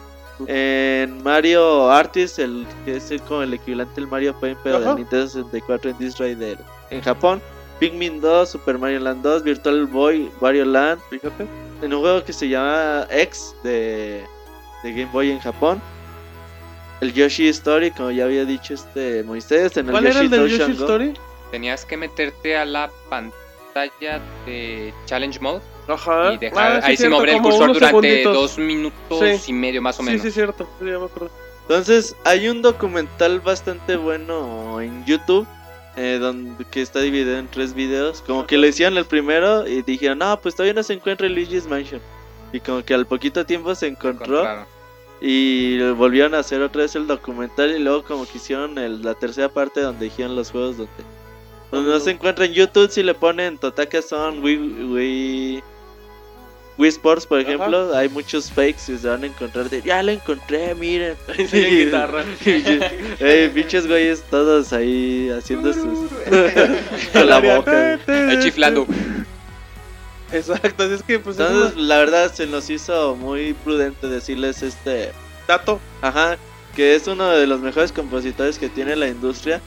[0.48, 4.96] En Mario Artist, el que es el- como el equivalente al Mario Paint, pero del
[4.98, 6.58] Nintendo 64 en Disney del-
[6.90, 7.42] en Japón.
[7.80, 11.48] Pikmin 2, Super Mario Land 2, Virtual Boy, Wario Land, Fíjate.
[11.82, 14.24] en un juego que se llama X de,
[14.84, 15.82] de Game Boy en Japón.
[17.02, 20.30] El Yoshi Story, como ya había dicho este Moisés, en el ¿Cuál era Yoshi el
[20.32, 20.72] del Yoshi.
[20.74, 21.14] Story?
[21.52, 26.34] Tenías que meterte a la pantalla de Challenge Mode Ajá.
[26.34, 28.34] y dejar Ah, sí, ahí cierto, mover el cursor durante segunditos.
[28.36, 29.52] dos minutos Sí.
[29.52, 30.22] y medio más o Sí, menos.
[30.24, 30.68] sí, cierto.
[30.80, 31.32] Sí, ya me acuerdo.
[31.62, 35.48] Entonces, hay un documental bastante bueno en YouTube.
[36.00, 38.22] Eh, donde, que está dividido en tres videos.
[38.26, 41.34] Como que le hicieron el primero y dijeron, no, pues todavía no se encuentra el
[41.36, 42.02] Luigi's Mansion.
[42.54, 44.44] Y como que al poquito tiempo se encontró.
[45.22, 49.14] Y volvieron a hacer otra vez el documental y luego como que hicieron el- la
[49.16, 50.92] tercera parte donde dijeron los juegos donde,
[51.72, 55.64] donde no se encuentra en YouTube si le ponen Totaka Son, Wii, Wii,
[56.80, 57.50] Wii Sports por Ajá.
[57.50, 61.18] ejemplo, hay muchos fakes y se van a encontrar de ya lo encontré, miren.
[61.38, 62.24] Enseñan guitarra.
[63.20, 65.84] Ey, pinches güeyes todos ahí haciendo sus
[67.14, 68.00] con la boca.
[68.08, 68.88] Ahí chiflando.
[70.32, 74.64] Exacto, así es que pues es Entonces, la verdad se nos hizo muy prudente decirles
[74.64, 75.12] este
[75.50, 75.82] dato.
[76.02, 76.38] Ajá,
[76.78, 79.60] que es uno de los mejores compositores que tiene la industria.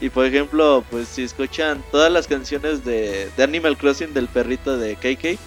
[0.00, 4.78] Y por ejemplo, pues si escuchan todas las canciones de, de Animal Crossing del perrito
[4.78, 5.38] de KK,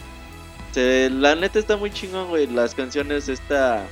[0.74, 2.48] se- la neta está muy chingón, güey.
[2.48, 3.86] Las canciones, esta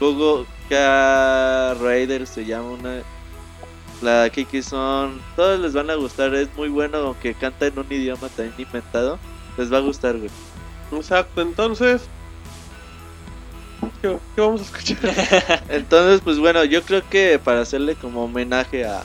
[0.00, 3.02] Google K Raider se llama una.
[4.00, 5.20] La KK son.
[5.36, 9.18] Todos les van a gustar, es muy bueno, aunque canta en un idioma también inventado.
[9.56, 10.30] Les va a gustar, güey.
[10.92, 12.02] Exacto, entonces.
[14.00, 14.98] ¿Qué, qué vamos a escuchar?
[15.68, 19.04] Entonces, pues bueno, yo creo que para hacerle como homenaje a,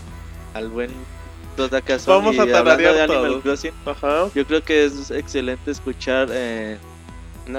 [0.54, 0.92] al buen
[2.06, 3.42] Vamos a de Animal.
[3.42, 4.30] Crossing, Ajá.
[4.36, 6.78] yo creo que es excelente escuchar eh,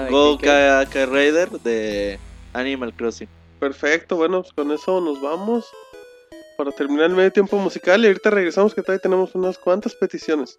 [0.09, 0.85] Go Kai.
[1.05, 2.19] Raider de
[2.53, 3.27] Animal Crossing.
[3.59, 5.65] Perfecto, bueno, pues con eso nos vamos
[6.57, 10.57] para terminar el medio tiempo musical y ahorita regresamos que todavía tenemos unas cuantas peticiones.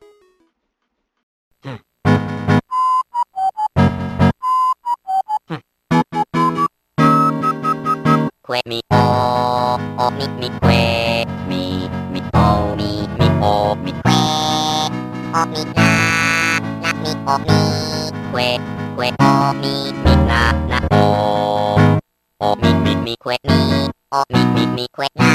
[18.32, 18.58] kue
[18.96, 19.74] kue o mi
[20.04, 21.04] mi na na o
[22.40, 23.58] o mi mi mi kue mi
[24.12, 25.30] o mi mi mi kue na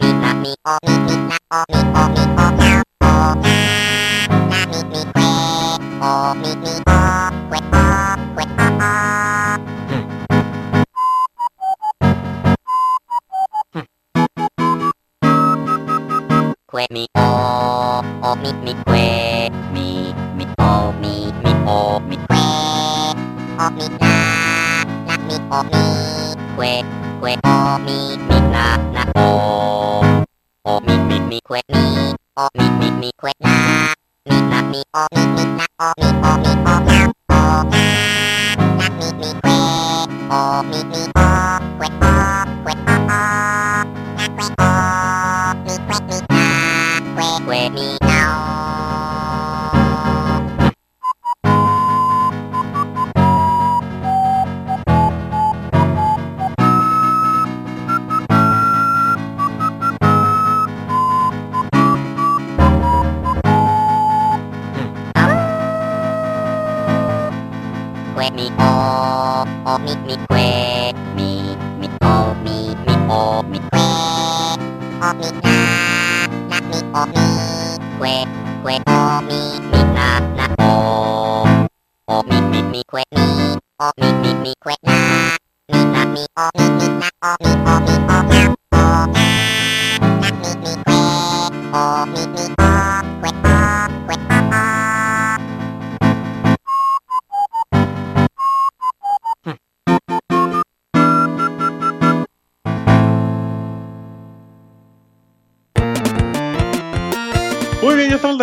[0.00, 2.70] mi na mi o mi mi na o mi o mi o na
[3.10, 3.56] o na
[4.50, 5.30] na mi mi kue
[6.10, 7.00] o mi mi o
[7.48, 7.86] kue o
[8.34, 8.94] kue o o
[16.70, 17.18] คมีโอ
[18.20, 18.94] โอมีมีเคว
[19.74, 19.88] มี
[20.38, 20.62] มีโอ
[21.02, 21.15] มี
[23.66, 24.16] อมีนา
[25.08, 25.86] นะมีออมี
[26.56, 26.62] เว
[27.20, 27.98] เวออมี
[28.28, 29.18] มีนานะโอ
[30.64, 31.86] โอมีมีมีเวมี
[32.36, 33.58] ออมีมีมีเวนา
[34.28, 37.32] มีนะมีออมีมีนาออมีออมีออนาโอ
[37.72, 37.88] นา
[38.78, 39.46] นะมีมีเว
[40.32, 41.30] ออมีมีออ
[41.78, 42.28] เวออ
[42.62, 43.22] เวอออ
[44.16, 44.72] นะเวออ
[45.64, 46.48] มีเวมีนา
[47.14, 48.05] เวเวมี
[70.06, 71.30] mi que mi
[71.80, 72.56] mi o mi
[72.86, 73.86] mi o mi que
[75.06, 75.56] o mi na
[76.50, 77.24] na mi o mi
[78.00, 78.14] que
[78.64, 80.08] que o mi mi na
[80.38, 80.74] na o
[82.14, 84.96] o mi mi mi que mi o mi mi mi que na
[85.68, 87.08] mi na mi o mi mi na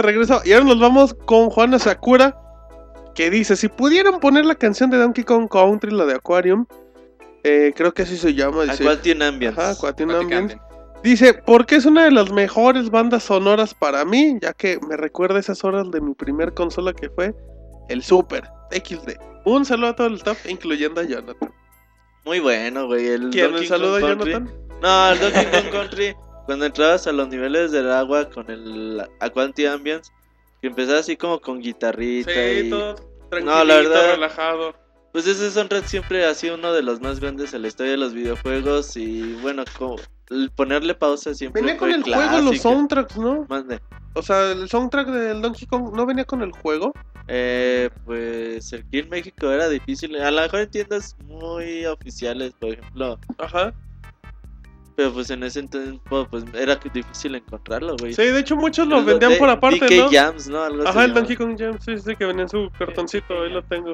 [0.03, 0.41] regreso.
[0.45, 2.37] Y ahora nos vamos con Juana Sakura.
[3.15, 6.65] Que dice: Si pudieran poner la canción de Donkey Kong Country, la de Aquarium.
[7.43, 8.63] eh, creo que así se llama.
[8.63, 9.59] Dice, Aquatian Ambience.
[9.59, 10.53] Ajá, Aquatian Aquatic Ambience.
[10.55, 10.73] Ambience.
[11.03, 15.37] Dice, porque es una de las mejores bandas sonoras para mí, ya que me recuerda
[15.39, 17.35] esas horas de mi primer consola que fue
[17.89, 19.11] el Super XD.
[19.45, 21.51] Un saludo a todo el staff, incluyendo a Jonathan.
[22.25, 23.05] Muy bueno, güey.
[23.09, 23.47] El ¿Quién?
[23.47, 23.99] Donkey ¿Un saludo a.
[23.99, 24.49] Jonathan?
[24.81, 29.65] No, el Donkey Kong Country, cuando entrabas a los niveles del agua con el Aquanti
[29.65, 30.11] Ambience,
[30.61, 32.69] que empezaba así como con guitarrita Sí, y...
[32.69, 32.95] todo
[33.29, 34.75] tranquilito, No, la verdad- relajado.
[35.11, 37.97] Pues ese soundtrack siempre ha sido uno de los más grandes en la historia de
[37.99, 39.97] los videojuegos y bueno, como
[40.31, 43.45] el ponerle pausa siempre Venía con el juego los soundtracks, ¿no?
[43.47, 43.79] Mande.
[44.15, 46.93] O sea, el soundtrack del Donkey Kong no venía con el juego.
[47.27, 52.71] Eh, pues aquí en México era difícil, a lo mejor en tiendas muy oficiales, por
[52.73, 53.71] ejemplo, Ajá.
[54.95, 58.13] Pero pues en ese tiempo pues era difícil encontrarlo, güey.
[58.13, 60.09] Sí, de hecho muchos lo vendían de- por aparte, DK ¿no?
[60.11, 60.63] Jams, ¿no?
[60.63, 61.13] Algo Ajá, el.
[61.13, 63.93] Donkey Kong Jam, sí, sí, que venía en su cartoncito, ahí lo tengo.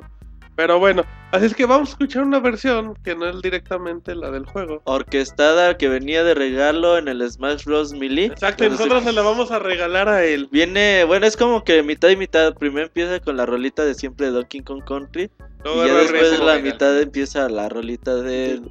[0.55, 4.29] Pero bueno, así es que vamos a escuchar una versión que no es directamente la
[4.29, 4.81] del juego.
[4.83, 7.93] Orquestada que venía de regalo en el Smash Bros.
[7.93, 8.25] Melee.
[8.25, 10.49] Exacto, se- nosotros se la vamos a regalar a él.
[10.51, 12.55] Viene, bueno, es como que mitad y mitad.
[12.55, 15.31] Primero empieza con la rolita de siempre de Donkey Kong Country.
[15.63, 18.61] Luego y ya después la mitad empieza la rolita de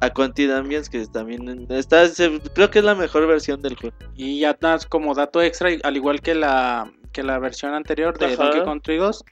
[0.00, 3.94] Aquanti Ambience, que también está, se- creo que es la mejor versión del juego.
[4.14, 4.54] Y ya
[4.86, 8.36] como dato extra, al igual que la, que la versión anterior de Ajá.
[8.44, 9.24] Donkey Country 2,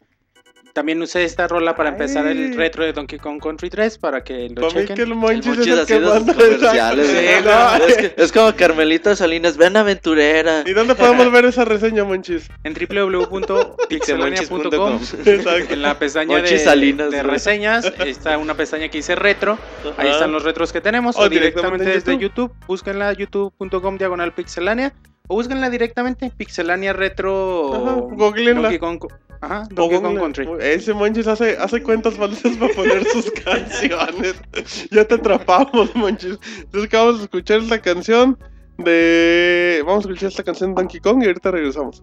[0.73, 2.39] también usé esta rola para empezar Ay.
[2.39, 5.01] el retro de Donkey Kong Country 3 para que lo mí que chequen.
[5.01, 7.07] el Monchis El es el que manda comerciales.
[7.09, 7.77] Sí, no.
[7.87, 10.63] es, que- es como Carmelita Salinas, ven aventurera.
[10.67, 12.49] ¿Y dónde podemos ver esa reseña, Monchis?
[12.65, 15.01] En www.pixelania.com
[15.69, 19.59] en la pestaña de, Salinas, de reseñas está una pestaña que dice retro.
[19.97, 21.17] Ahí están los retros que tenemos.
[21.17, 22.53] O O, directamente directamente en desde YouTube.
[22.67, 24.93] Búsquenla youtube.com diagonal pixelania.
[25.27, 27.75] O búsquenla directamente pixelania retro.
[27.75, 28.63] Ajá, googleenla.
[28.71, 29.01] Donkey Kong,
[29.41, 30.19] ajá, Donkey Kong.
[30.19, 30.49] Country.
[30.61, 34.35] Ese Monchis hace, hace cuentas falsas para poner sus canciones.
[34.91, 36.39] Ya te atrapamos, Monchis.
[36.59, 38.39] Entonces, que vamos a escuchar esta canción
[38.79, 39.83] de.
[39.87, 42.03] Vamos a escuchar esta canción de Donkey Kong y ahorita regresamos.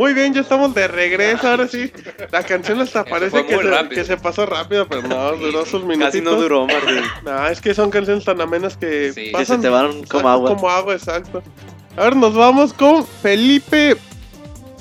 [0.00, 1.92] Muy bien, ya estamos de regreso, ahora sí.
[2.32, 6.06] La canción hasta parece que se, que se pasó rápido, pero no, duró sus minutos.
[6.06, 7.02] Casi no duró, Martín.
[7.22, 9.20] No, es que son canciones tan amenas que Sí.
[9.20, 10.54] Que Que pasan se te van exacto, como agua.
[10.54, 11.42] Como agua, exacto.
[11.98, 13.94] A ver, nos vamos con Felipe.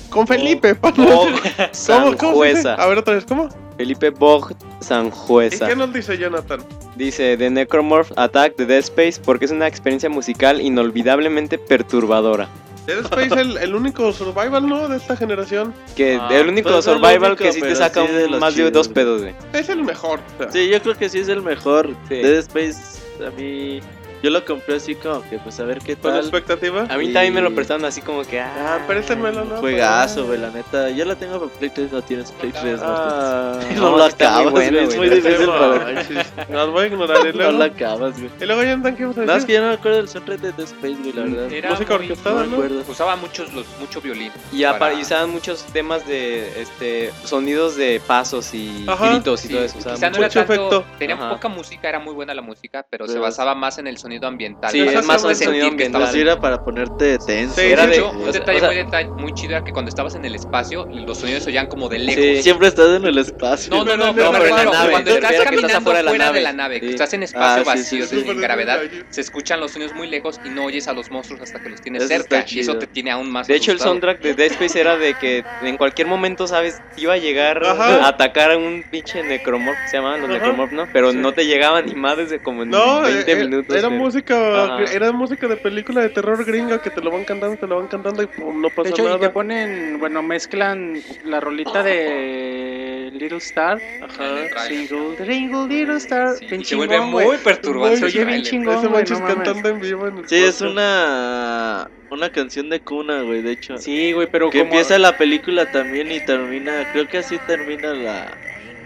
[0.10, 2.62] Con Felipe, para no Bog decir- ¿Cómo, cómo dice?
[2.62, 2.76] Sanjueza.
[2.76, 3.50] A ver otra vez, ¿cómo?
[3.76, 5.68] Felipe Bog ¿Y Sanjueza.
[5.68, 6.62] qué nos dice Jonathan?
[6.96, 12.48] Dice The Necromorph Attack de Dead Space porque es una experiencia musical inolvidablemente perturbadora.
[12.88, 14.88] Dead Space el, el único survival, ¿no?
[14.88, 15.73] De esta generación.
[15.95, 18.56] Que Ah, el único pues survival único, que sí te saca sí de un- más
[18.56, 19.35] de dos pedos, güey.
[19.53, 20.19] Es el mejor.
[20.39, 20.51] o sea.
[20.51, 21.89] Sí, yo creo que sí es el mejor.
[22.07, 22.15] Sí.
[22.15, 22.77] Dead Space,
[23.26, 23.80] a mí.
[24.22, 26.20] Yo lo compré así como que, pues a ver qué Con tal.
[26.22, 26.86] expectativa.
[26.90, 28.40] A mí Y- también me lo prestaron así como que.
[28.41, 29.58] Ah, Ah, préstemelo, ¿no?
[29.58, 30.90] Juegazo, güey, la neta.
[30.90, 33.76] Yo la tengo para Play 3, no tienes Play 3, Ah, Martín.
[33.80, 34.84] no, No, la acabas, bueno, güey.
[34.90, 36.48] Es muy difícil No para.
[36.50, 37.18] Nos voy a ignorar.
[37.34, 38.30] Y No la acabas, güey.
[38.40, 39.48] y luego Jonathan, ¿qué vas a Nada más decir?
[39.48, 41.54] que yo no me acuerdo del soundtrack de Dead Space, güey, la verdad.
[41.54, 42.56] Era Música muy- orquestada, no me ¿no?
[42.64, 42.84] acuerdo.
[42.91, 44.32] Usaba muchos, los, mucho violín.
[44.52, 49.10] Y para- y usaban muchos temas de este sonidos de pasos y Ajá.
[49.12, 49.78] gritos y Sí, todo eso.
[49.78, 50.20] quizá no mucho.
[50.20, 50.86] era tanto, efecto.
[51.00, 54.09] tenía poca música, era muy buena la música, pero se basaba más en el sonido
[54.27, 54.72] ambiental.
[54.72, 56.03] Sí, es más el sonido ambiental.
[56.03, 57.56] Así era para ponerte tenso.
[57.56, 59.90] Sí, Era de hecho, un detalle o sea- muy, detalle muy chido era que cuando
[59.90, 62.23] estabas en el espacio, los sonidos se oían como de lejos.
[62.23, 62.44] Sí.
[62.44, 63.69] Siempre estás en el espacio.
[63.73, 66.31] No, no, no, No, pero, nave, cuando estás que estás caminando afuera de la fuera
[66.31, 68.26] de la nave, que estás en espacio Ah, vacío, sí, sí.
[68.26, 68.80] sin gravedad,
[69.10, 71.81] se escuchan los sonidos muy lejos y no oyes a los monstruos hasta que los
[71.81, 74.52] tienes Eso cerca y eso te tiene aún más De hecho, el soundtrack de Dead
[74.52, 76.81] Space era de que en cualquier momento, ¿sabes?
[76.98, 80.88] Iba a llegar a atacar a un pinche necromorph, se llamaban los necromorph, ¿no?
[80.91, 83.76] Pero no te llegaban ni más desde como en No, 20 eh, minutos.
[83.76, 84.84] era música, Ajá.
[84.93, 87.88] era música de película de terror gringa que te lo van cantando, te lo van
[87.88, 89.19] cantando y pum, no De hecho, y nada.
[89.19, 93.80] que ponen, bueno, mezclan la rolita de Little Star.
[94.01, 94.65] Ajá.
[94.67, 96.35] Single, Ringle, Little Star.
[96.38, 97.27] Sí, bien y se vuelve chingón, güey.
[97.27, 97.97] muy perturbante.
[97.97, 99.43] Se oye bien chingón, Ese güey, manches no mames.
[99.43, 103.77] cantando en vivo en el Sí, es una una canción de cuna, güey, de hecho.
[103.77, 104.71] Sí, güey, pero que como...
[104.71, 108.31] empieza la película también y termina, creo que así termina la,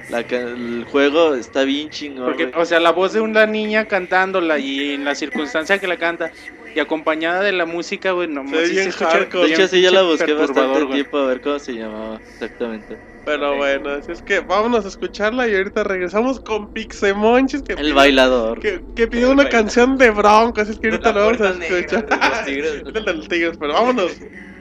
[0.09, 2.25] la ca- el juego, está bien chingón.
[2.25, 5.97] Porque, o sea, la voz de una niña cantándola y en la circunstancia que la
[5.97, 6.31] canta
[6.75, 9.47] y acompañada de la música, güey, no Se ve sí escucha hardcore.
[9.47, 10.93] de hecho sí ya la busqué bastante güey.
[10.95, 12.97] tiempo a ver cómo se llamaba exactamente.
[13.25, 17.79] Pero bueno, así es que vámonos a escucharla y ahorita regresamos con Pixemonches que El
[17.79, 18.59] pidió- bailador.
[18.59, 21.63] Que, que pidió una canción de Bronco, así es que ahorita La lo vamos a
[21.63, 22.05] escuchar.
[22.09, 22.73] de los tigres.
[22.87, 24.52] Es el de los tigres, pero vámonos.「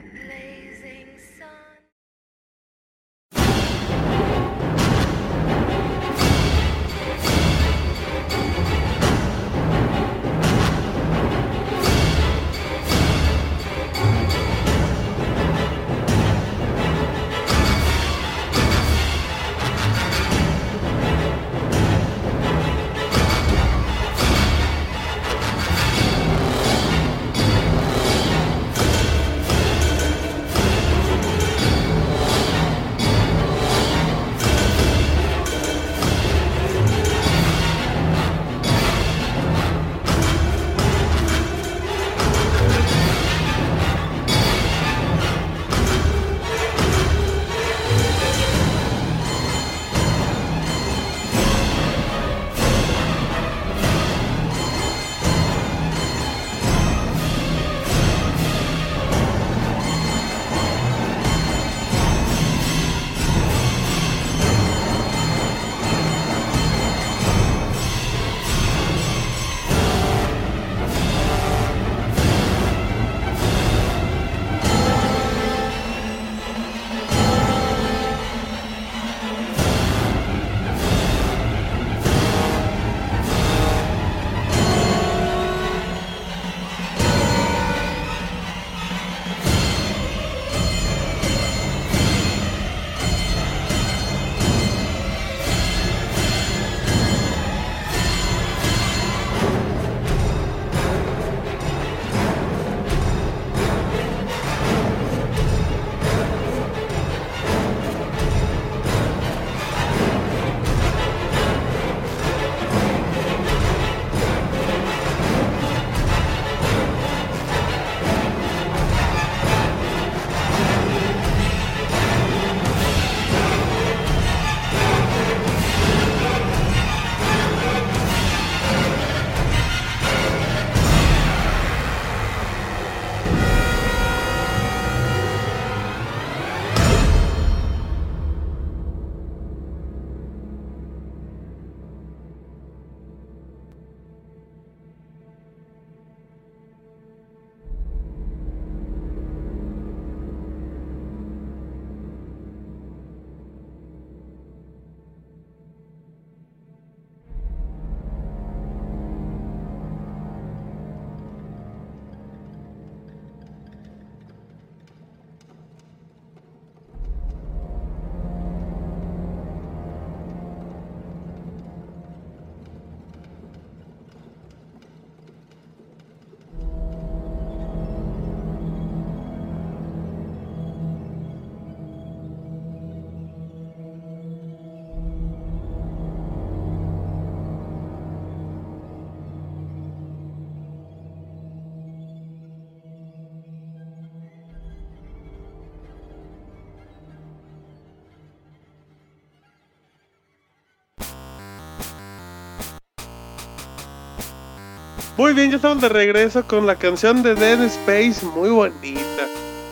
[205.17, 209.27] Muy bien, ya estamos de regreso con la canción de Dead Space, muy bonita.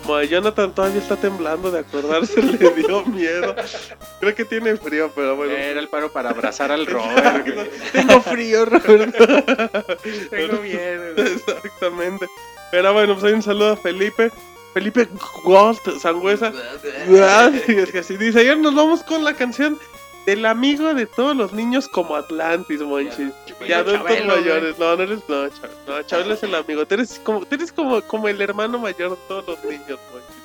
[0.07, 3.55] Ma, Jonathan todavía está temblando de acordarse, le dio miedo.
[4.19, 5.53] Creo que tiene frío, pero bueno.
[5.53, 7.43] Era el paro para abrazar al Robert.
[7.53, 7.69] güey.
[7.91, 9.25] Tengo frío, Roberto.
[10.29, 11.13] Tengo miedo.
[11.15, 11.27] güey.
[11.33, 12.27] Exactamente.
[12.71, 14.31] Pero bueno, pues hay un saludo a Felipe.
[14.73, 15.07] Felipe
[15.43, 16.53] Gold, Sangüesa.
[17.07, 18.39] Es que así dice.
[18.39, 19.77] Ayer nos vamos con la canción
[20.25, 23.31] del amigo de todos los niños como Atlantis, Monchis.
[23.59, 24.79] De adultos Chabelo, mayores.
[24.79, 25.19] No, no eres.
[25.27, 25.79] No, Chabelo.
[25.87, 26.85] No, Chabelo es el amigo.
[26.85, 30.35] Tú eres como, tú eres como, como el hermano mayor de todos los niños, Monchis.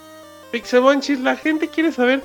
[0.50, 2.22] Pixel Monchis, la gente quiere saber.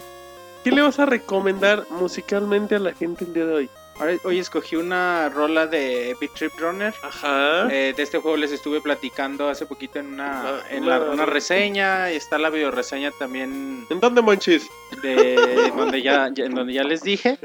[0.63, 3.69] ¿Qué le vas a recomendar musicalmente a la gente el día de hoy?
[4.23, 6.91] Hoy escogí una rola de Big Trip Runner.
[7.03, 7.67] Ajá.
[7.71, 11.25] Eh, de este juego les estuve platicando hace poquito en una, en la- una- una
[11.27, 14.67] reseña y está la video reseña también ¿En dónde, Monchis?
[15.03, 15.35] de
[15.77, 17.37] donde ya, ya- en donde ya les dije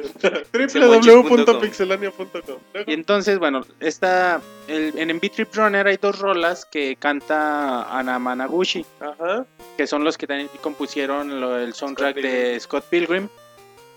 [0.53, 2.59] www.pixelania.com.
[2.87, 8.19] y entonces bueno esta el- en Beat Trip Runner hay dos rolas que canta Ana
[8.19, 9.45] Managuchi Ajá.
[9.77, 13.29] que son los que también compusieron lo- el soundtrack de Scott Pilgrim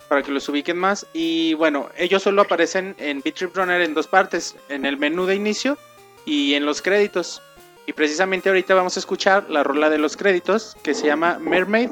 [0.10, 3.94] para que los ubiquen más y bueno ellos solo aparecen en Beat Trip Runner en
[3.94, 5.78] dos partes en el menú de inicio
[6.26, 7.42] y en los créditos
[7.86, 11.92] y precisamente ahorita vamos a escuchar la rola de los créditos que se llama Mermaid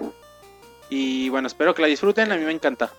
[0.89, 2.91] y bueno espero que la disfruten a mí me encanta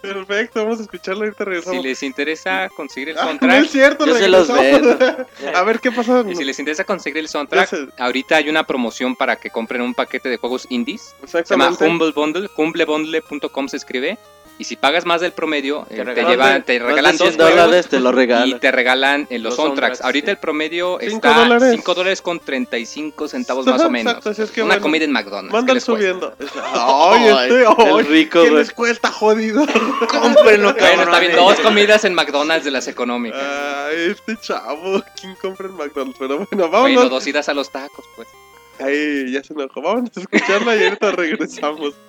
[0.00, 1.84] Perfecto, vamos a escucharlo ahorita Si regresamos.
[1.84, 5.26] les interesa conseguir el Ah, no soundtrack, es cierto, Yo se los regresamos.
[5.54, 6.24] A ver qué pasa.
[6.30, 9.94] y si les interesa conseguir el soundtrack, ahorita hay una promoción para que compren un
[9.94, 11.16] paquete de juegos indies.
[11.26, 11.70] Se llama.
[11.80, 14.16] Humble Bundle, humblebundle.com se escribe.
[14.60, 17.86] Y si pagas más del promedio, eh, te, regalan- llevan, te regalan 100 dos dólares
[17.88, 18.58] te lo y regalan.
[18.60, 19.98] te regalan eh, los, Los soundtracks.
[19.98, 20.30] soundtracks, Ahorita sí.
[20.32, 21.70] el promedio Cinco está dólares.
[21.76, 24.26] 5 dólares con 35 centavos más o menos.
[24.26, 24.82] así es que Una bueno.
[24.82, 25.50] comida en McDonald's.
[25.50, 26.34] ¿qué Mandan subiendo.
[26.74, 27.66] Ay, este, el
[27.96, 29.64] ay, rico, ¿Qué les cuesta, jodido?
[30.10, 33.40] Cómprenlo, Bueno, está bien, dos comidas en McDonald's de las económicas.
[33.40, 35.02] Ay, este chavo.
[35.20, 36.16] ¿Quién compra en McDonald's?
[36.18, 37.10] Pero bueno, Bueno, vámonos.
[37.10, 38.26] dos idas a los tacos, pues.
[38.80, 39.82] Ay, ya se enojó.
[39.82, 42.07] Vamos a escucharla y ahorita regresamos.「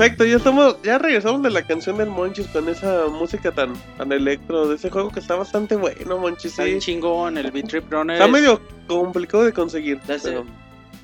[0.00, 4.10] Perfecto, ya estamos, ya regresamos de la canción del Monchis con esa música tan, tan
[4.12, 6.52] electro de ese juego que está bastante bueno, Monchis.
[6.52, 6.78] Está Sí.
[6.78, 8.14] chingón, el Beat Trip Runner.
[8.14, 10.00] Está es- medio complicado de conseguir.
[10.08, 10.30] Ya sé.
[10.30, 10.46] pero-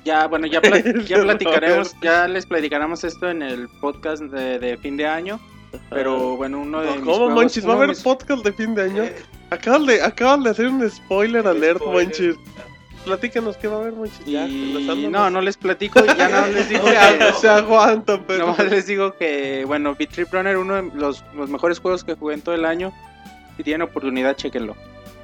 [0.03, 0.61] Ya, bueno, ya,
[1.07, 5.39] ya platicaremos, ya les platicaremos esto en el podcast de, de fin de año.
[5.91, 7.67] Pero bueno, uno de No, mis ¿Cómo, juegos- Monchis?
[7.67, 9.03] ¿Va a haber mis- podcast de fin de año?
[9.03, 12.03] De, acabas de hacer un spoiler alert, Spoiler.
[12.07, 12.35] Monchis.
[13.07, 13.93] Platícanos qué va a haber.
[14.25, 18.47] Ya, Y no, no les platico, ya no les digo que, se aguantan, pero.
[18.47, 22.15] nomás les digo que, bueno, Beat Trip Runner, uno de los, los mejores juegos que
[22.15, 22.91] jugué en todo el año.
[23.55, 24.75] Si tienen oportunidad, chequenlo.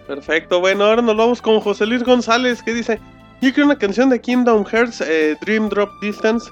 [0.07, 2.99] Perfecto, bueno, ahora nos vamos con José Luis González que dice:
[3.41, 6.49] Yo quiero una canción de Kingdom Hearts, eh, Dream Drop Distance.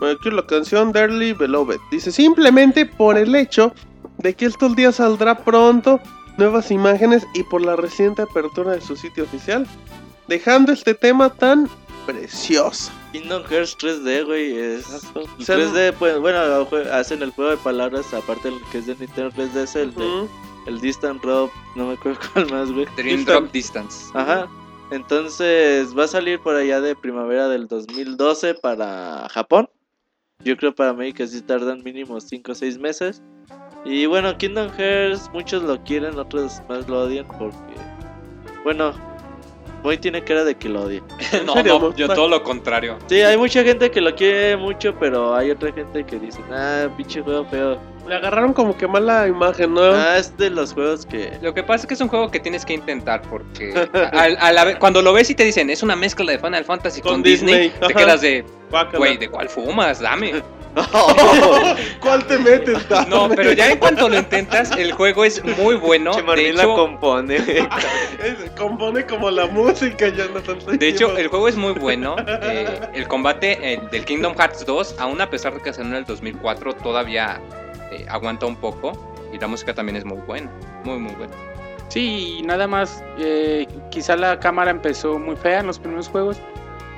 [0.00, 1.78] Bueno, quiero la canción Dearly Beloved.
[1.92, 3.72] Dice: Simplemente por el hecho
[4.18, 6.00] de que estos días saldrá pronto
[6.36, 9.66] nuevas imágenes y por la reciente apertura de su sitio oficial,
[10.28, 11.68] dejando este tema tan
[12.06, 12.92] precioso.
[13.12, 14.84] Kingdom Hearts 3D, güey, es...
[15.38, 16.38] el Ser- 3D, pues, bueno,
[16.92, 20.28] hacen el juego de palabras, aparte el que es de Nintendo 3D es el de...
[20.66, 22.86] El Distant Drop, no me acuerdo cuál más, güey.
[22.96, 23.28] Dream Distant.
[23.40, 24.10] Drop Distance.
[24.12, 24.46] Ajá.
[24.90, 29.68] Entonces va a salir por allá de primavera del 2012 para Japón.
[30.44, 33.22] Yo creo para América sí tardan mínimo 5 o 6 meses.
[33.84, 37.74] Y bueno, Kingdom Hearts muchos lo quieren, otros más lo odian porque...
[38.64, 38.92] Bueno,
[39.82, 41.02] Boy tiene cara de que lo odia.
[41.46, 42.98] No, serio, no, yo todo lo contrario.
[43.08, 46.88] Sí, hay mucha gente que lo quiere mucho, pero hay otra gente que dice, ah,
[46.96, 47.78] pinche juego feo.
[48.08, 49.82] Le agarraron como que mala imagen, ¿no?
[49.82, 51.30] Ah, es de los juegos que...
[51.42, 53.74] Lo que pasa es que es un juego que tienes que intentar porque
[54.12, 56.64] al- a la ve- cuando lo ves y te dicen es una mezcla de Final
[56.64, 58.44] Fantasy con, Con Disney, Disney, te quedas de,
[58.96, 60.00] güey, ¿de cuál fumas?
[60.00, 60.42] Dame.
[62.00, 62.78] ¿Cuál te metes?
[63.08, 66.12] No, pero ya en cuanto lo intentas, el juego es muy bueno.
[66.12, 67.36] Che, De Marvin la hecho, compone.
[67.36, 70.58] Es- compone como la música, Jonathan.
[70.78, 72.16] de hecho, el juego es muy bueno.
[72.26, 75.96] Eh, el combate eh, del Kingdom Hearts 2, aún a pesar de que salió en
[75.98, 77.40] el 2004, todavía
[77.90, 78.92] eh, aguanta un poco.
[79.32, 80.50] Y la música también es muy buena.
[80.84, 81.32] Muy, muy buena.
[81.88, 86.38] Sí, y nada más, eh, quizá la cámara empezó muy fea en los primeros juegos,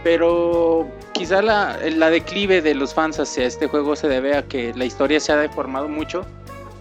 [0.03, 4.73] pero quizá la, la declive de los fans hacia este juego se debe a que
[4.75, 6.25] la historia se ha deformado mucho,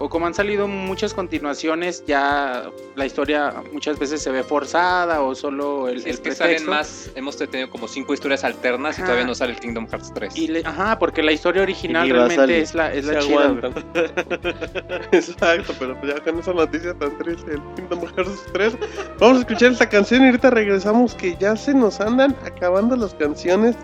[0.02, 5.34] o como han salido muchas continuaciones, ya la historia muchas veces se ve forzada o
[5.34, 6.70] solo el, Sí, el es que salen pretexto.
[6.70, 7.10] más.
[7.14, 10.36] Hemos tenido como cinco historias alternas y todavía no sale el Kingdom Hearts 3.
[10.36, 13.54] Y le- ajá, porque la historia original Y realmente es la, es la chida.
[15.12, 18.76] Exacto, pero pues ya con esa noticia tan triste del Kingdom Hearts 3,
[19.18, 23.14] vamos a escuchar esta canción y ahorita regresamos que ya se nos andan acabando las
[23.14, 23.76] canciones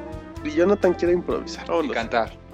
[0.44, 1.64] y Jonathan quiere improvisar.
[1.66, 1.92] y Vámonos.
[1.94, 2.45] cantar.「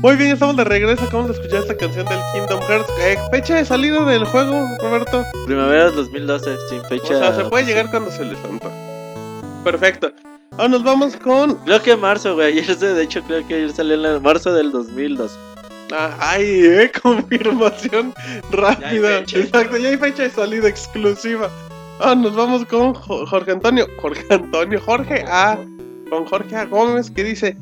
[0.00, 1.04] Muy bien, estamos de regreso.
[1.04, 2.88] Acabamos de escuchar esta canción del Kingdom Hearts.
[3.00, 5.24] Eh, fecha de salida del juego, Roberto.
[5.46, 7.14] Primavera 2012, sin fecha.
[7.16, 8.74] O sea, se puede llegar cuando se les antoje.
[9.64, 10.12] Perfecto.
[10.52, 11.56] Ahora nos vamos con.
[11.64, 12.58] Creo que marzo, güey.
[12.58, 15.36] Ayer, de hecho, creo que ayer salió en marzo del 2002.
[15.92, 18.14] Ah, ay, eh, confirmación
[18.52, 19.18] rápida.
[19.18, 21.50] Exacto, ya hay fecha de salida exclusiva.
[22.00, 23.86] Ah, nos vamos con Jo- Jorge Antonio.
[24.00, 25.58] Jorge Antonio, Jorge A.
[26.08, 26.64] Con Jorge A.
[26.66, 27.56] Gómez que dice: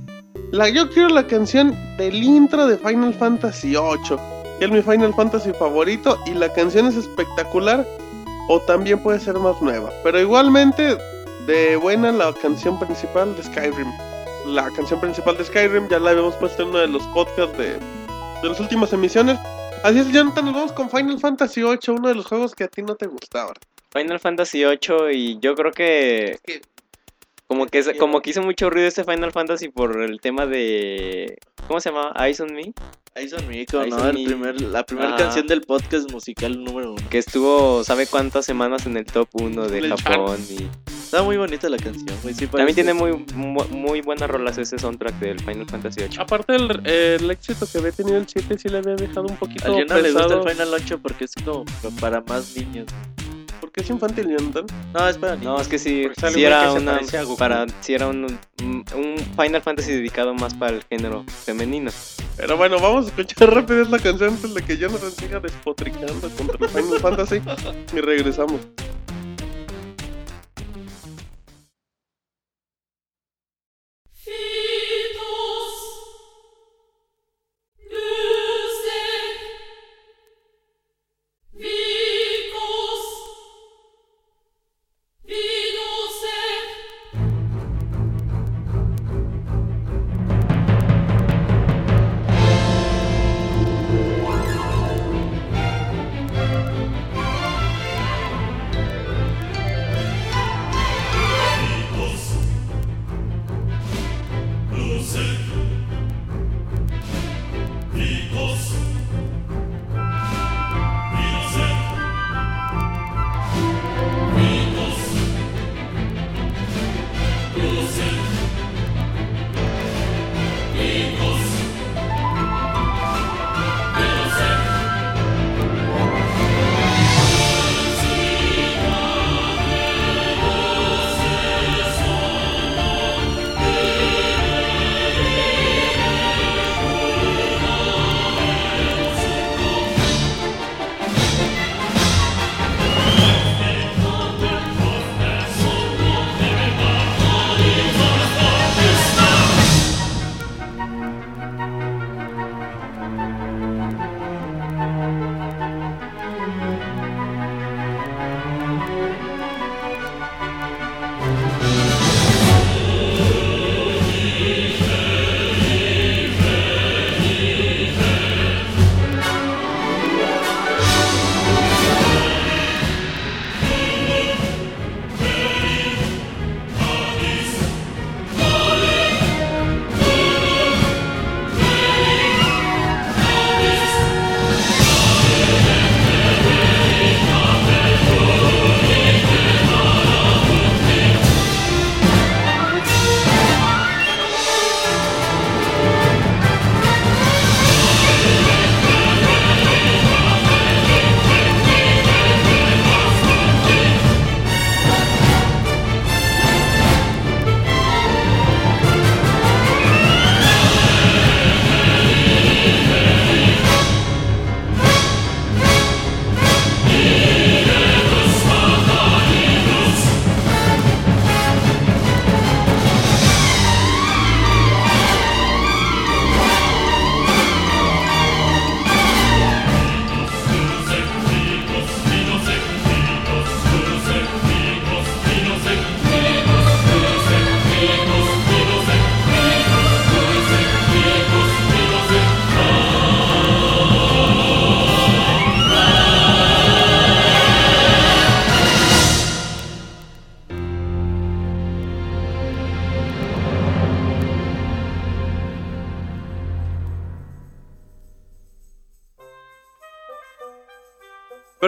[0.52, 4.18] la, Yo quiero la canción del intro de Final Fantasy VIII.
[4.58, 6.18] Que es mi Final Fantasy favorito.
[6.26, 7.86] Y la canción es espectacular.
[8.48, 9.90] O también puede ser más nueva.
[10.02, 10.96] Pero igualmente,
[11.46, 13.90] de buena la canción principal de Skyrim.
[14.46, 17.74] La canción principal de Skyrim ya la habíamos puesto en uno de los podcasts de,
[18.42, 19.38] de las últimas emisiones.
[19.82, 22.68] Así es, Jonathan, nos vamos con Final Fantasy VIII, uno de los juegos que a
[22.68, 23.52] ti no te gustaba.
[23.92, 26.38] Final Fantasy 8 y yo creo que
[27.46, 31.38] como que es- como que hizo mucho ruido este Final Fantasy por el tema de
[31.68, 32.12] ¿cómo se llama?
[32.18, 32.72] Eyes on Me,
[33.28, 34.08] son Mico, Ahí ¿no?
[34.10, 35.16] El primer, la primera Ajá.
[35.16, 37.02] canción del podcast musical número uno.
[37.08, 40.68] que estuvo sabe cuántas semanas en el top 1 de Del Japón y
[41.06, 42.34] Está muy bonita la canción, güey.
[42.34, 46.20] Sí, también tiene muy mu- muy buenas rolas ese soundtrack del Final Fantasy 8.
[46.20, 49.66] Aparte del el éxito que había tenido el 7, sí le había dejado un poquito
[49.66, 51.64] A Jonah le gusta el Final 8 porque es como
[52.00, 52.88] para más niños.
[53.76, 54.64] Porque es infantil, Jonathan.
[54.94, 55.52] No, es para niños.
[55.52, 56.98] No, es que sí, un güey era una
[57.36, 58.24] para sí era un,
[58.62, 61.90] un un Final Fantasy dedicado más para el género femenino.
[62.38, 66.56] Pero bueno, vamos a escuchar rápido esta canción antes de que Jonathan siga despotricando contra
[66.58, 67.42] el Final Fantasy.
[67.94, 68.62] Y regresamos.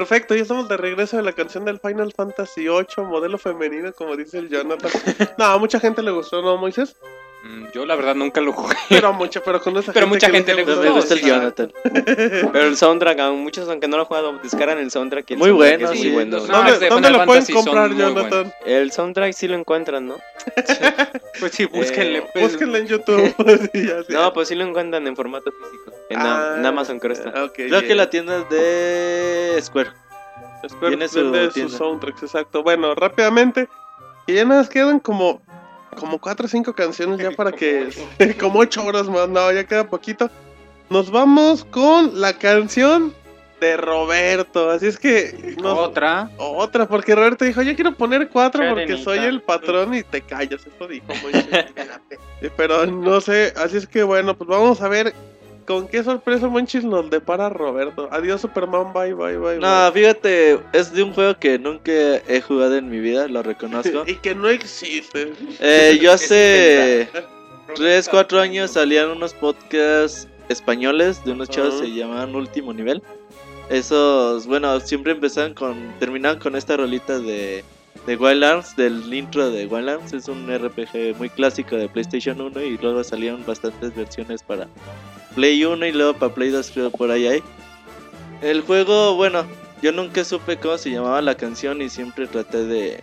[0.08, 4.16] Perfecto, ya estamos de regreso de la canción del Final Fantasy VIII, modelo femenino, como
[4.16, 4.90] dice el Jonathan.
[5.36, 6.96] No, a mucha gente le gustó, ¿no, Moisés?
[7.88, 8.76] La verdad nunca lo jugué.
[8.90, 11.20] Pero mucho, pero con esa Pero mucha gente le gusta el.
[11.22, 11.72] Jonathan.
[12.52, 15.30] Pero el soundtrack, aún muchos aunque no lo han jugado, descargan el soundtrack.
[15.30, 16.04] y el Muy soundtrack bueno, es sí.
[16.08, 16.36] muy bueno.
[16.36, 18.52] ¿Dónde, No, de dónde Final lo pueden comprar, Jonathan?
[18.66, 20.16] El soundtrack sí lo encuentran, ¿no?
[21.40, 22.18] Pues sí, búsquenle.
[22.18, 22.44] Eh, pues.
[22.44, 23.34] Búsquenlo en YouTube.
[23.72, 24.12] Ya, sí.
[24.12, 25.90] No, pues sí lo encuentran en formato físico.
[26.10, 27.42] En, Ah, en Amazon creo está.
[27.44, 29.92] ok, Creo que la tienda es de Square.
[30.62, 32.62] Espero tiene que su sus soundtracks, exacto.
[32.62, 33.66] Bueno, rápidamente.
[34.26, 35.40] Y ya más quedan como
[35.96, 37.88] como cuatro o cinco canciones ya para que
[38.40, 40.30] como ocho horas más, no, ya queda poquito.
[40.90, 43.14] Nos vamos con la canción
[43.60, 46.30] de Roberto, así es que nos- Otra.
[46.38, 50.64] otra, porque Roberto dijo, yo quiero poner cuatro porque soy el patrón y te callas,
[50.64, 51.06] eso dijo.
[51.22, 51.32] muy
[52.56, 55.12] Pero no sé, así es que bueno, pues vamos a ver
[55.68, 58.08] con qué sorpresa Monchis nos depara Roberto.
[58.10, 59.58] Adiós Superman, bye, bye, bye.
[59.58, 64.04] No, fíjate, es de un juego que nunca he jugado en mi vida, lo reconozco.
[64.06, 65.34] Y que no existe.
[65.60, 67.06] Eh, yo hace
[67.76, 71.82] 3, 4 años salían unos podcasts españoles de unos chavos Ajá.
[71.82, 73.02] que se llamaban Último Nivel.
[73.68, 77.62] Esos, bueno, siempre empezaban con, terminaban con esta rolita de,
[78.06, 80.14] de Wild Arms, del intro de Wild Arms.
[80.14, 84.66] Es un RPG muy clásico de PlayStation 1 y luego salieron bastantes versiones para
[85.38, 87.42] Play 1 y luego para Play 2 creo por ahí hay.
[88.42, 89.46] El juego, bueno,
[89.80, 93.00] yo nunca supe cómo se llamaba la canción y siempre traté de...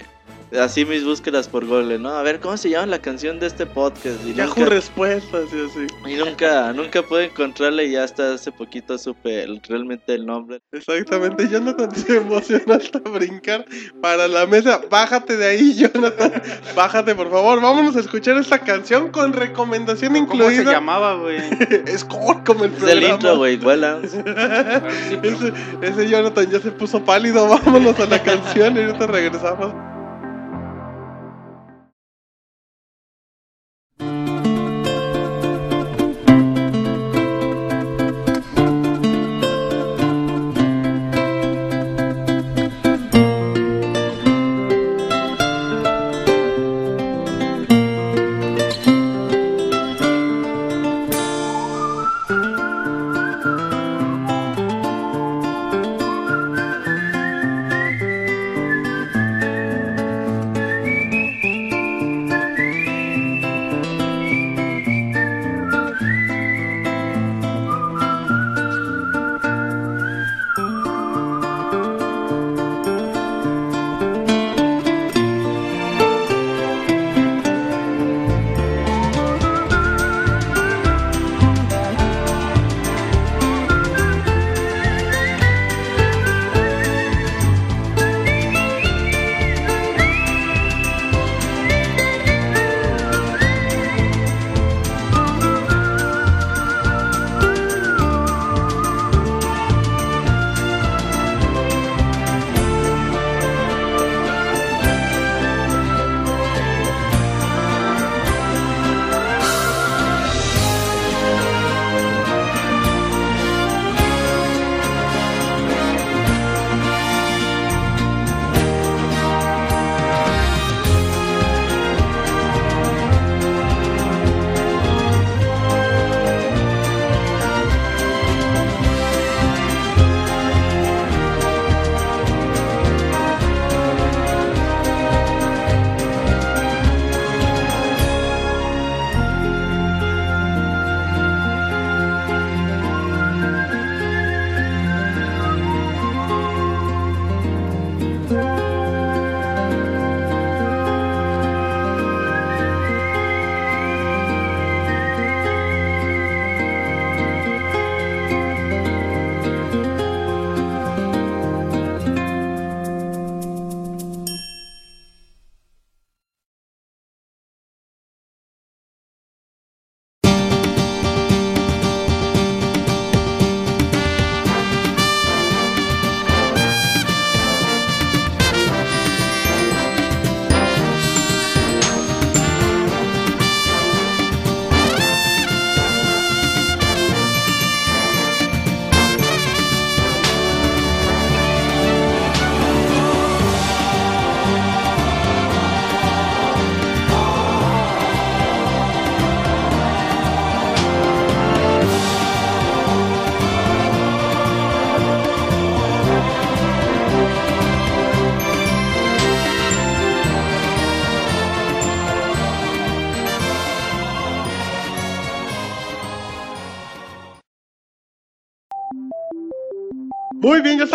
[0.59, 2.09] Así mis búsquedas por Google, ¿no?
[2.09, 4.25] A ver, ¿cómo se llama la canción de este podcast?
[4.25, 5.87] Y Yahoo nunca- respuestas y así.
[6.11, 10.61] y nunca, nunca pude encontrarla y ya hasta hace poquito supe el- realmente el nombre.
[10.71, 13.65] Exactamente, Jonathan se emocionó hasta brincar
[14.01, 14.81] para la mesa.
[14.89, 16.31] Bájate de ahí, Jonathan.
[16.75, 17.61] Bájate, por favor.
[17.61, 20.71] Vámonos a escuchar esta canción con recomendación ¿Cómo se incluida.
[20.71, 21.37] llamaba, güey?
[21.87, 23.13] Es core como el Es del programa.
[23.15, 23.55] intro, güey,
[25.23, 27.47] ese, ese Jonathan ya se puso pálido.
[27.47, 29.94] Vámonos a la canción y ahorita regresamos.「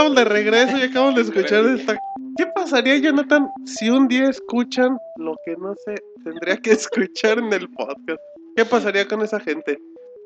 [0.01, 1.99] estamos de regreso y acabamos de escuchar esta.
[2.37, 5.95] ¿Qué pasaría, Jonathan, si un día escuchan lo que no se
[6.25, 8.21] tendría que escuchar en el podcast?
[8.57, 9.79] ¿Qué pasaría con esa gente?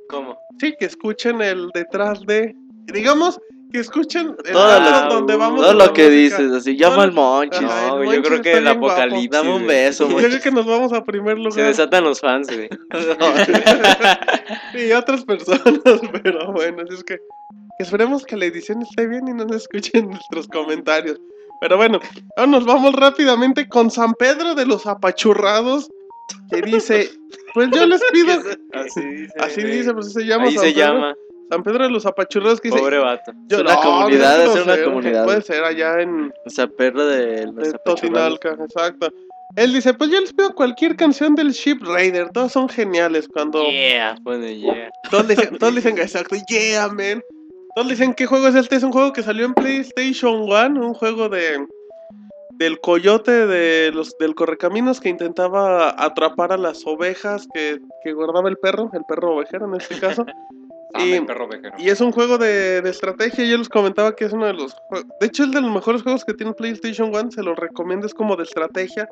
[0.09, 0.39] ¿Cómo?
[0.61, 2.55] Sí, que escuchen el detrás de.
[2.93, 3.41] Digamos
[3.73, 5.61] que escuchen el Todo lo, donde vamos.
[5.63, 6.11] todo lo que música.
[6.43, 7.61] dices, así, llama al Monchis.
[7.63, 7.69] No,
[7.99, 8.87] yo Monchis creo que el guapo.
[8.91, 9.31] apocalipsis.
[9.31, 10.43] Dame un beso, Yo creo Monchis.
[10.45, 11.67] que nos vamos a primer Se lugar.
[11.67, 12.69] desatan los fans, güey.
[14.75, 15.81] y otras personas,
[16.23, 17.19] pero bueno, así es que
[17.79, 21.19] esperemos que la edición esté bien y no nos escuchen nuestros comentarios.
[21.61, 22.01] Pero bueno,
[22.37, 25.89] ahora nos vamos rápidamente con San Pedro de los Apachurrados,
[26.51, 27.11] que dice,
[27.55, 28.33] pues yo les pido,
[28.73, 29.33] Así dice.
[29.39, 31.15] así dice, pues se llama Ahí San se Pedro, llama.
[31.51, 33.33] San Pedro de los Apachurrados, que dice, Pobre vato.
[33.47, 35.25] yo- una no, comunidad, no es una comunidad.
[35.25, 37.79] Puede ser allá en, O sea, perro de los de.
[37.85, 39.09] Totinalca, exacto.
[39.57, 43.63] Él dice, pues yo les pido cualquier canción del Ship Raider, todas son geniales cuando...
[43.71, 44.91] Yeah, pone yeah.
[45.11, 47.23] Todos dicen, todos dicen exacto, yeah, man.
[47.75, 48.77] Todos dicen qué juego es este.
[48.77, 51.67] Es un juego que salió en PlayStation 1, un juego de
[52.57, 58.49] del coyote de los del correcaminos que intentaba atrapar a las ovejas que, que guardaba
[58.49, 60.25] el perro, el perro ovejero en este caso.
[60.97, 61.75] Ah, Y- el perro ovejero.
[61.77, 63.45] Y es un juego de, de estrategia.
[63.45, 64.77] Yo les comentaba que es uno de los
[65.21, 67.33] De hecho, es de los mejores juegos que tiene PlayStation 1.
[67.33, 68.07] Se los recomiendo.
[68.07, 69.09] Es como de estrategia.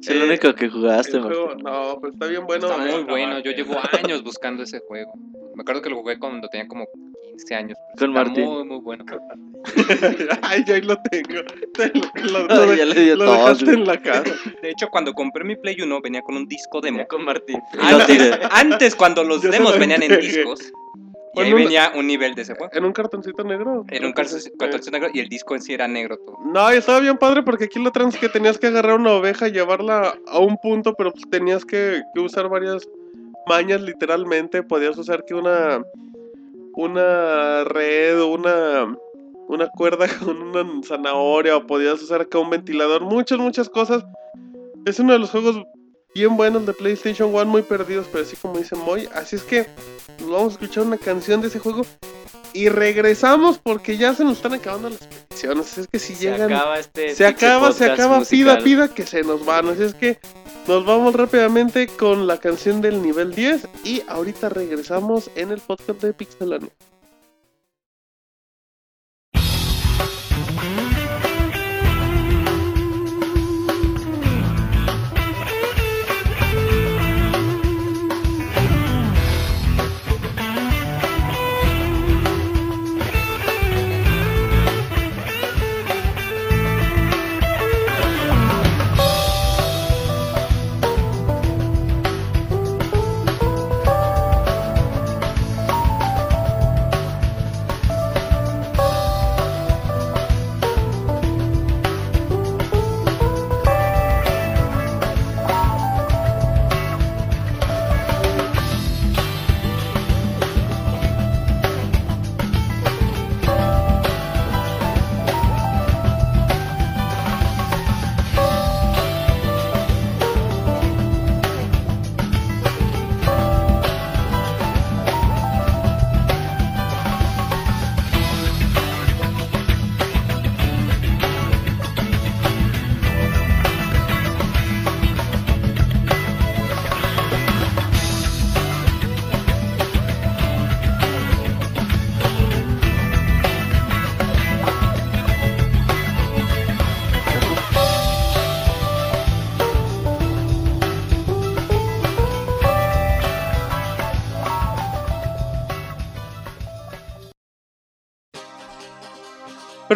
[0.00, 2.68] Es el Eh, único que jugaste, juego- no, pero está bien bueno.
[2.70, 5.10] Está muy bueno, yo llevo años buscando ese juego.
[5.56, 6.86] Me acuerdo que lo jugué cuando tenía como
[7.38, 7.78] 15 años.
[7.98, 8.44] pero Con está Martín.
[8.44, 9.04] Muy, muy bueno.
[10.42, 11.40] Ay, ya ahí lo tengo.
[11.74, 11.92] Te
[12.30, 13.76] Lo, lo- Ay, lo- ya le dio lo todo, dejaste güey.
[13.76, 14.22] en la casa.
[14.62, 17.06] De hecho, cuando compré mi Play 1 venía con un disco demo.
[17.08, 17.60] Con Martín.
[17.90, 18.38] Lo tiré.
[18.50, 20.72] Antes, cuando los Yo demos lo venían en discos,
[21.34, 22.72] y ahí un- venía un nivel de ese juego.
[22.74, 23.84] En un cartoncito negro.
[23.88, 26.36] Era un cartón cartoncito negro y el disco en sí era negro todo.
[26.52, 29.52] No, estaba bien padre porque aquí lo trans que tenías que agarrar una oveja y
[29.52, 32.88] llevarla a un punto, pero pues tenías que, que usar varias
[33.46, 34.62] mañas literalmente.
[34.62, 35.80] Podías usar que una
[36.78, 38.96] una red o una
[39.48, 44.04] una cuerda con una zanahoria o podías usar acá un ventilador, muchas muchas cosas.
[44.84, 45.60] Es uno de los juegos
[46.14, 49.08] bien buenos de PlayStation 1, muy perdidos, pero así como dice Moy.
[49.12, 49.66] Así es que
[50.20, 51.82] nos vamos a escuchar una canción de ese juego
[52.52, 55.78] y regresamos porque ya se nos están acabando las peticiones.
[55.78, 57.14] Es que si Se llegan acaba este.
[57.14, 59.68] se acaba, se acaba, pida, pida que se nos van.
[59.68, 60.18] Así es que
[60.68, 66.02] nos vamos rápidamente con la canción del nivel 10 y ahorita regresamos en el podcast
[66.02, 66.68] de Pixelania.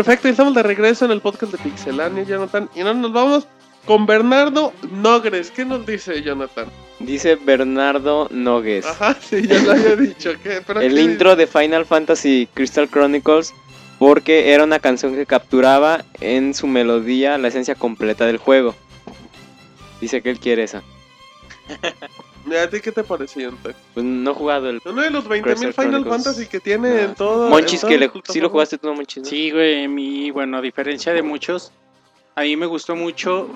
[0.03, 2.69] Perfecto, y estamos de regreso en el podcast de Pixelania, Jonathan.
[2.75, 3.47] Y ahora nos vamos
[3.87, 5.53] con Bernardo Nogres.
[5.53, 6.67] ¿Qué nos dice Jonathan?
[6.99, 8.85] Dice Bernardo Nogues.
[8.85, 10.33] Ajá, sí, ya lo había dicho.
[10.43, 10.61] ¿qué?
[10.67, 13.55] ¿Pero el qué intro de Final Fantasy Crystal Chronicles
[14.01, 18.75] porque era una canción que capturaba en su melodía la esencia completa del juego.
[20.01, 20.83] Dice que él quiere esa.
[22.59, 23.53] ¿A ti qué te pareció?
[23.63, 26.05] Pues no he jugado el Uno de los 20.000 Crystal Final.
[26.05, 27.49] Fantasy que tiene en todo.
[27.49, 29.23] Monchis en que le, sí lo jugaste tú, no Monchis.
[29.23, 29.29] ¿no?
[29.29, 31.73] Sí, güey, mi, bueno, a diferencia de muchos,
[32.35, 33.49] a mí me gustó mucho.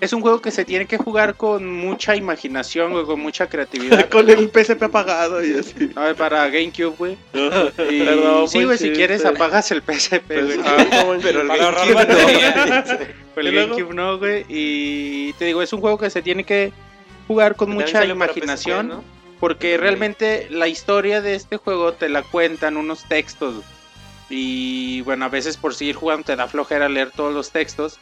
[0.00, 4.08] Es un juego que se tiene que jugar con mucha imaginación, güey, con mucha creatividad.
[4.10, 5.90] con el PSP apagado y así.
[5.96, 7.18] A ver, para GameCube, güey.
[7.90, 9.28] Y Perdón, sí, güey, si quieres eh.
[9.28, 10.52] apagas el PSP, güey.
[10.52, 11.24] Exacto, Monchis.
[11.24, 12.06] Pero el GameCube
[13.36, 13.42] no.
[13.42, 13.54] ¿Y el?
[13.54, 14.44] GameCube no, güey.
[14.48, 16.72] Y te digo, es un juego que se tiene que
[17.28, 18.88] jugar con mucha imaginación.
[18.88, 19.04] PSP, ¿no?
[19.38, 23.62] Porque realmente la historia de este juego te la cuentan unos textos.
[24.28, 28.00] Y bueno, a veces por seguir jugando te da flojera leer todos los textos.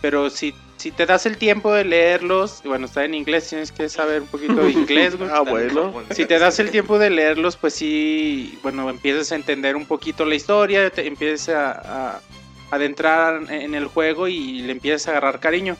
[0.00, 3.88] Pero si, si te das el tiempo de leerlos, bueno, está en inglés, tienes que
[3.88, 5.30] saber un poquito de inglés, güey.
[5.34, 5.92] Ah, bueno.
[6.10, 10.24] Si te das el tiempo de leerlos, pues sí, bueno, empiezas a entender un poquito
[10.24, 12.20] la historia, te empiezas a, a
[12.70, 15.76] adentrar en el juego y le empiezas a agarrar cariño.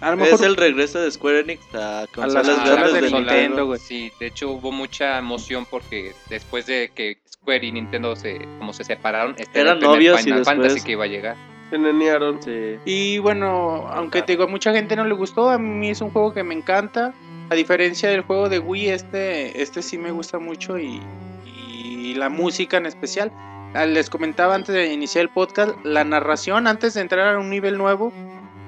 [0.00, 3.12] A lo mejor Es el regreso de Square Enix a consolas las grandes de del
[3.12, 3.78] Nintendo, güey.
[3.78, 8.72] Sí, de hecho hubo mucha emoción porque después de que Square y Nintendo se, como
[8.72, 11.36] se separaron, este era Eran el novios y Final después- Fantasy que iba a llegar.
[11.70, 12.42] Se nenearon.
[12.42, 12.76] Sí.
[12.84, 16.10] Y bueno, aunque te digo, a mucha gente no le gustó, a mí es un
[16.10, 17.12] juego que me encanta.
[17.50, 21.00] A diferencia del juego de Wii, este, este sí me gusta mucho y,
[21.46, 23.30] y la música en especial.
[23.74, 27.50] Ah, Les comentaba antes de iniciar el podcast, la narración, antes de entrar a un
[27.50, 28.12] nivel nuevo,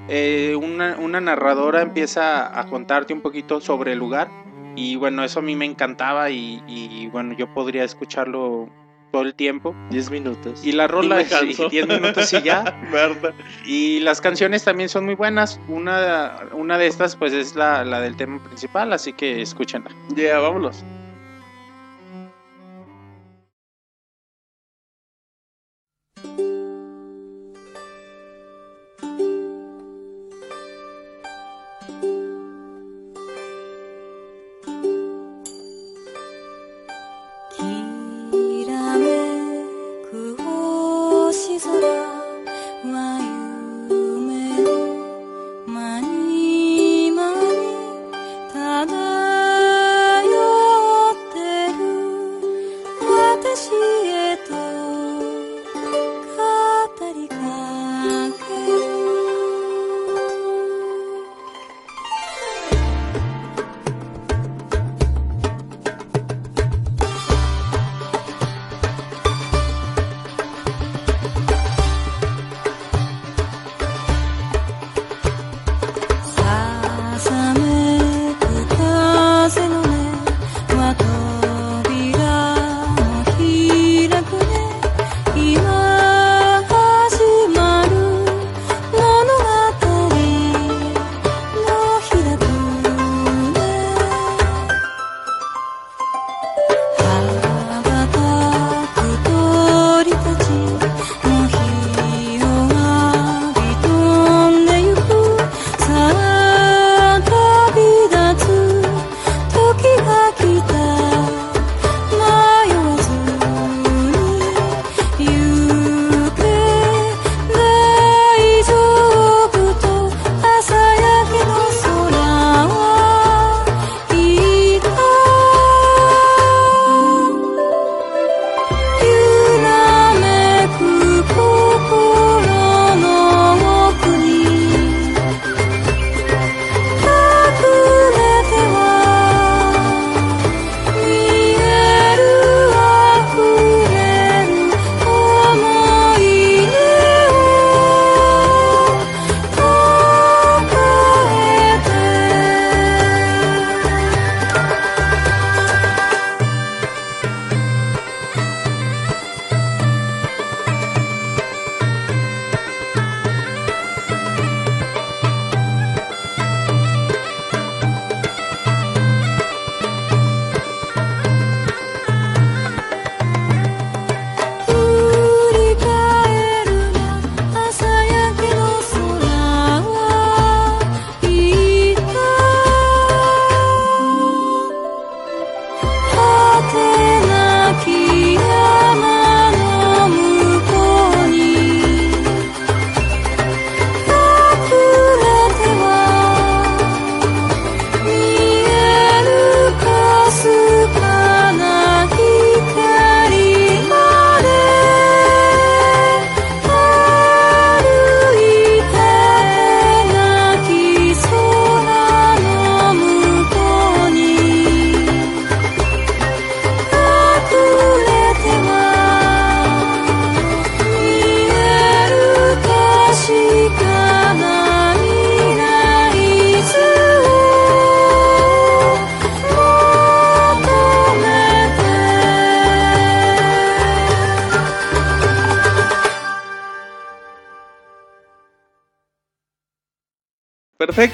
[0.09, 4.31] eh, una, una narradora empieza a contarte un poquito sobre el lugar.
[4.75, 8.69] Y bueno, eso a mí me encantaba y, y, bueno, yo podría escucharlo
[9.11, 9.75] todo el tiempo.
[9.91, 10.65] 10 minutos.
[10.65, 11.69] Y la rola, canso.
[11.69, 12.81] 10 minutos y ya.
[13.67, 15.61] Y las canciones también son muy buenas.
[15.69, 19.91] Una, una de estas pues es la, la del tema principal, así que escúchenla.
[20.17, 21.02] Ya, vámonos.「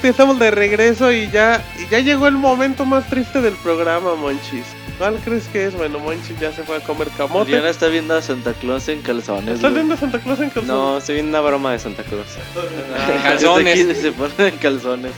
[0.09, 4.65] estamos de regreso y ya, y ya llegó el momento más triste del programa, Monchis.
[4.97, 5.75] ¿Cuál crees que es?
[5.75, 7.51] Bueno, Monchis ya se fue a comer camote.
[7.51, 9.55] Diana está viendo a Santa Claus en calzones.
[9.55, 10.67] ¿Estás viendo a Santa Claus en calzón?
[10.67, 12.27] No, estoy viendo una broma de Santa Claus.
[12.97, 13.97] Ah, Calzones.
[13.97, 15.11] Se pone en calzones.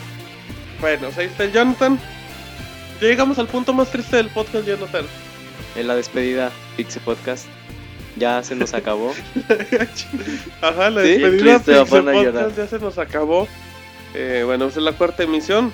[0.79, 1.99] Bueno, ahí está el Jonathan.
[3.01, 5.05] Ya llegamos al punto más triste del podcast, Jonathan.
[5.75, 7.47] En la despedida Pixie Podcast.
[8.17, 9.13] Ya se nos acabó.
[10.61, 12.43] Ajá, la Sí, despedida triste, poner a llorar.
[12.45, 13.47] Podcast ya se nos acabó.
[14.21, 15.73] Eh, bueno, es la cuarta emisión.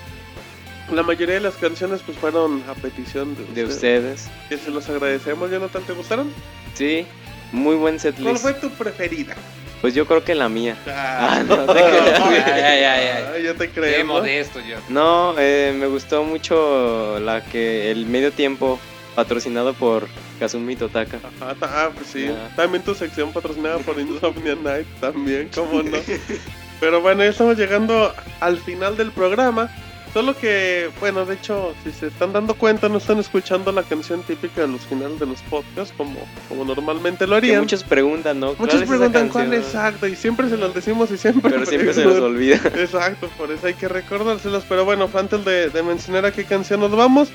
[0.90, 4.28] La mayoría de las canciones pues fueron a petición de, De ustedes.
[4.48, 5.82] Que se los agradecemos, Jonathan.
[5.82, 6.32] ¿Te gustaron?
[6.72, 7.06] Sí,
[7.52, 8.42] muy buen ¿Cuál setlist.
[8.42, 9.34] fue tu preferida?
[9.82, 10.76] Pues yo creo que la mía.
[10.86, 13.42] Ah, no te creas.
[13.44, 14.04] Yo Qué creo.
[14.04, 14.14] ¿no?
[14.14, 14.76] modesto yo.
[14.88, 18.80] No, eh, me gustó mucho la que el medio tiempo
[19.14, 20.08] patrocinado por
[20.40, 21.18] Kazumi Totaka.
[21.40, 22.30] Ajá, ah, pues sí.
[22.56, 25.98] También tu sección patrocinada por Insomnia Night, también, cómo no.
[26.80, 29.70] Pero bueno, ya estamos llegando al final del programa.
[30.14, 34.22] Solo que, bueno, de hecho, si se están dando cuenta, no están escuchando la canción
[34.22, 37.60] típica de los finales de los podcasts como, como normalmente lo Que harían.
[37.60, 38.54] muchos preguntan, ¿no?
[38.58, 41.50] Muchos ¿Cuál es preguntan cuál exacto, y siempre se los decimos y siempre.
[41.50, 42.56] Pero siempre se nos olvida.
[42.76, 44.64] Exacto, por eso hay que recordárselos.
[44.66, 47.28] Pero bueno, antes de, de mencionar a qué canción nos vamos,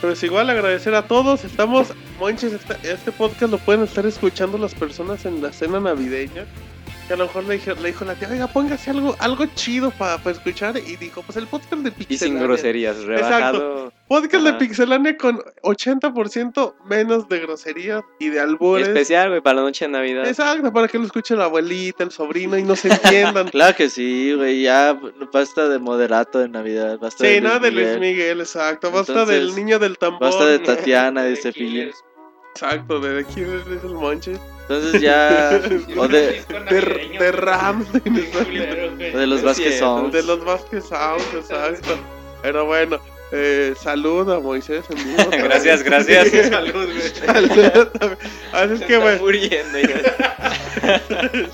[0.00, 1.44] pues igual agradecer a todos.
[1.44, 6.46] Estamos, Monches, este, este podcast lo pueden estar escuchando las personas en la cena navideña.
[7.08, 9.90] Que a lo mejor le, dije- le dijo la tía, oiga, póngase algo, algo chido
[9.90, 10.76] para escuchar.
[10.76, 12.42] Y dijo, pues el podcast de Y sin Pixelania.
[12.42, 13.92] groserías, rebajado.
[14.06, 14.52] Podcast de.
[14.54, 18.88] Pixelania con 80% menos de groserías y de albures.
[18.88, 20.26] Especial, güey, para la noche de Navidad.
[20.28, 23.48] Exacto, para que lo escuche la abuelita, el sobrino y no se entiendan.
[23.48, 24.62] Claro que sí, güey.
[24.62, 24.98] Ya
[25.32, 26.98] basta de moderato de Navidad.
[26.98, 28.90] Basta Sí, de no, de Luis Miguel, Miguel, exacto.
[28.90, 30.20] Basta Entonces, del niño del tambor.
[30.20, 31.90] Basta de Tatiana, de Cepillín.
[32.60, 34.32] Exacto, de aquí es el monche.
[34.62, 35.60] Entonces ya.
[35.96, 39.78] o de, De, de Rams, de, o de los Vázquez.
[39.78, 40.12] Songs.
[40.12, 41.96] de los Vázquez Sounds, exacto.
[42.42, 42.98] Pero bueno,
[43.30, 45.30] eh, salud a Moisés en vivo.
[45.44, 46.28] Gracias, gracias.
[46.48, 47.10] Salud, güey.
[47.10, 47.88] Salud.
[48.52, 51.00] Así es que, bueno, muriendo, ya.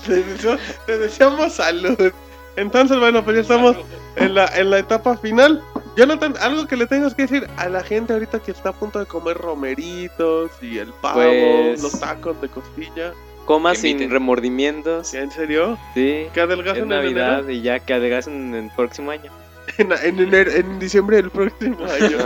[0.07, 2.11] te, deseo- te deseamos salud.
[2.55, 3.77] Entonces, bueno, pues ya estamos
[4.15, 5.61] en la, en la etapa final.
[5.97, 8.99] Jonathan, algo que le tengas que decir a la gente ahorita que está a punto
[8.99, 13.13] de comer romeritos y el pavo, Pues- los tacos de costilla.
[13.45, 15.13] Coma sin remordimientos.
[15.13, 15.77] ¿En serio?
[15.93, 16.25] Sí.
[16.33, 17.51] ¿Que Es adelgazan en Navidad enero?
[17.51, 19.31] y ya que adelgacen en el próximo año.
[19.77, 22.17] En, en, enero- en diciembre del próximo año.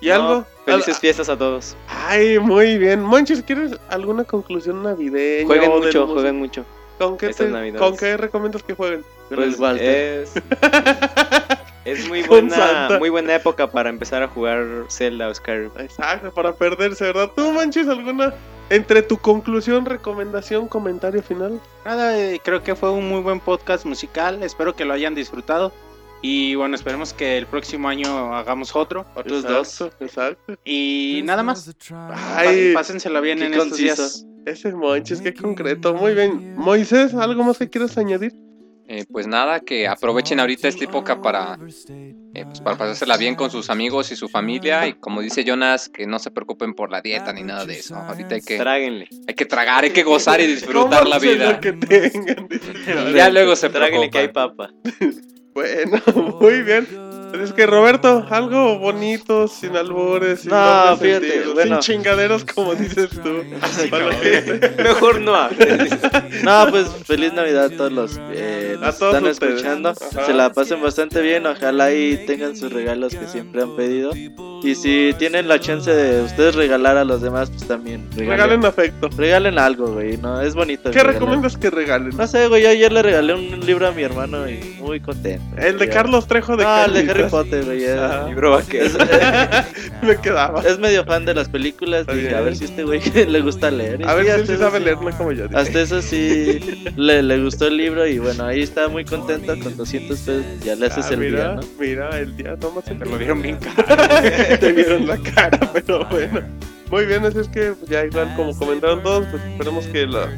[0.00, 0.46] ¿Y No, algo?
[0.64, 1.76] Felices Al- fiestas a todos.
[1.88, 3.02] Ay, muy bien.
[3.02, 5.46] Monchis, ¿quieres alguna conclusión navideña?
[5.46, 6.64] Jueguen mucho, jueguen mucho.
[7.00, 7.72] ¿Con qué, te-.
[7.78, 9.02] ¿Con qué recomiendas que jueguen?
[9.30, 10.24] Pues Walter.
[10.24, 10.34] Es,
[11.86, 15.70] es muy buena, muy buena época para empezar a jugar Zelda o Skyrim.
[15.78, 17.30] Exacto, para perderse, ¿verdad?
[17.34, 18.34] ¿Tú, Manchis, alguna
[18.68, 21.58] entre tu conclusión, recomendación, comentario final?
[21.86, 24.42] Nada, eh, creo que fue un muy buen podcast musical.
[24.42, 25.72] Espero que lo hayan disfrutado.
[26.22, 29.06] Y bueno, esperemos que el próximo año hagamos otro.
[29.14, 29.80] Otros dos.
[30.00, 30.54] Exacto.
[30.64, 31.70] Y nada más.
[32.36, 34.26] Ay, Pásensela bien en estos días.
[34.44, 35.94] ese Monchis, qué concreto.
[35.94, 36.56] Muy bien.
[36.56, 38.34] Moisés, ¿algo más que quieras añadir?
[38.92, 41.56] Eh, pues nada, que aprovechen ahorita esta época para,
[42.34, 44.88] eh, pues para pasársela bien con sus amigos y su familia.
[44.88, 47.94] Y como dice Jonas, que no se preocupen por la dieta ni nada de eso.
[47.94, 49.08] Ahorita hay que, Tráguenle.
[49.28, 51.52] hay que tragar, hay que gozar y disfrutar la vida.
[51.52, 52.48] lo que tengan.
[53.10, 54.72] Y ya luego se Tráguenle que hay preocupan.
[54.72, 54.90] papa.
[55.54, 56.00] Bueno,
[56.40, 57.09] muy bien.
[57.42, 61.80] Es que Roberto, algo bonito, sin albores, sin No, fíjate, bueno.
[61.82, 63.42] sin chingaderos como dices tú.
[63.90, 64.74] Para gente.
[64.82, 65.90] Mejor no hables.
[66.42, 69.54] No, pues feliz Navidad a todos los que A nos todos están ustedes.
[69.56, 69.88] escuchando.
[69.90, 70.26] Ajá.
[70.26, 71.46] Se la pasen bastante bien.
[71.46, 74.12] Ojalá y tengan sus regalos que siempre han pedido.
[74.62, 78.30] Y si tienen la chance de ustedes regalar a los demás, pues también regalen.
[78.30, 79.08] Regalen afecto.
[79.16, 80.16] Regalen algo, güey.
[80.18, 80.84] No, es bonito.
[80.90, 81.14] ¿Qué regalar.
[81.14, 82.16] recomiendas que regalen?
[82.16, 82.62] No sé, güey.
[82.62, 85.44] Yo ayer le regalé un libro a mi hermano y muy contento.
[85.58, 85.92] El de Ya.
[85.92, 87.30] Carlos Trejo de No, el de Harry Carlitos.
[87.30, 87.80] Potter, güey.
[87.80, 88.06] ya.
[88.06, 88.28] Ajá.
[88.28, 88.84] Libro vaquero.
[88.86, 88.96] Es,
[90.02, 90.62] Me quedaba.
[90.62, 92.06] es medio fan de las películas.
[92.06, 92.34] Dije, bien.
[92.34, 94.06] a ver si este güey le gusta leer.
[94.08, 94.84] A ver sí, si él hasta sí eso sabe sí.
[94.84, 95.44] leer, no como yo.
[95.54, 96.60] Hasta eso sí
[96.96, 100.44] le, le gustó el libro y bueno, ahí está muy contento con 200 pesos.
[100.64, 101.60] Ya le haces Ah, el mira, día, ¿no?
[101.78, 102.94] mira, el día, tómate.
[102.94, 104.58] Te lo dieron bien caro.
[104.58, 106.40] Te vieron la cara, pero bueno.
[106.90, 110.28] Muy bien, así es que ya igual como comentaron todos, pues esperemos que la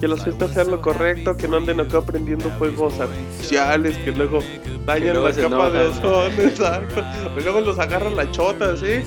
[0.00, 4.40] que las fiestas sean lo correcto, que no anden acá aprendiendo fuegos artificiales, que luego
[4.86, 7.04] dañan luego la capa de ozono, exacto.
[7.38, 9.02] Y luego los agarran la chota, ¿sí?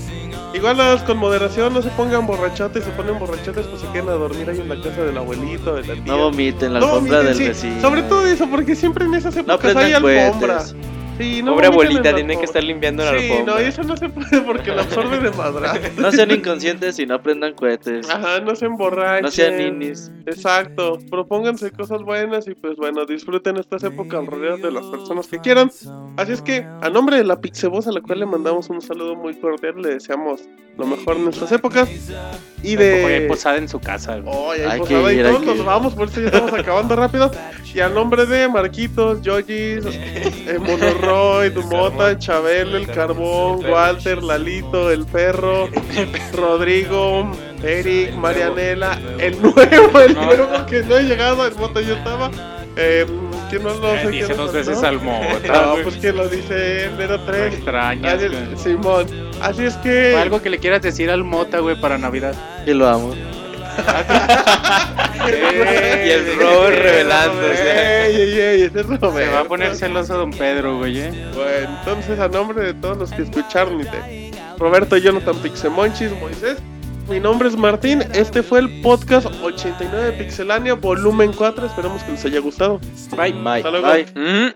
[0.53, 4.49] Igual con moderación, no se pongan borrachotes, se ponen borrachotes pues se quedan a dormir
[4.49, 6.03] ahí en la casa del abuelito, de la tía.
[6.03, 7.81] No vomiten la No alfombra vomiten, del sí, vecino.
[7.81, 10.57] Sobre todo eso, porque siempre en esas No épocas hay alfombra.
[10.57, 10.75] cohetes.
[11.17, 13.53] Sí, no Pobre abuelita, en la tiene que estar limpiando la Sí, alfombra.
[13.53, 15.73] no, y eso no se puede porque lo absorbe de madra.
[15.97, 18.09] No sean inconscientes y no prendan cohetes.
[18.09, 19.23] Ajá, no se emborrachen.
[19.23, 20.11] No sean ninis.
[20.25, 25.39] Exacto, propónganse cosas buenas y pues bueno, disfruten estas épocas rodeadas de las personas que
[25.39, 25.69] quieran.
[26.17, 29.15] Así es que, a nombre de la Pixeboss, a la cual le mandamos un saludo
[29.15, 30.41] muy cordial, le deseamos
[30.77, 31.89] lo mejor en nuestras épocas.
[32.63, 33.27] Y Tampoco hay de...
[33.27, 34.19] posada en su casa.
[34.25, 36.21] Oh, ya hay Hay que posada y ir, hay todos que nos vamos, por eso
[36.21, 37.31] ya estamos acabando rápido.
[37.73, 40.57] Y a nombre de Marquitos, Yogis, eh,
[41.01, 45.67] Monoroy, Mota, Chabel, El Carbón, Walter, Lalito, El Perro,
[46.33, 47.29] Rodrigo,
[47.63, 50.25] Eric, Marianela, el nuevo, el No.
[50.25, 52.29] nuevo que no he llegado, el Mota yo estaba.
[52.77, 53.05] Eh,
[53.49, 55.25] que no lo Eh, sé dice quién dos lo veces al mota,
[55.75, 57.59] No, pues que lo dice él, era No tres.
[57.65, 58.57] güey.
[58.57, 59.07] Simón,
[59.41, 60.15] así es que.
[60.15, 62.33] Algo que le quieras decir al mota, güey, para Navidad.
[62.63, 63.13] Que lo amo.
[65.23, 68.05] Y el Robert revelándose.
[68.05, 71.11] Ey, ey, ey, ese es Se va a poner celoso don Pedro, güey, eh.
[71.35, 76.57] Bueno, entonces a nombre de todos los que escucharon y de Roberto, Jonathan Pixemonchis, Moisés,
[77.09, 78.03] mi nombre es Martín.
[78.13, 81.65] Este fue el podcast 89 de Pixelania, volumen 4.
[81.65, 82.79] Esperamos que les haya gustado.
[83.15, 83.33] Bye.
[83.33, 83.57] Bye.
[83.57, 83.87] Hasta luego.
[83.87, 84.05] Bye.
[84.15, 84.53] Mm.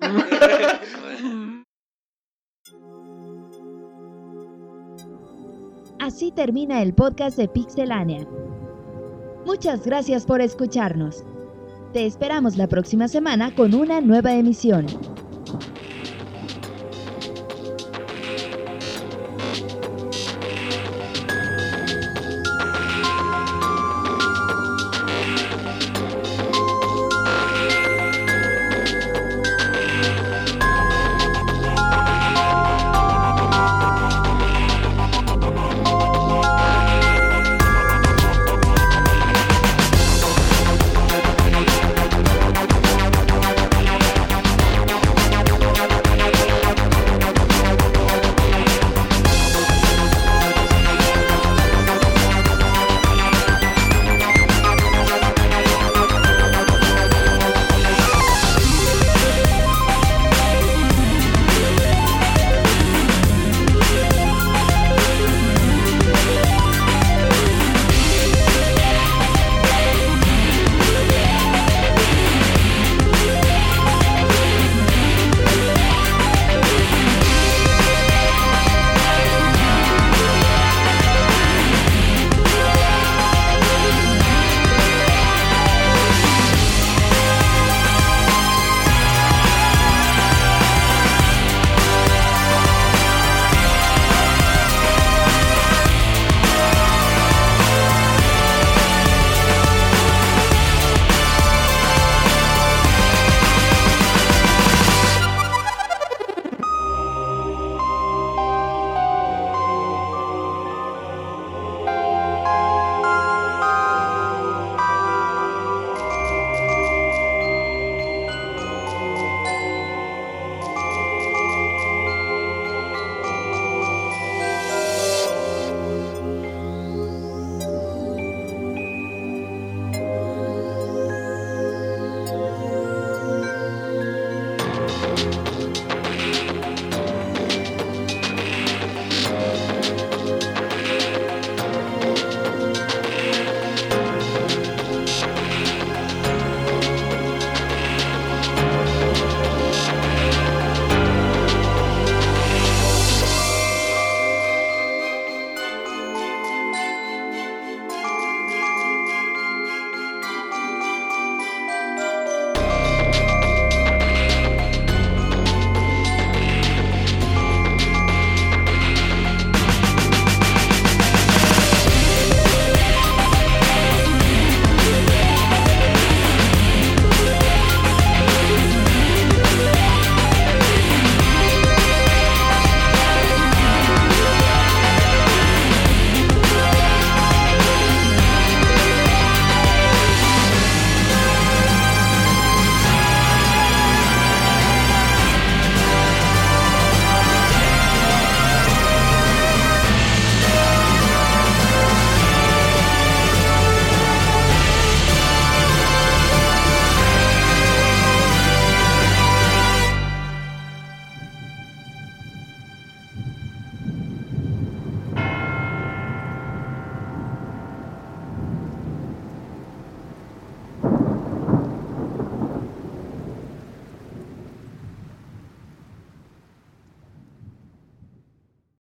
[6.00, 8.24] Así termina el podcast de Pixelania.
[9.44, 11.24] Muchas gracias por escucharnos.
[11.92, 14.86] Te esperamos la próxima semana con una nueva emisión.